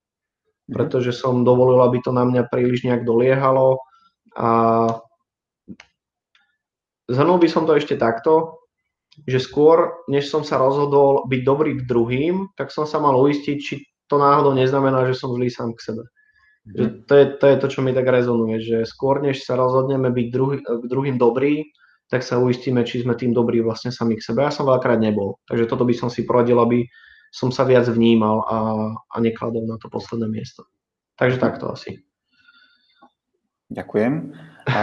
Pretože 0.73 1.13
som 1.13 1.45
dovolil, 1.45 1.77
aby 1.85 2.01
to 2.01 2.09
na 2.17 2.25
mňa 2.25 2.49
príliš 2.49 2.89
nejak 2.89 3.05
doliehalo 3.05 3.85
a 4.33 4.49
zhrnul 7.05 7.37
by 7.37 7.49
som 7.53 7.69
to 7.69 7.77
ešte 7.77 8.01
takto, 8.01 8.57
že 9.29 9.45
skôr, 9.45 10.01
než 10.09 10.33
som 10.33 10.41
sa 10.41 10.57
rozhodol 10.57 11.29
byť 11.29 11.41
dobrý 11.45 11.71
k 11.77 11.85
druhým, 11.85 12.49
tak 12.57 12.73
som 12.73 12.89
sa 12.89 12.97
mal 12.97 13.13
uistiť, 13.13 13.57
či 13.61 13.85
to 14.09 14.17
náhodou 14.17 14.57
neznamená, 14.57 15.05
že 15.05 15.21
som 15.21 15.37
zlý 15.37 15.53
sám 15.53 15.77
k 15.77 15.85
sebe. 15.93 16.03
Že 16.71 16.85
to, 17.07 17.15
je, 17.15 17.25
to 17.39 17.45
je 17.51 17.57
to, 17.57 17.67
čo 17.67 17.81
mi 17.83 17.91
tak 17.91 18.07
rezonuje, 18.07 18.63
že 18.63 18.77
skôr 18.87 19.19
než 19.19 19.43
sa 19.43 19.59
rozhodneme 19.59 20.11
byť 20.11 20.27
druhý, 20.31 20.57
k 20.63 20.85
druhým 20.87 21.19
dobrý, 21.19 21.67
tak 22.11 22.27
sa 22.27 22.43
uistíme, 22.43 22.83
či 22.83 23.07
sme 23.07 23.15
tým 23.15 23.31
dobrí 23.31 23.63
vlastne 23.63 23.95
sami 23.95 24.19
k 24.19 24.27
sebe. 24.27 24.43
Ja 24.43 24.51
som 24.51 24.67
veľakrát 24.67 24.99
nebol, 24.99 25.39
takže 25.47 25.71
toto 25.71 25.87
by 25.87 25.95
som 25.95 26.11
si 26.11 26.27
poradil, 26.27 26.59
aby 26.59 26.87
som 27.31 27.55
sa 27.55 27.63
viac 27.63 27.87
vnímal 27.87 28.43
a, 28.51 28.59
a 29.07 29.17
nekladol 29.23 29.63
na 29.67 29.79
to 29.79 29.87
posledné 29.87 30.27
miesto. 30.27 30.67
Takže 31.15 31.39
takto 31.39 31.71
asi. 31.71 32.03
Ďakujem. 33.71 34.35
A 34.67 34.83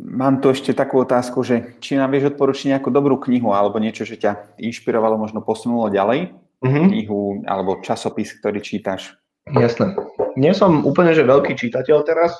mám 0.00 0.40
tu 0.40 0.48
ešte 0.48 0.72
takú 0.72 1.04
otázku, 1.04 1.44
že 1.44 1.76
či 1.84 2.00
nám 2.00 2.08
vieš 2.08 2.32
odporučiť 2.32 2.72
nejakú 2.72 2.88
dobrú 2.88 3.20
knihu 3.20 3.52
alebo 3.52 3.76
niečo, 3.76 4.08
že 4.08 4.16
ťa 4.16 4.56
inšpirovalo, 4.56 5.20
možno 5.20 5.44
posunulo 5.44 5.92
ďalej? 5.92 6.32
Mhm. 6.60 6.92
Knihu 6.92 7.40
alebo 7.48 7.80
časopis, 7.80 8.36
ktorý 8.36 8.60
čítaš? 8.60 9.16
Jasné. 9.50 9.96
Nie 10.36 10.52
som 10.52 10.84
úplne, 10.84 11.16
že 11.16 11.26
veľký 11.26 11.56
čitateľ 11.56 11.98
teraz, 12.04 12.36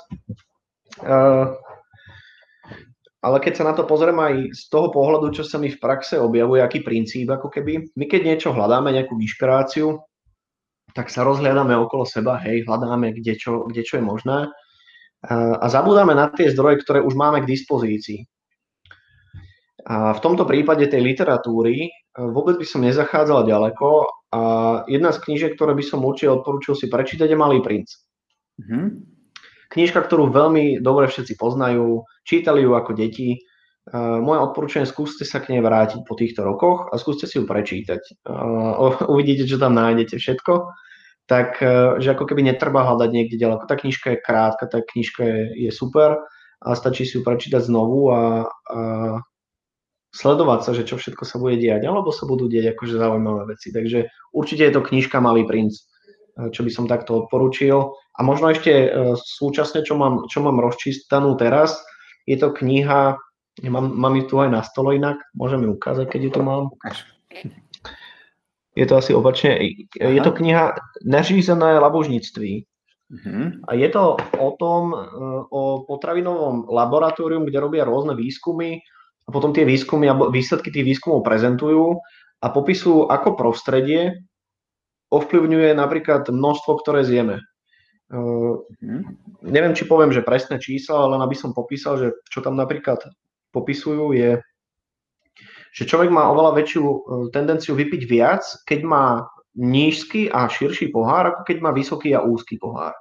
uh, 1.03 1.57
ale 3.25 3.37
keď 3.41 3.53
sa 3.57 3.65
na 3.67 3.75
to 3.75 3.89
pozriem 3.89 4.21
aj 4.21 4.35
z 4.53 4.63
toho 4.69 4.93
pohľadu, 4.93 5.33
čo 5.33 5.43
sa 5.43 5.57
mi 5.57 5.73
v 5.73 5.81
praxe 5.81 6.21
objavuje, 6.21 6.61
aký 6.61 6.85
princíp, 6.85 7.33
ako 7.33 7.49
keby, 7.49 7.93
my 7.97 8.05
keď 8.07 8.21
niečo 8.25 8.51
hľadáme, 8.53 8.93
nejakú 8.93 9.17
inšpiráciu, 9.17 10.01
tak 10.93 11.09
sa 11.09 11.25
rozhľadáme 11.25 11.73
okolo 11.77 12.05
seba, 12.05 12.39
hej, 12.45 12.69
hľadáme, 12.69 13.17
kde 13.17 13.35
čo, 13.41 13.67
kde 13.67 13.83
čo 13.83 13.99
je 13.99 14.05
možné 14.05 14.53
a 15.29 15.67
zabúdame 15.69 16.17
na 16.17 16.33
tie 16.33 16.49
zdroje, 16.49 16.81
ktoré 16.81 17.05
už 17.05 17.13
máme 17.13 17.45
k 17.45 17.51
dispozícii. 17.53 18.25
A 19.85 20.17
v 20.17 20.21
tomto 20.25 20.49
prípade 20.49 20.89
tej 20.89 21.05
literatúry 21.05 21.93
vôbec 22.19 22.59
by 22.59 22.67
som 22.67 22.83
nezachádzal 22.83 23.47
ďaleko 23.47 24.11
a 24.31 24.41
jedna 24.87 25.11
z 25.11 25.23
knížek, 25.27 25.55
ktoré 25.59 25.75
by 25.75 25.85
som 25.87 26.07
určite 26.07 26.43
odporúčil 26.43 26.79
si 26.79 26.87
prečítať, 26.87 27.27
je 27.31 27.39
Malý 27.39 27.63
princ. 27.63 27.91
Mhm. 28.59 29.19
Knižka, 29.71 30.03
ktorú 30.03 30.35
veľmi 30.35 30.83
dobre 30.83 31.07
všetci 31.07 31.39
poznajú, 31.39 32.03
čítali 32.27 32.67
ju 32.67 32.75
ako 32.75 32.91
deti. 32.99 33.39
Uh, 33.91 34.19
moje 34.19 34.43
odporúčanie, 34.43 34.87
skúste 34.87 35.23
sa 35.23 35.39
k 35.39 35.55
nej 35.55 35.63
vrátiť 35.63 36.03
po 36.03 36.19
týchto 36.19 36.43
rokoch 36.43 36.91
a 36.91 36.99
skúste 36.99 37.31
si 37.31 37.39
ju 37.39 37.47
prečítať. 37.47 38.27
Uh, 38.27 38.99
uvidíte, 39.07 39.47
že 39.47 39.63
tam 39.63 39.79
nájdete 39.79 40.19
všetko. 40.19 40.75
Tak, 41.31 41.63
že 42.03 42.11
ako 42.11 42.27
keby 42.27 42.43
netreba 42.43 42.83
hľadať 42.83 43.11
niekde 43.15 43.39
ďaleko. 43.39 43.71
Tá 43.71 43.79
knižka 43.79 44.19
je 44.19 44.19
krátka, 44.19 44.67
tá 44.67 44.83
knižka 44.83 45.23
je, 45.23 45.43
je 45.63 45.71
super 45.71 46.19
a 46.59 46.69
stačí 46.75 47.07
si 47.07 47.17
ju 47.19 47.23
prečítať 47.23 47.71
znovu 47.71 48.11
a, 48.11 48.51
a 48.51 48.81
sledovať 50.11 50.61
sa, 50.67 50.71
že 50.75 50.83
čo 50.83 50.99
všetko 50.99 51.23
sa 51.23 51.39
bude 51.39 51.57
diať, 51.59 51.87
alebo 51.87 52.11
sa 52.11 52.27
budú 52.27 52.51
diať 52.51 52.75
akože 52.75 52.99
zaujímavé 52.99 53.55
veci. 53.55 53.71
Takže 53.71 54.11
určite 54.35 54.67
je 54.67 54.75
to 54.75 54.83
knižka 54.83 55.23
Malý 55.23 55.47
princ, 55.47 55.79
eh, 55.79 56.51
čo 56.51 56.67
by 56.67 56.71
som 56.71 56.91
takto 56.91 57.27
odporučil. 57.27 57.95
A 57.95 58.21
možno 58.27 58.51
ešte 58.51 58.73
eh, 58.73 58.91
súčasne, 59.15 59.87
čo 59.87 59.95
mám, 59.95 60.27
čo 60.27 60.43
mám 60.43 60.59
rozčistanú 60.59 61.39
teraz, 61.39 61.79
je 62.27 62.37
to 62.37 62.51
kniha, 62.51 63.17
mám, 63.71 63.87
mám 63.95 64.15
ju 64.19 64.25
tu 64.27 64.35
aj 64.43 64.51
na 64.51 64.63
stole 64.67 64.99
inak, 64.99 65.19
môžem 65.35 65.63
ju 65.63 65.79
ukázať, 65.79 66.07
keď 66.11 66.21
ju 66.29 66.31
tu 66.31 66.41
mám. 66.43 66.65
Je 68.79 68.87
to 68.87 68.95
asi 69.03 69.11
opačne. 69.11 69.59
Je 69.99 70.21
to 70.23 70.31
kniha 70.31 70.79
Neřízené 71.03 71.79
labožníctví. 71.83 72.67
Mhm. 73.11 73.67
A 73.67 73.75
je 73.75 73.89
to 73.91 74.15
o 74.39 74.51
tom, 74.55 74.95
o 75.51 75.83
potravinovom 75.83 76.71
laboratórium, 76.71 77.43
kde 77.43 77.59
robia 77.59 77.83
rôzne 77.83 78.15
výskumy 78.15 78.79
a 79.31 79.33
potom 79.33 79.55
tie 79.55 79.63
výskumy 79.63 80.11
alebo 80.11 80.35
výsledky 80.35 80.75
tých 80.75 80.83
výskumov 80.83 81.23
prezentujú 81.23 82.03
a 82.43 82.47
popisujú, 82.51 83.07
ako 83.07 83.39
prostredie 83.39 84.27
ovplyvňuje 85.15 85.71
napríklad 85.79 86.27
množstvo, 86.27 86.83
ktoré 86.83 87.07
zjeme. 87.07 87.39
Mhm. 88.11 89.23
Neviem, 89.47 89.75
či 89.79 89.87
poviem, 89.87 90.11
že 90.11 90.27
presné 90.27 90.59
čísla, 90.59 91.07
ale 91.07 91.23
aby 91.23 91.39
som 91.39 91.55
popísal, 91.55 91.95
že 91.95 92.09
čo 92.27 92.43
tam 92.43 92.59
napríklad 92.59 92.99
popisujú 93.55 94.11
je, 94.19 94.43
že 95.71 95.87
človek 95.87 96.11
má 96.11 96.27
oveľa 96.27 96.59
väčšiu 96.59 96.83
eh, 96.83 96.99
tendenciu 97.31 97.79
vypiť 97.79 98.03
viac, 98.11 98.43
keď 98.67 98.81
má 98.83 99.31
nízky 99.55 100.27
a 100.27 100.51
širší 100.51 100.91
pohár, 100.91 101.31
ako 101.31 101.43
keď 101.47 101.57
má 101.63 101.71
vysoký 101.71 102.15
a 102.15 102.23
úzky 102.23 102.59
pohár. 102.59 102.95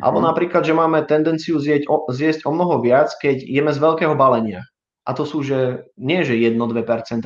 Alebo 0.00 0.20
Mhm. 0.20 0.26
napríklad, 0.32 0.62
že 0.64 0.76
máme 0.76 1.04
tendenciu 1.04 1.60
zjeť 1.60 1.88
o, 1.88 2.08
zjesť 2.08 2.48
o 2.48 2.52
mnoho 2.52 2.80
viac, 2.80 3.12
keď 3.20 3.44
jeme 3.44 3.72
z 3.72 3.78
veľkého 3.80 4.16
balenia. 4.16 4.64
A 5.10 5.14
to 5.18 5.26
sú, 5.26 5.42
že 5.42 5.90
nie 5.98 6.22
že 6.22 6.38
1-2%, 6.38 6.54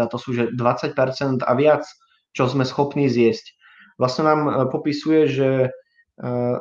to 0.00 0.16
sú, 0.16 0.32
že 0.32 0.48
20% 0.56 1.44
a 1.44 1.52
viac, 1.52 1.84
čo 2.32 2.48
sme 2.48 2.64
schopní 2.64 3.12
zjesť. 3.12 3.52
Vlastne 4.00 4.24
nám 4.24 4.40
e, 4.48 4.52
popisuje, 4.72 5.28
že 5.28 5.48
e, 5.60 5.68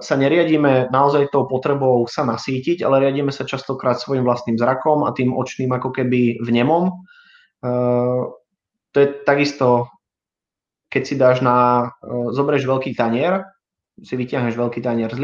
sa 0.03 0.15
neriadíme 0.19 0.91
naozaj 0.91 1.31
tou 1.31 1.47
potrebou 1.47 2.03
sa 2.11 2.27
nasítiť, 2.27 2.83
ale 2.83 3.07
riadíme 3.07 3.31
sa 3.31 3.47
častokrát 3.47 3.95
svojim 4.03 4.27
vlastným 4.27 4.59
zrakom 4.59 5.07
a 5.07 5.15
tým 5.15 5.31
očným 5.31 5.71
ako 5.71 5.95
keby 5.95 6.43
vnemom. 6.43 6.91
E, 6.91 6.93
to 8.91 8.97
je 8.99 9.07
takisto, 9.23 9.87
keď 10.91 11.01
si 11.07 11.15
dáš 11.15 11.41
na, 11.41 11.89
zoberieš 12.35 12.69
veľký 12.69 12.93
tanier, 12.93 13.41
si 14.01 14.13
vyťahneš 14.17 14.57
veľký 14.57 14.79
tanier 14.81 15.11
z 15.13 15.21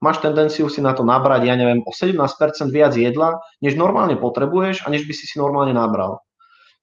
máš 0.00 0.24
tendenciu 0.24 0.72
si 0.72 0.80
na 0.80 0.96
to 0.96 1.04
nabrať, 1.04 1.44
ja 1.44 1.54
neviem, 1.54 1.84
o 1.84 1.92
17% 1.92 2.24
viac 2.72 2.96
jedla, 2.96 3.36
než 3.60 3.76
normálne 3.76 4.16
potrebuješ 4.16 4.84
a 4.84 4.88
než 4.88 5.04
by 5.04 5.12
si 5.12 5.28
si 5.28 5.36
normálne 5.36 5.76
nabral. 5.76 6.24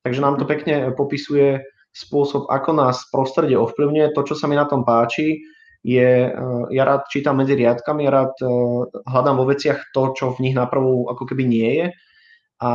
Takže 0.06 0.22
nám 0.22 0.38
to 0.38 0.46
pekne 0.46 0.94
popisuje 0.94 1.66
spôsob, 1.92 2.46
ako 2.54 2.78
nás 2.78 3.10
prostredie 3.10 3.58
ovplyvňuje. 3.58 4.14
To, 4.14 4.22
čo 4.22 4.38
sa 4.38 4.46
mi 4.46 4.54
na 4.54 4.70
tom 4.70 4.86
páči, 4.86 5.42
je, 5.82 6.30
ja 6.70 6.84
rád 6.86 7.10
čítam 7.10 7.42
medzi 7.42 7.58
riadkami, 7.58 8.06
ja 8.06 8.12
rád 8.14 8.34
hľadám 9.10 9.36
vo 9.42 9.46
veciach 9.50 9.90
to, 9.98 10.14
čo 10.14 10.38
v 10.38 10.46
nich 10.46 10.56
naprvu 10.56 11.10
ako 11.10 11.24
keby 11.26 11.44
nie 11.50 11.70
je. 11.82 11.88
A 12.62 12.72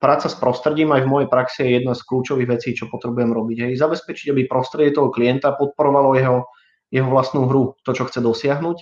práca 0.00 0.28
s 0.28 0.36
prostredím 0.40 0.92
aj 0.96 1.04
v 1.04 1.12
mojej 1.12 1.28
praxi 1.28 1.68
je 1.68 1.70
jedna 1.80 1.92
z 1.92 2.04
kľúčových 2.08 2.48
vecí, 2.48 2.72
čo 2.72 2.88
potrebujem 2.88 3.32
robiť. 3.32 3.56
Hej. 3.68 3.72
Zabezpečiť, 3.76 4.32
aby 4.32 4.48
prostredie 4.48 4.96
toho 4.96 5.12
klienta 5.12 5.52
podporovalo 5.52 6.16
jeho, 6.16 6.48
jeho 6.92 7.08
vlastnú 7.08 7.46
hru, 7.48 7.76
to, 7.84 7.90
čo 7.92 8.08
chce 8.08 8.20
dosiahnuť 8.20 8.78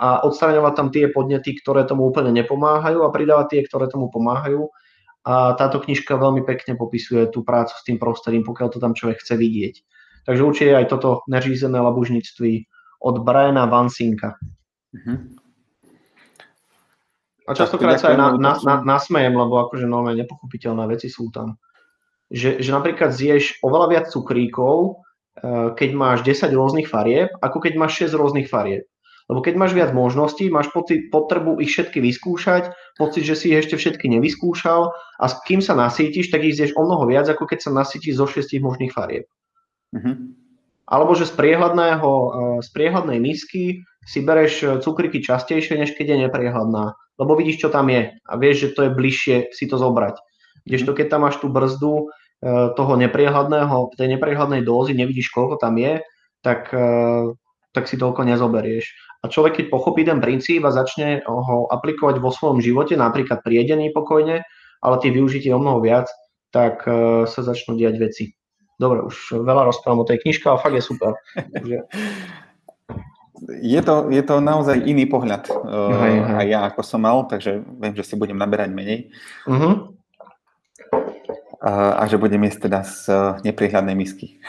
a 0.00 0.24
odstraňovať 0.24 0.72
tam 0.72 0.88
tie 0.88 1.12
podnety, 1.12 1.60
ktoré 1.60 1.84
tomu 1.84 2.08
úplne 2.08 2.32
nepomáhajú 2.32 3.04
a 3.04 3.12
pridávať 3.12 3.46
tie, 3.52 3.60
ktoré 3.68 3.84
tomu 3.90 4.08
pomáhajú. 4.08 4.72
A 5.28 5.52
táto 5.60 5.84
knižka 5.84 6.16
veľmi 6.16 6.48
pekne 6.48 6.80
popisuje 6.80 7.28
tú 7.28 7.44
prácu 7.44 7.76
s 7.76 7.84
tým 7.84 8.00
prostredím, 8.00 8.40
pokiaľ 8.40 8.68
to 8.72 8.78
tam 8.80 8.96
človek 8.96 9.20
chce 9.20 9.36
vidieť. 9.36 9.74
Takže 10.24 10.40
určite 10.40 10.72
aj 10.72 10.86
toto 10.88 11.20
neřízené 11.28 11.76
labužníctví 11.76 12.52
od 13.04 13.14
Briana 13.20 13.68
Vansinka. 13.68 14.40
Mm-hmm. 14.96 15.18
A 17.44 17.50
častokrát 17.52 18.00
sa 18.00 18.14
aj 18.14 18.16
na, 18.16 18.28
na, 18.38 18.52
na, 18.62 18.74
nasmejem, 18.96 19.34
lebo 19.34 19.60
akože 19.68 19.84
normálne 19.84 20.22
nepochopiteľné 20.24 20.86
veci 20.88 21.12
sú 21.12 21.28
tam. 21.34 21.60
Že, 22.30 22.62
že 22.62 22.70
napríklad 22.70 23.10
zješ 23.10 23.58
oveľa 23.60 23.86
viac 23.90 24.06
cukríkov, 24.08 25.02
keď 25.76 25.90
máš 25.96 26.18
10 26.22 26.52
rôznych 26.52 26.88
farieb, 26.88 27.32
ako 27.40 27.58
keď 27.64 27.72
máš 27.80 28.10
6 28.10 28.20
rôznych 28.20 28.48
farieb. 28.48 28.84
Lebo 29.30 29.46
keď 29.46 29.54
máš 29.54 29.72
viac 29.78 29.94
možností, 29.94 30.50
máš 30.50 30.74
pocit, 30.74 31.06
potrebu 31.14 31.62
ich 31.62 31.70
všetky 31.70 32.02
vyskúšať, 32.02 32.74
pocit, 32.98 33.22
že 33.22 33.38
si 33.38 33.54
ich 33.54 33.62
ešte 33.62 33.78
všetky 33.78 34.10
nevyskúšal 34.10 34.90
a 34.90 35.24
s 35.30 35.38
kým 35.46 35.62
sa 35.62 35.78
nasítiš, 35.78 36.34
tak 36.34 36.42
ich 36.42 36.58
zješ 36.58 36.74
o 36.74 36.82
mnoho 36.82 37.06
viac, 37.06 37.30
ako 37.30 37.46
keď 37.46 37.58
sa 37.62 37.70
nasítiš 37.70 38.18
zo 38.18 38.26
6 38.26 38.50
možných 38.58 38.90
farieb. 38.90 39.30
Uh-huh. 39.94 40.34
Alebo 40.90 41.14
že 41.14 41.30
z, 41.30 41.32
priehľadného, 41.38 42.10
eh, 42.10 42.58
z 42.66 42.68
priehľadnej 42.74 43.22
misky 43.22 43.86
si 44.02 44.18
bereš 44.18 44.52
eh, 44.66 44.68
cukriky 44.82 45.22
častejšie, 45.22 45.78
než 45.78 45.94
keď 45.94 46.06
je 46.10 46.16
nepriehľadná 46.26 46.98
lebo 47.20 47.36
vidíš, 47.36 47.60
čo 47.60 47.68
tam 47.68 47.92
je 47.92 48.16
a 48.16 48.32
vieš, 48.40 48.56
že 48.64 48.68
to 48.72 48.80
je 48.88 48.96
bližšie 48.96 49.36
si 49.52 49.68
to 49.68 49.76
zobrať. 49.76 50.16
Kdežto 50.64 50.96
keď 50.96 51.06
tam 51.12 51.28
máš 51.28 51.36
tú 51.36 51.52
brzdu 51.52 52.08
toho 52.48 52.92
nepriehľadného, 52.96 53.92
tej 54.00 54.08
nepriehľadnej 54.16 54.64
dózy, 54.64 54.96
nevidíš, 54.96 55.28
koľko 55.28 55.60
tam 55.60 55.76
je, 55.76 56.00
tak, 56.40 56.72
e, 56.72 57.36
tak 57.76 57.84
si 57.84 58.00
toľko 58.00 58.24
nezoberieš. 58.24 58.88
A 59.20 59.28
človek, 59.28 59.60
keď 59.60 59.66
pochopí 59.68 60.08
ten 60.08 60.24
princíp 60.24 60.64
a 60.64 60.72
začne 60.72 61.20
ho 61.28 61.68
aplikovať 61.68 62.16
vo 62.16 62.32
svojom 62.32 62.64
živote, 62.64 62.96
napríklad 62.96 63.44
pri 63.44 63.64
jedení 63.64 63.92
pokojne, 63.92 64.40
ale 64.80 64.94
tie 65.04 65.12
využitie 65.12 65.52
o 65.52 65.60
mnoho 65.60 65.84
viac, 65.84 66.08
tak 66.48 66.88
e, 66.88 67.28
sa 67.28 67.40
začnú 67.44 67.76
diať 67.76 67.96
veci. 68.00 68.24
Dobre, 68.80 69.04
už 69.04 69.44
veľa 69.44 69.68
rozprávam 69.68 70.02
o 70.02 70.08
tej 70.08 70.24
knižke, 70.24 70.48
ale 70.48 70.64
fakt 70.64 70.72
je 70.72 70.80
super. 70.80 71.12
je 73.60 73.80
to, 73.84 74.08
je 74.08 74.22
to 74.24 74.40
naozaj 74.40 74.80
iný 74.88 75.04
pohľad 75.04 75.48
uh, 75.52 76.40
aj 76.40 76.46
ja, 76.48 76.60
ako 76.68 76.80
som 76.80 77.04
mal, 77.04 77.28
takže 77.28 77.60
viem, 77.60 77.92
že 77.92 78.04
si 78.08 78.14
budem 78.16 78.40
naberať 78.40 78.72
menej. 78.72 79.12
Uh-huh. 79.44 79.99
A, 81.60 82.08
že 82.08 82.16
budem 82.16 82.40
jesť 82.48 82.72
teda 82.72 82.80
z 82.88 83.00
neprihľadnej 83.44 83.92
misky. 83.92 84.40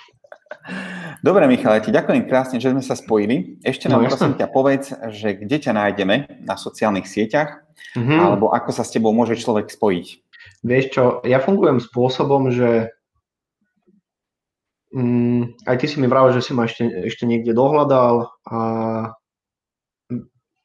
Dobre, 1.26 1.44
Michal, 1.44 1.76
ja 1.76 1.84
ti 1.84 1.92
ďakujem 1.92 2.24
krásne, 2.24 2.56
že 2.56 2.72
sme 2.72 2.80
sa 2.80 2.96
spojili. 2.96 3.60
Ešte 3.60 3.92
nám 3.92 4.04
no, 4.04 4.08
prosím 4.08 4.40
ťa 4.40 4.48
povedz, 4.48 4.96
že 5.12 5.36
kde 5.36 5.56
ťa 5.60 5.72
nájdeme 5.76 6.40
na 6.48 6.56
sociálnych 6.56 7.04
sieťach, 7.04 7.60
uh-huh. 7.96 8.16
alebo 8.20 8.48
ako 8.48 8.70
sa 8.72 8.84
s 8.84 8.92
tebou 8.96 9.12
môže 9.12 9.36
človek 9.36 9.68
spojiť. 9.68 10.06
Vieš 10.64 10.84
čo, 10.88 11.04
ja 11.28 11.36
fungujem 11.42 11.84
spôsobom, 11.84 12.48
že 12.48 12.96
Mm, 14.96 15.52
aj 15.68 15.76
ty 15.76 15.86
si 15.92 16.00
mi 16.00 16.08
vravel, 16.08 16.32
že 16.32 16.40
si 16.40 16.56
ma 16.56 16.64
ešte, 16.64 16.88
ešte 17.04 17.28
niekde 17.28 17.52
dohľadal 17.52 18.32
a 18.48 18.58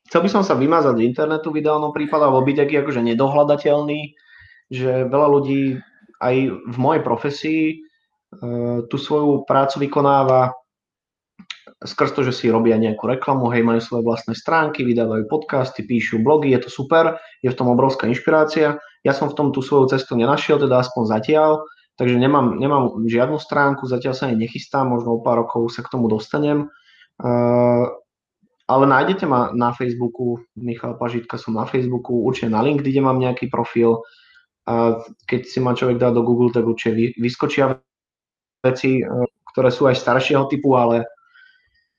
chcel 0.07 0.21
by 0.23 0.29
som 0.31 0.39
sa 0.45 0.55
vymazať 0.55 1.01
z 1.01 1.05
internetu 1.09 1.51
v 1.51 1.59
ideálnom 1.59 1.91
prípade, 1.91 2.23
alebo 2.23 2.45
byť 2.45 2.57
taký 2.63 2.79
akože 2.79 3.03
nedohľadateľný, 3.11 4.15
že 4.71 5.05
veľa 5.11 5.27
ľudí 5.27 5.77
aj 6.23 6.35
v 6.47 6.77
mojej 6.79 7.01
profesii 7.03 7.63
e, 7.67 7.75
tú 8.87 8.95
svoju 8.95 9.43
prácu 9.43 9.83
vykonáva 9.83 10.55
skrz 11.81 12.13
to, 12.13 12.21
že 12.21 12.33
si 12.33 12.53
robia 12.53 12.77
nejakú 12.77 13.09
reklamu, 13.09 13.49
hej, 13.51 13.65
majú 13.65 13.81
svoje 13.81 14.05
vlastné 14.05 14.37
stránky, 14.37 14.85
vydávajú 14.85 15.25
podcasty, 15.25 15.81
píšu 15.83 16.21
blogy, 16.21 16.53
je 16.53 16.61
to 16.61 16.69
super, 16.69 17.17
je 17.41 17.49
v 17.49 17.57
tom 17.57 17.73
obrovská 17.73 18.05
inšpirácia. 18.05 18.77
Ja 19.01 19.13
som 19.17 19.33
v 19.33 19.37
tom 19.37 19.47
tú 19.49 19.65
svoju 19.65 19.89
cestu 19.89 20.13
nenašiel, 20.13 20.61
teda 20.61 20.77
aspoň 20.79 21.03
zatiaľ, 21.09 21.65
Takže 22.01 22.17
nemám, 22.17 22.57
nemám 22.57 23.05
žiadnu 23.05 23.37
stránku, 23.37 23.85
zatiaľ 23.85 24.17
sa 24.17 24.25
ani 24.25 24.49
nechystám, 24.49 24.89
možno 24.89 25.19
o 25.19 25.23
pár 25.23 25.45
rokov 25.45 25.69
sa 25.69 25.85
k 25.85 25.91
tomu 25.93 26.09
dostanem. 26.09 26.71
Uh, 27.21 27.85
ale 28.65 28.85
nájdete 28.89 29.29
ma 29.29 29.53
na 29.53 29.69
Facebooku, 29.69 30.41
Michal 30.57 30.97
Pažitka 30.97 31.37
som 31.37 31.53
na 31.53 31.69
Facebooku, 31.69 32.25
určite 32.25 32.49
na 32.49 32.65
LinkedIn 32.65 33.05
mám 33.05 33.21
nejaký 33.21 33.53
profil. 33.53 34.01
A 34.71 35.03
keď 35.27 35.41
si 35.43 35.59
ma 35.59 35.75
človek 35.75 35.99
dá 35.99 36.15
do 36.15 36.23
Google, 36.23 36.55
tak 36.55 36.63
určite 36.63 37.19
vyskočia 37.19 37.75
veci, 38.63 39.03
uh, 39.03 39.27
ktoré 39.51 39.67
sú 39.67 39.91
aj 39.91 39.99
staršieho 39.99 40.47
typu, 40.47 40.79
ale 40.79 41.03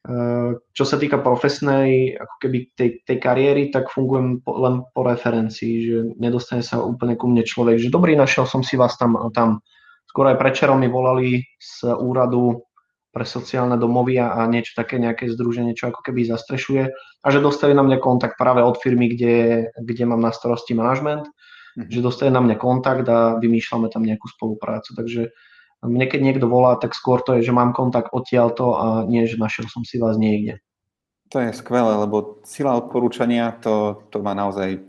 uh, 0.09 0.57
čo 0.73 0.85
sa 0.89 0.97
týka 0.97 1.21
profesnej, 1.21 2.17
ako 2.17 2.35
keby 2.41 2.59
tej, 2.73 2.89
tej 3.05 3.19
kariéry, 3.21 3.69
tak 3.69 3.93
fungujem 3.93 4.41
po, 4.41 4.57
len 4.57 4.81
po 4.97 5.05
referencii, 5.05 5.75
že 5.85 5.97
nedostane 6.17 6.65
sa 6.65 6.81
úplne 6.81 7.21
ku 7.21 7.29
mne 7.29 7.45
človek, 7.45 7.77
že 7.77 7.93
dobrý, 7.93 8.17
našiel 8.17 8.49
som 8.49 8.65
si 8.65 8.81
vás 8.81 8.97
tam, 8.97 9.21
tam 9.37 9.61
skôr 10.09 10.33
aj 10.33 10.41
prečerom 10.41 10.81
mi 10.81 10.89
volali 10.89 11.45
z 11.61 11.93
úradu 11.93 12.65
pre 13.13 13.29
sociálne 13.29 13.77
domovy 13.77 14.17
a 14.17 14.41
niečo 14.49 14.73
také, 14.73 14.97
nejaké 14.97 15.29
združenie, 15.29 15.77
čo 15.77 15.93
ako 15.93 16.01
keby 16.01 16.25
zastrešuje 16.33 16.89
a 17.21 17.27
že 17.29 17.45
dostali 17.45 17.77
na 17.77 17.85
mňa 17.85 18.01
kontakt 18.01 18.41
práve 18.41 18.65
od 18.65 18.81
firmy, 18.81 19.13
kde, 19.13 19.69
kde 19.85 20.05
mám 20.09 20.25
na 20.25 20.33
starosti 20.33 20.73
manažment. 20.73 21.29
Že 21.77 22.05
dostali 22.05 22.29
na 22.29 22.45
mňa 22.45 22.57
kontakt 22.61 23.07
a 23.09 23.41
vymýšľame 23.41 23.89
tam 23.89 24.05
nejakú 24.05 24.29
spoluprácu. 24.29 24.93
Takže 24.93 25.33
mne 25.83 26.07
keď 26.07 26.21
niekto 26.23 26.47
volá, 26.47 26.79
tak 26.79 26.95
skôr 26.95 27.25
to 27.25 27.39
je, 27.39 27.51
že 27.51 27.57
mám 27.57 27.75
kontakt 27.75 28.15
odtiaľto 28.15 28.77
a 28.77 28.87
nie, 29.09 29.27
že 29.27 29.41
našiel 29.41 29.67
som 29.67 29.83
si 29.83 29.99
vás 29.99 30.15
niekde. 30.21 30.63
To 31.33 31.41
je 31.41 31.51
skvelé, 31.57 31.97
lebo 31.97 32.45
sila 32.45 32.77
odporúčania, 32.77 33.57
to, 33.57 34.05
to 34.13 34.21
má 34.21 34.37
naozaj 34.37 34.85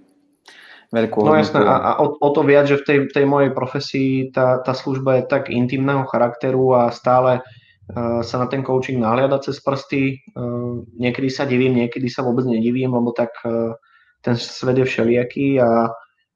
veľkú 0.91 1.23
No 1.23 1.39
jasné, 1.39 1.63
a, 1.63 1.75
a 1.79 1.91
o, 2.03 2.19
o 2.19 2.29
to 2.35 2.43
viac, 2.43 2.67
že 2.67 2.83
v 2.83 2.85
tej, 2.85 2.97
tej 3.09 3.25
mojej 3.25 3.55
profesii 3.55 4.29
tá, 4.29 4.59
tá 4.59 4.75
služba 4.75 5.23
je 5.23 5.31
tak 5.31 5.47
intimného 5.49 6.03
charakteru 6.05 6.75
a 6.75 6.91
stále 6.91 7.39
uh, 7.41 8.21
sa 8.21 8.43
na 8.43 8.47
ten 8.51 8.61
coaching 8.61 8.99
nahliada 8.99 9.39
cez 9.39 9.57
prsty. 9.63 10.19
Uh, 10.35 10.83
niekedy 10.99 11.31
sa 11.31 11.47
divím, 11.47 11.79
niekedy 11.79 12.11
sa 12.11 12.21
vôbec 12.21 12.43
nedivím, 12.45 12.93
lebo 12.93 13.15
tak 13.15 13.33
uh, 13.47 13.73
ten 14.21 14.35
svet 14.35 14.77
je 14.77 14.85
všelijaký 14.85 15.63
a, 15.63 15.89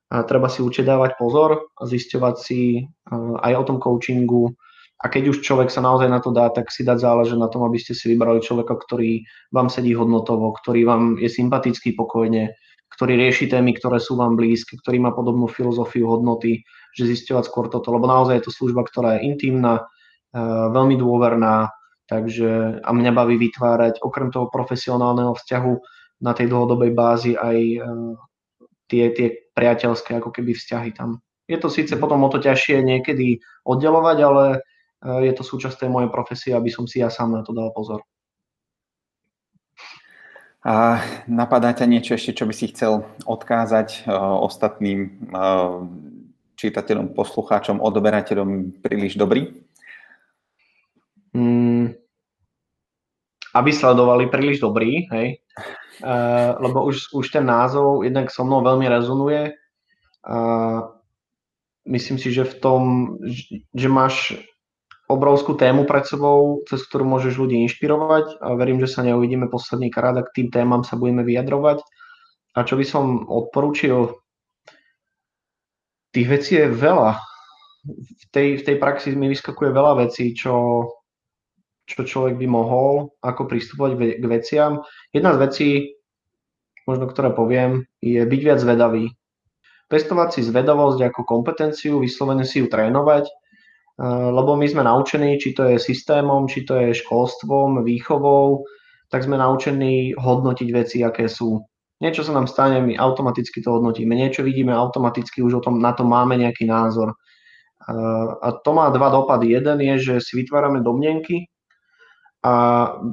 a 0.08 0.24
treba 0.24 0.48
si 0.48 0.64
určite 0.64 0.88
dávať 0.88 1.20
pozor 1.20 1.72
zisťovať 1.78 2.36
si 2.40 2.84
uh, 2.84 3.36
aj 3.44 3.54
o 3.60 3.64
tom 3.68 3.78
coachingu, 3.78 4.56
a 4.98 5.14
keď 5.14 5.30
už 5.30 5.46
človek 5.46 5.70
sa 5.70 5.86
naozaj 5.86 6.10
na 6.10 6.18
to 6.18 6.34
dá, 6.34 6.50
tak 6.50 6.74
si 6.74 6.82
dať 6.82 6.98
záležať 7.06 7.38
na 7.38 7.46
tom, 7.54 7.62
aby 7.70 7.78
ste 7.78 7.94
si 7.94 8.10
vybrali 8.10 8.42
človeka, 8.42 8.74
ktorý 8.74 9.22
vám 9.54 9.70
sedí 9.70 9.94
hodnotovo, 9.94 10.50
ktorý 10.58 10.90
vám 10.90 11.04
je 11.22 11.30
sympatický 11.30 11.94
pokojne, 11.94 12.58
ktorý 12.98 13.14
rieši 13.14 13.46
témy, 13.46 13.78
ktoré 13.78 14.02
sú 14.02 14.18
vám 14.18 14.34
blízke, 14.34 14.74
ktorý 14.82 14.98
má 14.98 15.14
podobnú 15.14 15.46
filozofiu 15.46 16.10
hodnoty, 16.10 16.66
že 16.98 17.14
zisťovať 17.14 17.44
skôr 17.46 17.70
toto, 17.70 17.94
lebo 17.94 18.10
naozaj 18.10 18.42
je 18.42 18.46
to 18.50 18.56
služba, 18.58 18.90
ktorá 18.90 19.22
je 19.22 19.30
intimná, 19.30 19.86
e, 20.34 20.42
veľmi 20.74 20.98
dôverná, 20.98 21.70
takže 22.10 22.82
a 22.82 22.90
mňa 22.90 23.12
baví 23.14 23.38
vytvárať 23.38 24.02
okrem 24.02 24.34
toho 24.34 24.50
profesionálneho 24.50 25.38
vzťahu 25.38 25.74
na 26.26 26.34
tej 26.34 26.50
dlhodobej 26.50 26.98
bázi 26.98 27.38
aj 27.38 27.58
e, 27.60 27.80
tie, 28.88 29.12
tie 29.14 29.28
priateľské 29.54 30.18
ako 30.18 30.32
keby 30.32 30.56
vzťahy 30.56 30.92
tam. 30.96 31.20
Je 31.48 31.56
to 31.56 31.72
síce 31.72 31.96
potom 31.96 32.24
o 32.24 32.30
to 32.32 32.44
ťažšie 32.44 32.84
niekedy 32.84 33.40
oddelovať, 33.64 34.18
ale 34.24 34.44
e, 34.52 34.60
je 35.32 35.34
to 35.36 35.44
súčasť 35.48 35.88
tej 35.88 35.90
mojej 35.92 36.12
profesie, 36.12 36.52
aby 36.52 36.68
som 36.68 36.84
si 36.84 37.00
ja 37.00 37.08
sám 37.08 37.32
na 37.32 37.42
to 37.44 37.56
dal 37.56 37.72
pozor. 37.72 38.04
A 40.68 41.00
napadá 41.32 41.72
ťa 41.72 41.88
niečo 41.88 42.20
ešte, 42.20 42.36
čo 42.36 42.44
by 42.44 42.52
si 42.52 42.68
chcel 42.76 43.08
odkázať 43.24 44.04
uh, 44.04 44.36
ostatným 44.44 45.32
uh, 45.32 45.88
čitateľom, 46.60 47.16
poslucháčom, 47.16 47.80
odoberateľom 47.80 48.84
príliš 48.84 49.16
dobrý? 49.16 49.64
Aby 53.58 53.74
sledovali 53.74 54.30
príliš 54.30 54.62
dobrý, 54.62 55.10
hej. 55.10 55.42
Uh, 55.98 56.54
lebo 56.62 56.86
už, 56.86 57.10
už 57.10 57.26
ten 57.34 57.42
názov 57.42 58.06
jednak 58.06 58.30
so 58.30 58.46
mnou 58.46 58.62
veľmi 58.62 58.86
rezonuje. 58.86 59.58
Uh, 60.22 60.94
myslím 61.90 62.22
si, 62.22 62.30
že 62.30 62.46
v 62.46 62.56
tom, 62.62 62.82
že 63.74 63.90
máš 63.90 64.38
obrovskú 65.08 65.56
tému 65.56 65.88
pred 65.88 66.04
sebou, 66.04 66.62
cez 66.68 66.84
ktorú 66.86 67.08
môžeš 67.08 67.40
ľudí 67.40 67.58
inšpirovať 67.66 68.44
a 68.44 68.54
verím, 68.60 68.78
že 68.84 68.92
sa 68.92 69.08
neuvidíme 69.08 69.48
posledný 69.48 69.88
krát 69.88 70.14
a 70.20 70.28
k 70.28 70.44
tým 70.44 70.48
témam 70.52 70.84
sa 70.84 71.00
budeme 71.00 71.24
vyjadrovať. 71.24 71.80
A 72.54 72.68
čo 72.68 72.76
by 72.76 72.86
som 72.86 73.24
odporúčil? 73.26 74.20
Tých 76.12 76.28
vecí 76.28 76.60
je 76.60 76.68
veľa. 76.68 77.24
v 77.96 78.26
tej, 78.36 78.48
v 78.60 78.64
tej 78.68 78.76
praxi 78.78 79.16
mi 79.16 79.32
vyskakuje 79.32 79.72
veľa 79.72 80.08
vecí, 80.08 80.36
čo, 80.36 80.84
čo 81.88 82.04
človek 82.04 82.36
by 82.36 82.48
mohol, 82.52 83.16
ako 83.24 83.48
pristupovať 83.48 84.20
k 84.20 84.26
veciam. 84.28 84.84
Jedna 85.16 85.32
z 85.34 85.38
vecí, 85.40 85.70
možno 86.84 87.08
ktoré 87.08 87.32
poviem, 87.32 87.88
je 88.04 88.20
byť 88.20 88.42
viac 88.44 88.60
zvedavý. 88.60 89.16
Pestovať 89.88 90.30
si 90.36 90.42
zvedavosť 90.44 91.00
ako 91.08 91.24
kompetenciu, 91.24 92.04
vyslovene 92.04 92.44
si 92.44 92.60
ju 92.60 92.68
trénovať, 92.68 93.24
eh, 93.24 93.32
lebo 94.36 94.60
my 94.60 94.68
sme 94.68 94.84
naučení, 94.84 95.40
či 95.40 95.56
to 95.56 95.64
je 95.72 95.80
systémom, 95.80 96.52
či 96.52 96.68
to 96.68 96.76
je 96.76 97.00
školstvom, 97.00 97.88
výchovou, 97.88 98.68
tak 99.08 99.24
sme 99.24 99.40
naučení 99.40 100.12
hodnotiť 100.20 100.70
veci, 100.76 101.08
aké 101.08 101.32
sú. 101.32 101.64
Niečo 102.04 102.22
sa 102.28 102.36
nám 102.36 102.52
stane, 102.52 102.84
my 102.84 103.00
automaticky 103.00 103.64
to 103.64 103.80
hodnotíme. 103.80 104.12
Niečo 104.12 104.44
vidíme 104.44 104.76
automaticky, 104.76 105.42
už 105.42 105.54
o 105.58 105.64
tom, 105.64 105.80
na 105.80 105.96
to 105.96 106.04
máme 106.04 106.36
nejaký 106.36 106.68
názor. 106.68 107.16
Eh, 107.16 108.30
a 108.44 108.60
to 108.60 108.76
má 108.76 108.92
dva 108.92 109.08
dopady. 109.08 109.56
Jeden 109.56 109.80
je, 109.80 109.96
že 110.04 110.14
si 110.20 110.36
vytvárame 110.36 110.84
domnenky, 110.84 111.48
a 112.48 112.52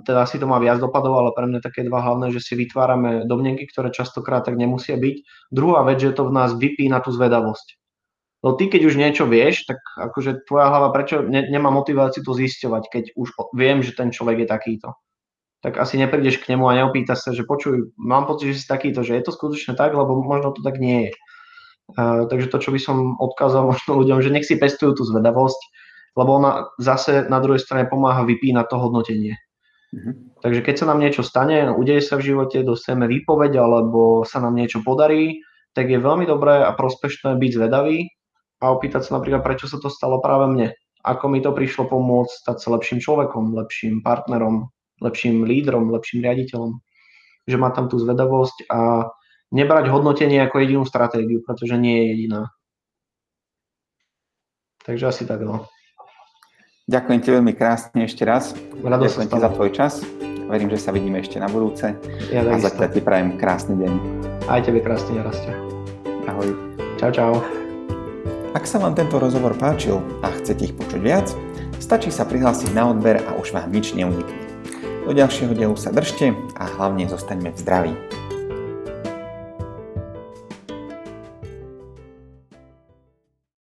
teda 0.07 0.31
si 0.31 0.39
to 0.39 0.47
má 0.47 0.63
viac 0.63 0.79
dopadov, 0.79 1.19
ale 1.19 1.31
pre 1.35 1.51
mňa 1.51 1.59
také 1.59 1.83
dva 1.83 1.99
hlavné, 1.99 2.31
že 2.31 2.39
si 2.39 2.55
vytvárame 2.55 3.27
domnenky, 3.27 3.67
ktoré 3.67 3.91
častokrát 3.91 4.47
tak 4.47 4.55
nemusia 4.55 4.95
byť. 4.95 5.51
Druhá 5.51 5.83
vec, 5.83 5.99
že 5.99 6.15
to 6.15 6.31
v 6.31 6.35
nás 6.39 6.55
vypína 6.55 7.03
tú 7.03 7.11
zvedavosť. 7.11 7.83
No 8.47 8.55
ty, 8.55 8.71
keď 8.71 8.83
už 8.87 8.95
niečo 9.01 9.25
vieš, 9.27 9.67
tak 9.67 9.81
akože 9.97 10.47
tvoja 10.47 10.71
hlava 10.71 10.95
prečo 10.95 11.25
ne, 11.25 11.49
nemá 11.49 11.73
motiváciu 11.75 12.23
to 12.23 12.37
zisťovať, 12.37 12.83
keď 12.93 13.05
už 13.19 13.29
viem, 13.57 13.83
že 13.83 13.97
ten 13.97 14.15
človek 14.15 14.45
je 14.45 14.49
takýto. 14.53 14.89
Tak 15.65 15.81
asi 15.81 15.97
neprídeš 15.97 16.45
k 16.45 16.53
nemu 16.53 16.69
a 16.69 16.77
neopýtaš 16.77 17.25
sa, 17.25 17.31
že 17.33 17.49
počuj, 17.49 17.97
mám 17.97 18.29
pocit, 18.29 18.53
že 18.53 18.61
si 18.63 18.67
takýto, 18.69 19.01
že 19.01 19.17
je 19.17 19.25
to 19.25 19.33
skutočne 19.33 19.75
tak, 19.75 19.97
lebo 19.97 20.21
možno 20.21 20.53
to 20.53 20.61
tak 20.61 20.77
nie 20.77 21.09
je. 21.09 21.13
Uh, 21.97 22.29
takže 22.29 22.53
to, 22.53 22.61
čo 22.61 22.71
by 22.73 22.81
som 22.81 23.17
odkázal 23.17 23.65
možno 23.73 23.91
ľuďom, 23.99 24.21
že 24.21 24.31
nech 24.31 24.47
si 24.47 24.61
pestujú 24.61 24.93
tú 24.93 25.03
zvedavosť, 25.09 25.61
lebo 26.15 26.31
ona 26.39 26.71
zase 26.79 27.27
na 27.27 27.43
druhej 27.43 27.63
strane 27.63 27.91
pomáha 27.91 28.23
vypínať 28.23 28.67
to 28.71 28.77
hodnotenie. 28.79 29.35
Mm-hmm. 29.95 30.43
Takže 30.43 30.61
keď 30.63 30.75
sa 30.75 30.87
nám 30.91 30.99
niečo 30.99 31.23
stane, 31.23 31.71
udeje 31.71 32.03
sa 32.03 32.19
v 32.19 32.35
živote, 32.35 32.67
dostaneme 32.67 33.07
výpoveď 33.07 33.59
alebo 33.59 34.27
sa 34.27 34.43
nám 34.43 34.59
niečo 34.59 34.83
podarí, 34.83 35.43
tak 35.75 35.91
je 35.91 35.99
veľmi 35.99 36.27
dobré 36.27 36.63
a 36.63 36.75
prospešné 36.75 37.35
byť 37.39 37.51
zvedavý 37.55 38.11
a 38.63 38.71
opýtať 38.71 39.07
sa 39.07 39.19
napríklad, 39.19 39.43
prečo 39.43 39.67
sa 39.67 39.79
to 39.83 39.91
stalo 39.91 40.23
práve 40.23 40.51
mne. 40.51 40.69
Ako 41.05 41.29
mi 41.29 41.43
to 41.45 41.53
prišlo 41.53 41.91
pomôcť 41.91 42.33
stať 42.33 42.57
sa 42.65 42.69
lepším 42.79 43.03
človekom, 43.03 43.53
lepším 43.53 44.01
partnerom, 44.01 44.73
lepším 45.05 45.45
lídrom, 45.45 45.93
lepším 45.93 46.25
riaditeľom. 46.25 46.81
Že 47.45 47.57
má 47.61 47.69
tam 47.77 47.93
tú 47.93 48.01
zvedavosť 48.01 48.73
a 48.73 49.13
nebrať 49.53 49.93
hodnotenie 49.93 50.41
ako 50.41 50.65
jedinú 50.65 50.83
stratégiu, 50.89 51.45
pretože 51.45 51.77
nie 51.77 51.95
je 52.01 52.05
jediná. 52.17 52.43
Takže 54.85 55.05
asi 55.13 55.23
tak, 55.29 55.45
no. 55.45 55.69
Ďakujem 56.85 57.21
ti 57.25 57.33
veľmi 57.33 57.57
krásne 57.57 58.05
ešte 58.05 58.29
raz. 58.29 58.53
Rado 58.85 59.09
Ďakujem 59.09 59.29
ti 59.33 59.39
za 59.41 59.51
tvoj 59.57 59.71
čas. 59.73 60.05
Verím, 60.53 60.69
že 60.69 60.77
sa 60.77 60.93
vidíme 60.93 61.17
ešte 61.17 61.41
na 61.41 61.49
budúce. 61.49 61.97
Ja 62.29 62.45
a 62.45 62.61
zatiaľ 62.61 62.93
ti 62.93 63.01
prajem 63.01 63.41
krásny 63.41 63.73
deň. 63.81 63.93
Aj 64.53 64.61
tebe 64.61 64.85
krásny 64.85 65.17
deň, 65.17 65.25
Rastio. 65.25 65.57
Ahoj. 66.29 66.53
Čau, 67.01 67.09
čau. 67.09 67.33
Ak 68.53 68.69
sa 68.69 68.77
vám 68.77 68.93
tento 68.93 69.17
rozhovor 69.17 69.57
páčil 69.57 69.97
a 70.21 70.29
chcete 70.37 70.69
ich 70.69 70.77
počuť 70.77 71.01
viac, 71.01 71.33
stačí 71.81 72.13
sa 72.13 72.29
prihlásiť 72.29 72.77
na 72.77 72.93
odber 72.93 73.17
a 73.17 73.33
už 73.41 73.57
vám 73.57 73.73
nič 73.73 73.97
neunikne. 73.97 74.45
Do 75.09 75.17
ďalšieho 75.17 75.57
dielu 75.57 75.77
sa 75.81 75.89
držte 75.89 76.37
a 76.61 76.69
hlavne 76.69 77.09
zostaňme 77.09 77.49
v 77.49 77.61
zdraví. 77.65 77.93